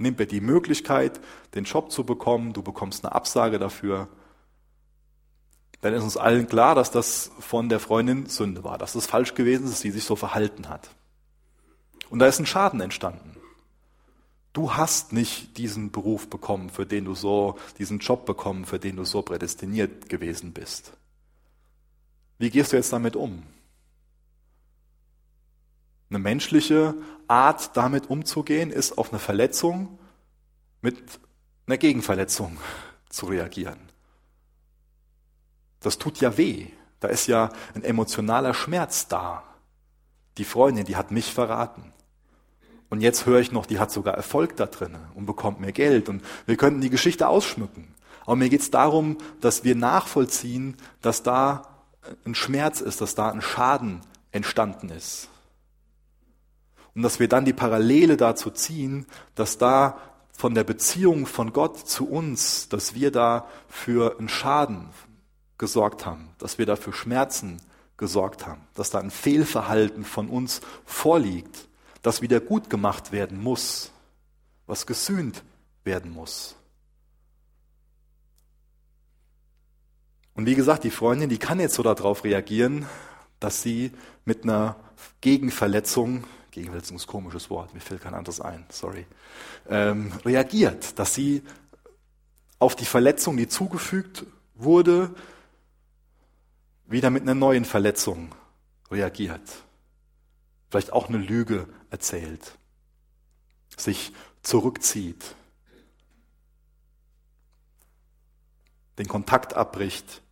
nimmt 0.00 0.18
dir 0.20 0.26
die 0.26 0.40
Möglichkeit, 0.40 1.20
den 1.54 1.64
Job 1.64 1.92
zu 1.92 2.04
bekommen, 2.04 2.52
du 2.52 2.62
bekommst 2.62 3.04
eine 3.04 3.14
Absage 3.14 3.58
dafür 3.58 4.08
dann 5.80 5.94
ist 5.94 6.02
uns 6.02 6.16
allen 6.16 6.46
klar, 6.46 6.74
dass 6.74 6.90
das 6.90 7.30
von 7.38 7.68
der 7.68 7.80
Freundin 7.80 8.26
Sünde 8.26 8.64
war, 8.64 8.76
dass 8.76 8.94
es 8.94 9.06
falsch 9.06 9.34
gewesen 9.34 9.64
ist, 9.64 9.72
dass 9.72 9.80
sie 9.80 9.90
sich 9.90 10.04
so 10.04 10.14
verhalten 10.14 10.68
hat. 10.68 10.90
Und 12.10 12.18
da 12.18 12.26
ist 12.26 12.38
ein 12.38 12.46
Schaden 12.46 12.80
entstanden. 12.80 13.36
Du 14.52 14.74
hast 14.74 15.12
nicht 15.12 15.56
diesen 15.56 15.90
Beruf 15.90 16.28
bekommen, 16.28 16.70
für 16.70 16.84
den 16.84 17.04
du 17.04 17.14
so, 17.14 17.56
diesen 17.78 18.00
Job 18.00 18.26
bekommen, 18.26 18.66
für 18.66 18.78
den 18.78 18.96
du 18.96 19.04
so 19.04 19.22
prädestiniert 19.22 20.08
gewesen 20.08 20.52
bist. 20.52 20.92
Wie 22.38 22.50
gehst 22.50 22.72
du 22.72 22.76
jetzt 22.76 22.92
damit 22.92 23.16
um? 23.16 23.42
Eine 26.10 26.18
menschliche 26.18 26.94
Art, 27.28 27.76
damit 27.76 28.10
umzugehen, 28.10 28.70
ist 28.70 28.98
auf 28.98 29.10
eine 29.10 29.20
Verletzung 29.20 29.98
mit 30.82 30.98
einer 31.66 31.78
Gegenverletzung 31.78 32.58
zu 33.08 33.26
reagieren. 33.26 33.78
Das 35.80 35.98
tut 35.98 36.20
ja 36.20 36.36
weh. 36.36 36.66
Da 36.98 37.08
ist 37.08 37.26
ja 37.26 37.50
ein 37.74 37.82
emotionaler 37.82 38.52
Schmerz 38.52 39.08
da. 39.08 39.42
Die 40.36 40.44
Freundin, 40.44 40.84
die 40.84 40.96
hat 40.96 41.10
mich 41.10 41.32
verraten. 41.32 41.92
Und 42.90 43.00
jetzt 43.00 43.24
höre 43.24 43.40
ich 43.40 43.52
noch, 43.52 43.66
die 43.66 43.78
hat 43.78 43.90
sogar 43.90 44.14
Erfolg 44.14 44.56
da 44.56 44.66
drin 44.66 44.98
und 45.14 45.24
bekommt 45.24 45.60
mehr 45.60 45.72
Geld. 45.72 46.08
Und 46.08 46.22
wir 46.44 46.56
könnten 46.56 46.80
die 46.80 46.90
Geschichte 46.90 47.28
ausschmücken. 47.28 47.94
Aber 48.26 48.36
mir 48.36 48.48
geht 48.48 48.60
es 48.60 48.70
darum, 48.70 49.16
dass 49.40 49.64
wir 49.64 49.76
nachvollziehen, 49.76 50.76
dass 51.00 51.22
da 51.22 51.62
ein 52.26 52.34
Schmerz 52.34 52.80
ist, 52.80 53.00
dass 53.00 53.14
da 53.14 53.30
ein 53.30 53.42
Schaden 53.42 54.00
entstanden 54.32 54.90
ist. 54.90 55.29
Und 56.94 57.02
dass 57.02 57.20
wir 57.20 57.28
dann 57.28 57.44
die 57.44 57.52
Parallele 57.52 58.16
dazu 58.16 58.50
ziehen, 58.50 59.06
dass 59.34 59.58
da 59.58 59.98
von 60.32 60.54
der 60.54 60.64
Beziehung 60.64 61.26
von 61.26 61.52
Gott 61.52 61.76
zu 61.76 62.08
uns, 62.08 62.68
dass 62.68 62.94
wir 62.94 63.10
da 63.10 63.46
für 63.68 64.18
einen 64.18 64.28
Schaden, 64.28 64.88
gesorgt 65.60 66.06
haben, 66.06 66.30
dass 66.38 66.56
wir 66.56 66.64
dafür 66.64 66.94
Schmerzen 66.94 67.60
gesorgt 67.98 68.46
haben, 68.46 68.62
dass 68.74 68.88
da 68.88 68.98
ein 68.98 69.10
Fehlverhalten 69.10 70.04
von 70.04 70.30
uns 70.30 70.62
vorliegt, 70.86 71.68
das 72.00 72.22
wieder 72.22 72.40
gut 72.40 72.70
gemacht 72.70 73.12
werden 73.12 73.40
muss, 73.40 73.92
was 74.66 74.86
gesühnt 74.86 75.44
werden 75.84 76.10
muss. 76.10 76.56
Und 80.32 80.46
wie 80.46 80.54
gesagt, 80.54 80.84
die 80.84 80.90
Freundin, 80.90 81.28
die 81.28 81.36
kann 81.36 81.60
jetzt 81.60 81.74
so 81.74 81.82
darauf 81.82 82.24
reagieren, 82.24 82.86
dass 83.38 83.60
sie 83.60 83.92
mit 84.24 84.44
einer 84.44 84.76
Gegenverletzung, 85.20 86.24
Gegenverletzung 86.50 86.96
ist 86.96 87.04
ein 87.04 87.10
komisches 87.10 87.50
Wort, 87.50 87.74
mir 87.74 87.80
fällt 87.80 88.02
kein 88.02 88.14
anderes 88.14 88.40
ein, 88.40 88.64
sorry, 88.70 89.06
ähm, 89.68 90.12
reagiert, 90.24 90.98
dass 90.98 91.14
sie 91.14 91.42
auf 92.58 92.76
die 92.76 92.84
Verletzung, 92.84 93.36
die 93.36 93.48
zugefügt 93.48 94.26
wurde, 94.54 95.14
wieder 96.86 97.10
mit 97.10 97.22
einer 97.22 97.34
neuen 97.34 97.64
Verletzung 97.64 98.34
reagiert. 98.90 99.40
Vielleicht 100.68 100.92
auch 100.92 101.08
eine 101.08 101.18
Lüge 101.18 101.68
erzählt, 101.90 102.58
sich 103.76 104.12
zurückzieht, 104.42 105.34
den 108.98 109.08
Kontakt 109.08 109.54
abbricht. 109.54 110.22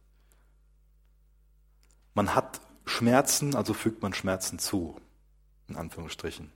Man 2.14 2.34
hat 2.34 2.60
Schmerzen, 2.84 3.54
also 3.54 3.72
fügt 3.72 4.02
man 4.02 4.12
Schmerzen 4.12 4.58
zu, 4.58 5.00
in 5.68 5.76
Anführungsstrichen. 5.76 6.50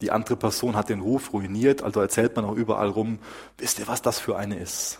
Die 0.00 0.10
andere 0.10 0.36
Person 0.36 0.74
hat 0.74 0.88
den 0.88 1.00
Ruf 1.00 1.32
ruiniert, 1.32 1.82
also 1.82 2.00
erzählt 2.00 2.34
man 2.34 2.44
auch 2.44 2.56
überall 2.56 2.88
rum, 2.88 3.18
wisst 3.58 3.78
ihr, 3.78 3.86
was 3.86 4.02
das 4.02 4.18
für 4.18 4.36
eine 4.36 4.58
ist? 4.58 4.98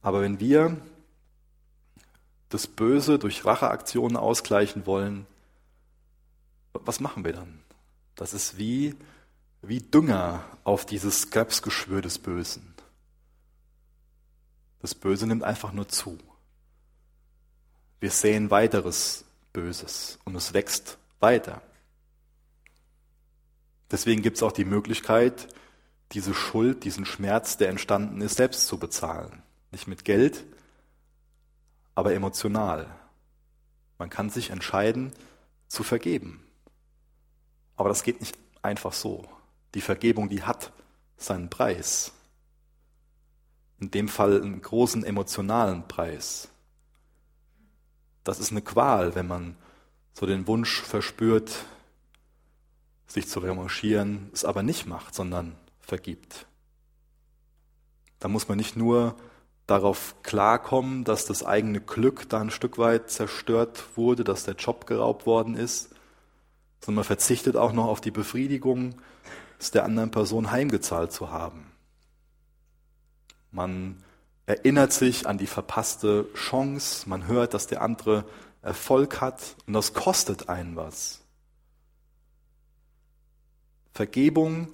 Aber 0.00 0.22
wenn 0.22 0.40
wir 0.40 0.76
das 2.48 2.66
Böse 2.66 3.18
durch 3.18 3.44
Racheaktionen 3.44 4.16
ausgleichen 4.16 4.86
wollen, 4.86 5.26
was 6.72 7.00
machen 7.00 7.24
wir 7.24 7.32
dann? 7.32 7.60
Das 8.14 8.32
ist 8.32 8.56
wie, 8.56 8.94
wie 9.60 9.80
Dünger 9.80 10.42
auf 10.64 10.86
dieses 10.86 11.30
Krebsgeschwür 11.30 12.00
des 12.00 12.18
Bösen. 12.18 12.74
Das 14.80 14.94
Böse 14.94 15.26
nimmt 15.26 15.42
einfach 15.42 15.72
nur 15.72 15.88
zu. 15.88 16.18
Wir 18.00 18.10
sehen 18.10 18.50
weiteres 18.50 19.24
Böses 19.52 20.18
und 20.24 20.36
es 20.36 20.52
wächst 20.52 20.98
weiter. 21.20 21.62
Deswegen 23.90 24.22
gibt 24.22 24.36
es 24.36 24.42
auch 24.42 24.52
die 24.52 24.64
Möglichkeit, 24.64 25.48
diese 26.12 26.34
Schuld, 26.34 26.84
diesen 26.84 27.04
Schmerz, 27.04 27.56
der 27.56 27.68
entstanden 27.68 28.20
ist, 28.20 28.36
selbst 28.36 28.66
zu 28.66 28.78
bezahlen. 28.78 29.42
Nicht 29.70 29.88
mit 29.88 30.04
Geld, 30.04 30.44
aber 31.94 32.14
emotional. 32.14 32.86
Man 33.98 34.10
kann 34.10 34.30
sich 34.30 34.50
entscheiden, 34.50 35.12
zu 35.66 35.82
vergeben. 35.82 36.42
Aber 37.76 37.88
das 37.88 38.02
geht 38.02 38.20
nicht 38.20 38.38
einfach 38.62 38.92
so. 38.92 39.24
Die 39.74 39.80
Vergebung, 39.80 40.28
die 40.28 40.42
hat 40.42 40.72
seinen 41.16 41.50
Preis. 41.50 42.12
In 43.80 43.90
dem 43.90 44.08
Fall 44.08 44.40
einen 44.40 44.62
großen 44.62 45.04
emotionalen 45.04 45.86
Preis. 45.88 46.48
Das 48.28 48.40
ist 48.40 48.50
eine 48.50 48.60
Qual, 48.60 49.14
wenn 49.14 49.26
man 49.26 49.56
so 50.12 50.26
den 50.26 50.46
Wunsch 50.46 50.82
verspürt, 50.82 51.64
sich 53.06 53.26
zu 53.26 53.40
revanchieren, 53.40 54.28
es 54.34 54.44
aber 54.44 54.62
nicht 54.62 54.84
macht, 54.84 55.14
sondern 55.14 55.56
vergibt. 55.80 56.44
Da 58.18 58.28
muss 58.28 58.46
man 58.46 58.58
nicht 58.58 58.76
nur 58.76 59.16
darauf 59.66 60.14
klarkommen, 60.22 61.04
dass 61.04 61.24
das 61.24 61.42
eigene 61.42 61.80
Glück 61.80 62.28
da 62.28 62.42
ein 62.42 62.50
Stück 62.50 62.76
weit 62.76 63.10
zerstört 63.10 63.96
wurde, 63.96 64.24
dass 64.24 64.44
der 64.44 64.56
Job 64.56 64.86
geraubt 64.86 65.24
worden 65.24 65.54
ist, 65.54 65.94
sondern 66.80 66.96
man 66.96 67.04
verzichtet 67.04 67.56
auch 67.56 67.72
noch 67.72 67.86
auf 67.86 68.02
die 68.02 68.10
Befriedigung, 68.10 69.00
es 69.58 69.70
der 69.70 69.86
anderen 69.86 70.10
Person 70.10 70.50
heimgezahlt 70.50 71.12
zu 71.12 71.30
haben. 71.30 71.72
Man 73.52 74.04
erinnert 74.48 74.94
sich 74.94 75.26
an 75.26 75.36
die 75.36 75.46
verpasste 75.46 76.26
Chance, 76.32 77.06
man 77.06 77.26
hört, 77.26 77.52
dass 77.52 77.66
der 77.66 77.82
andere 77.82 78.24
Erfolg 78.62 79.20
hat 79.20 79.56
und 79.66 79.74
das 79.74 79.92
kostet 79.92 80.48
einen 80.48 80.74
was. 80.74 81.20
Vergebung 83.92 84.72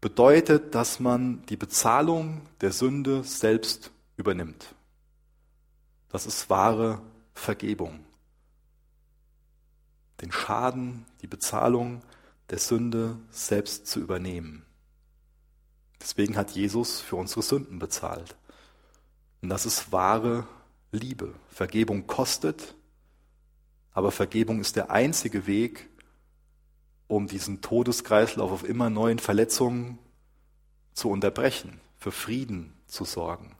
bedeutet, 0.00 0.74
dass 0.74 0.98
man 0.98 1.46
die 1.46 1.56
Bezahlung 1.56 2.40
der 2.62 2.72
Sünde 2.72 3.22
selbst 3.22 3.92
übernimmt. 4.16 4.74
Das 6.08 6.26
ist 6.26 6.50
wahre 6.50 7.00
Vergebung. 7.32 8.00
Den 10.20 10.32
Schaden, 10.32 11.06
die 11.20 11.28
Bezahlung 11.28 12.02
der 12.50 12.58
Sünde 12.58 13.18
selbst 13.30 13.86
zu 13.86 14.00
übernehmen. 14.00 14.66
Deswegen 16.00 16.36
hat 16.36 16.50
Jesus 16.50 17.00
für 17.00 17.14
unsere 17.14 17.42
Sünden 17.42 17.78
bezahlt. 17.78 18.34
Und 19.42 19.48
das 19.48 19.66
ist 19.66 19.92
wahre 19.92 20.46
Liebe. 20.92 21.34
Vergebung 21.48 22.06
kostet, 22.06 22.74
aber 23.92 24.10
Vergebung 24.10 24.60
ist 24.60 24.76
der 24.76 24.90
einzige 24.90 25.46
Weg, 25.46 25.90
um 27.08 27.26
diesen 27.26 27.60
Todeskreislauf 27.60 28.50
auf 28.50 28.64
immer 28.64 28.88
neuen 28.88 29.18
Verletzungen 29.18 29.98
zu 30.94 31.10
unterbrechen, 31.10 31.80
für 31.98 32.12
Frieden 32.12 32.72
zu 32.86 33.04
sorgen. 33.04 33.54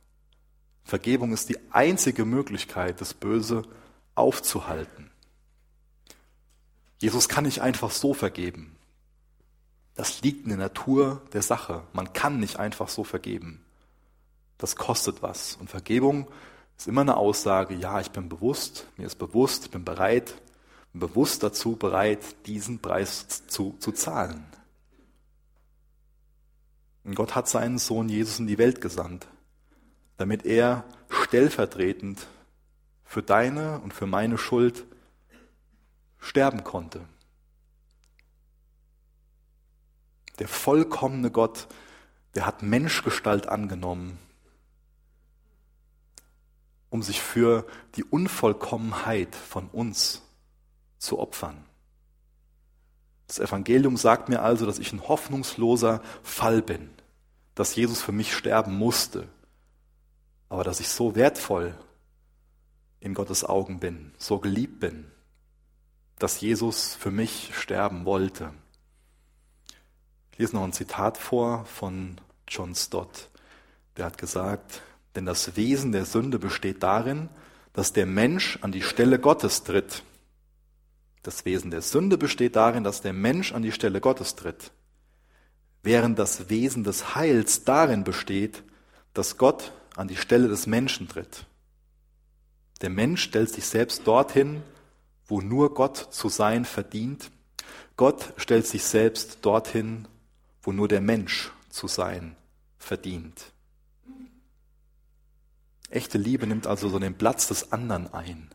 Vergebung 0.85 1.33
ist 1.33 1.49
die 1.49 1.59
einzige 1.71 2.25
Möglichkeit, 2.25 3.01
das 3.01 3.13
Böse 3.13 3.63
aufzuhalten. 4.15 5.11
Jesus 6.99 7.29
kann 7.29 7.45
nicht 7.45 7.61
einfach 7.61 7.91
so 7.91 8.15
vergeben. 8.15 8.77
Das 9.95 10.23
liegt 10.23 10.45
in 10.45 10.51
der 10.51 10.59
Natur 10.59 11.23
der 11.33 11.43
Sache. 11.43 11.83
Man 11.93 12.13
kann 12.13 12.41
nicht 12.41 12.59
einfach 12.59 12.89
so 12.89 13.05
vergeben. 13.05 13.65
Das 14.63 14.77
kostet 14.77 15.23
was. 15.23 15.57
Und 15.57 15.71
Vergebung 15.71 16.29
ist 16.79 16.87
immer 16.87 17.01
eine 17.01 17.17
Aussage, 17.17 17.75
ja, 17.75 17.99
ich 17.99 18.13
bin 18.13 18.29
bewusst, 18.29 18.87
mir 18.97 19.07
ist 19.07 19.19
bewusst, 19.19 19.65
ich 19.65 19.71
bin 19.73 19.85
bereit, 19.85 20.41
bin 20.93 21.01
bewusst 21.01 21.43
dazu 21.43 21.75
bereit, 21.75 22.21
diesen 22.47 22.79
Preis 22.79 23.45
zu, 23.49 23.75
zu 23.81 23.91
zahlen. 23.91 24.47
Und 27.03 27.17
Gott 27.17 27.35
hat 27.35 27.49
seinen 27.49 27.79
Sohn 27.79 28.09
Jesus 28.09 28.39
in 28.39 28.47
die 28.47 28.57
Welt 28.57 28.81
gesandt, 28.81 29.27
damit 30.17 30.47
er 30.47 30.85
stellvertretend 31.09 32.25
für 33.03 33.25
deine 33.25 33.81
und 33.81 33.93
für 33.93 34.07
meine 34.07 34.39
Schuld 34.39 34.85
sterben 36.21 36.63
konnte. 36.63 37.01
Der 40.39 40.47
vollkommene 40.47 41.33
Gott, 41.33 41.67
der 42.37 42.47
hat 42.47 42.63
Menschgestalt 42.63 43.49
angenommen, 43.49 44.21
um 46.93 47.03
sich 47.03 47.23
für 47.23 47.67
die 47.97 48.05
Unvollkommenheit 48.05 49.35
von 49.35 49.69
uns 49.69 50.21
zu 50.99 51.19
opfern. 51.19 51.65
Das 53.27 53.39
Evangelium 53.39 53.97
sagt 53.97 54.29
mir 54.29 54.43
also, 54.43 54.67
dass 54.67 54.79
ich 54.79 54.93
ein 54.93 55.09
hoffnungsloser 55.09 56.03
Fall 56.23 56.61
bin, 56.61 56.91
dass 57.55 57.75
Jesus 57.75 58.03
für 58.03 58.13
mich 58.13 58.37
sterben 58.37 58.77
musste, 58.77 59.27
aber 60.51 60.65
dass 60.65 60.81
ich 60.81 60.91
so 60.91 61.15
wertvoll 61.15 61.75
in 63.01 63.15
Gottes 63.15 63.43
Augen 63.43 63.81
bin, 63.81 64.13
so 64.19 64.39
geliebt 64.39 64.81
bin, 64.81 65.11
dass 66.19 66.43
Jesus 66.43 66.95
für 66.95 67.11
mich 67.11 67.53
sterben 67.57 68.05
wollte. 68.05 68.53
Ich 70.33 70.39
lese 70.41 70.57
noch 70.57 70.65
ein 70.65 70.75
Zitat 70.75 71.17
vor 71.17 71.65
von 71.65 72.21
John 72.47 72.75
Stott. 72.75 73.31
Der 73.97 74.05
hat 74.05 74.19
gesagt, 74.19 74.83
denn 75.15 75.27
das 75.27 75.57
Wesen 75.57 75.93
der 75.93 76.05
Sünde 76.05 76.39
besteht 76.39 76.83
darin, 76.83 77.29
dass 77.73 77.93
der 77.93 78.07
Mensch 78.07 78.59
an 78.63 78.73
die 78.73 78.83
Stelle 78.83 79.19
Gottes 79.19 79.63
tritt 79.63 80.03
das 81.23 81.45
Wesen 81.45 81.71
der 81.71 81.83
Sünde 81.83 82.19
besteht 82.19 82.57
darin, 82.57 82.85
dass 82.85 83.01
der 83.01 83.13
Mensch 83.13 83.53
an 83.53 83.63
die 83.63 83.73
Stelle 83.73 84.01
Gottes 84.01 84.35
tritt, 84.35 84.73
während 85.83 86.19
das 86.19 86.51
Wesen 86.51 86.85
des 86.85 87.15
Heils 87.15 87.65
darin 87.65 88.05
besteht, 88.05 88.63
dass 89.15 89.39
Gott 89.39 89.73
an 89.95 90.09
die 90.09 90.17
Stelle 90.17 90.49
des 90.49 90.67
Menschen 90.67 91.09
tritt. 91.09 91.47
Der 92.81 92.91
Mensch 92.91 93.23
stellt 93.23 93.51
sich 93.51 93.67
selbst 93.67 94.07
dorthin, 94.07 94.63
wo 95.27 95.41
nur 95.41 95.75
Gott 95.75 95.97
zu 95.97 96.29
sein 96.29 96.65
verdient. 96.65 97.31
Gott 97.97 98.33
stellt 98.37 98.67
sich 98.67 98.83
selbst 98.83 99.39
dorthin, 99.43 100.09
wo 100.63 100.73
nur 100.73 100.89
der 100.89 101.01
Mensch 101.01 101.53
zu 101.69 101.87
sein 101.87 102.35
verdient. 102.79 103.52
Echte 105.93 106.17
Liebe 106.17 106.47
nimmt 106.47 106.67
also 106.67 106.89
so 106.89 106.99
den 106.99 107.15
Platz 107.15 107.49
des 107.49 107.71
anderen 107.71 108.13
ein. 108.15 108.49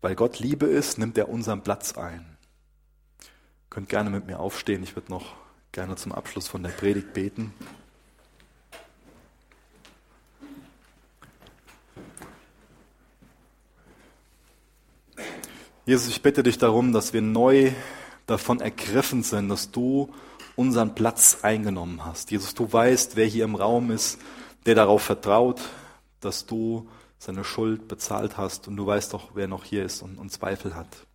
Weil 0.00 0.16
Gott 0.16 0.40
Liebe 0.40 0.66
ist, 0.66 0.98
nimmt 0.98 1.16
er 1.16 1.28
unseren 1.28 1.62
Platz 1.62 1.96
ein. 1.96 2.36
Ihr 3.20 3.70
könnt 3.70 3.88
gerne 3.88 4.10
mit 4.10 4.26
mir 4.26 4.40
aufstehen. 4.40 4.82
Ich 4.82 4.96
würde 4.96 5.12
noch 5.12 5.36
gerne 5.70 5.94
zum 5.94 6.10
Abschluss 6.10 6.48
von 6.48 6.64
der 6.64 6.70
Predigt 6.70 7.12
beten. 7.12 7.54
Jesus, 15.86 16.08
ich 16.08 16.22
bitte 16.22 16.42
dich 16.42 16.58
darum, 16.58 16.92
dass 16.92 17.12
wir 17.12 17.22
neu 17.22 17.70
davon 18.26 18.60
ergriffen 18.60 19.22
sind, 19.22 19.48
dass 19.48 19.70
du 19.70 20.12
unseren 20.56 20.96
Platz 20.96 21.38
eingenommen 21.42 22.04
hast. 22.04 22.32
Jesus, 22.32 22.54
du 22.54 22.72
weißt, 22.72 23.14
wer 23.14 23.26
hier 23.26 23.44
im 23.44 23.54
Raum 23.54 23.92
ist, 23.92 24.18
der 24.66 24.74
darauf 24.74 25.02
vertraut, 25.02 25.60
dass 26.20 26.46
du 26.46 26.88
seine 27.18 27.44
Schuld 27.44 27.88
bezahlt 27.88 28.36
hast 28.36 28.68
und 28.68 28.76
du 28.76 28.86
weißt 28.86 29.12
doch, 29.12 29.34
wer 29.34 29.48
noch 29.48 29.64
hier 29.64 29.84
ist 29.84 30.02
und, 30.02 30.18
und 30.18 30.30
Zweifel 30.30 30.74
hat. 30.74 31.06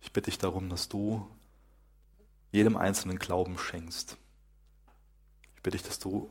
Ich 0.00 0.12
bitte 0.12 0.30
dich 0.30 0.38
darum, 0.38 0.68
dass 0.68 0.88
du 0.88 1.26
jedem 2.52 2.76
einzelnen 2.76 3.18
Glauben 3.18 3.58
schenkst. 3.58 4.16
Ich 5.56 5.62
bitte 5.62 5.76
dich, 5.76 5.86
dass 5.86 5.98
du 5.98 6.30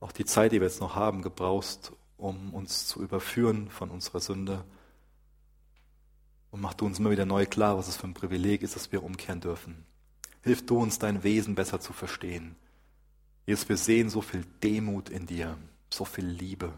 auch 0.00 0.12
die 0.12 0.24
Zeit, 0.24 0.52
die 0.52 0.60
wir 0.60 0.66
jetzt 0.66 0.80
noch 0.80 0.96
haben, 0.96 1.22
gebrauchst, 1.22 1.92
um 2.16 2.52
uns 2.54 2.86
zu 2.86 3.02
überführen 3.02 3.70
von 3.70 3.90
unserer 3.90 4.20
Sünde. 4.20 4.64
Und 6.50 6.60
mach 6.60 6.74
du 6.74 6.86
uns 6.86 6.98
immer 6.98 7.10
wieder 7.10 7.24
neu 7.24 7.46
klar, 7.46 7.78
was 7.78 7.88
es 7.88 7.96
für 7.96 8.06
ein 8.06 8.14
Privileg 8.14 8.62
ist, 8.62 8.74
dass 8.74 8.90
wir 8.90 9.02
umkehren 9.02 9.40
dürfen. 9.40 9.84
Hilf 10.42 10.66
du 10.66 10.78
uns, 10.78 10.98
dein 10.98 11.22
Wesen 11.22 11.54
besser 11.54 11.80
zu 11.80 11.92
verstehen. 11.92 12.56
Jesus, 13.46 13.68
wir 13.68 13.76
sehen 13.76 14.08
so 14.08 14.20
viel 14.20 14.44
Demut 14.62 15.08
in 15.08 15.26
dir, 15.26 15.58
so 15.90 16.04
viel 16.04 16.26
Liebe. 16.26 16.72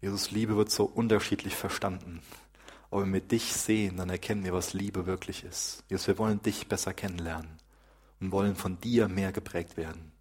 Jesus, 0.00 0.30
Liebe 0.30 0.56
wird 0.56 0.70
so 0.70 0.84
unterschiedlich 0.84 1.56
verstanden. 1.56 2.20
Aber 2.90 3.02
wenn 3.02 3.12
wir 3.12 3.20
dich 3.20 3.52
sehen, 3.52 3.96
dann 3.96 4.10
erkennen 4.10 4.44
wir, 4.44 4.52
was 4.52 4.72
Liebe 4.72 5.06
wirklich 5.06 5.44
ist. 5.44 5.82
Jesus, 5.88 6.06
wir 6.06 6.18
wollen 6.18 6.40
dich 6.42 6.68
besser 6.68 6.94
kennenlernen 6.94 7.58
und 8.20 8.32
wollen 8.32 8.56
von 8.56 8.80
dir 8.80 9.08
mehr 9.08 9.32
geprägt 9.32 9.76
werden. 9.76 10.12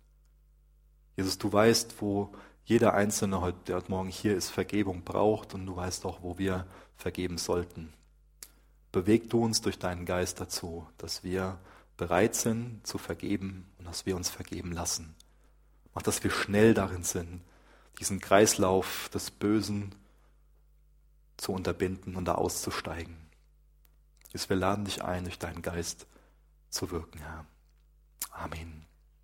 Jesus, 1.16 1.38
du 1.38 1.52
weißt, 1.52 1.96
wo 2.02 2.34
jeder 2.66 2.94
Einzelne, 2.94 3.42
heute, 3.42 3.60
der 3.68 3.78
heute 3.78 3.92
Morgen 3.92 4.10
hier 4.10 4.36
ist, 4.36 4.50
Vergebung 4.50 5.04
braucht 5.04 5.54
und 5.54 5.66
du 5.66 5.76
weißt 5.76 6.06
auch, 6.06 6.22
wo 6.22 6.38
wir 6.38 6.68
vergeben 6.96 7.38
sollten. 7.38 7.94
Beweg 8.92 9.30
du 9.30 9.44
uns 9.44 9.62
durch 9.62 9.80
deinen 9.80 10.06
Geist 10.06 10.40
dazu, 10.40 10.88
dass 10.98 11.24
wir 11.24 11.60
bereit 11.98 12.36
sind 12.36 12.86
zu 12.86 12.98
vergeben 12.98 13.70
und 13.78 13.86
dass 13.86 14.06
wir 14.06 14.16
uns 14.16 14.30
vergeben 14.30 14.72
lassen. 14.72 15.16
Mach, 15.94 16.04
dass 16.04 16.24
wir 16.24 16.32
schnell 16.32 16.74
darin 16.74 17.04
sind, 17.04 17.42
diesen 18.00 18.20
Kreislauf 18.20 19.10
des 19.10 19.32
Bösen 19.32 19.96
zu 21.38 21.52
unterbinden 21.52 22.16
und 22.16 22.26
da 22.26 22.36
auszusteigen. 22.36 23.18
Jesus, 24.32 24.50
wir 24.50 24.58
laden 24.58 24.86
dich 24.86 25.04
ein, 25.04 25.24
durch 25.24 25.40
deinen 25.40 25.62
Geist 25.62 26.06
zu 26.70 26.92
wirken, 26.92 27.20
Herr. 27.20 27.46
Amen. 28.32 28.87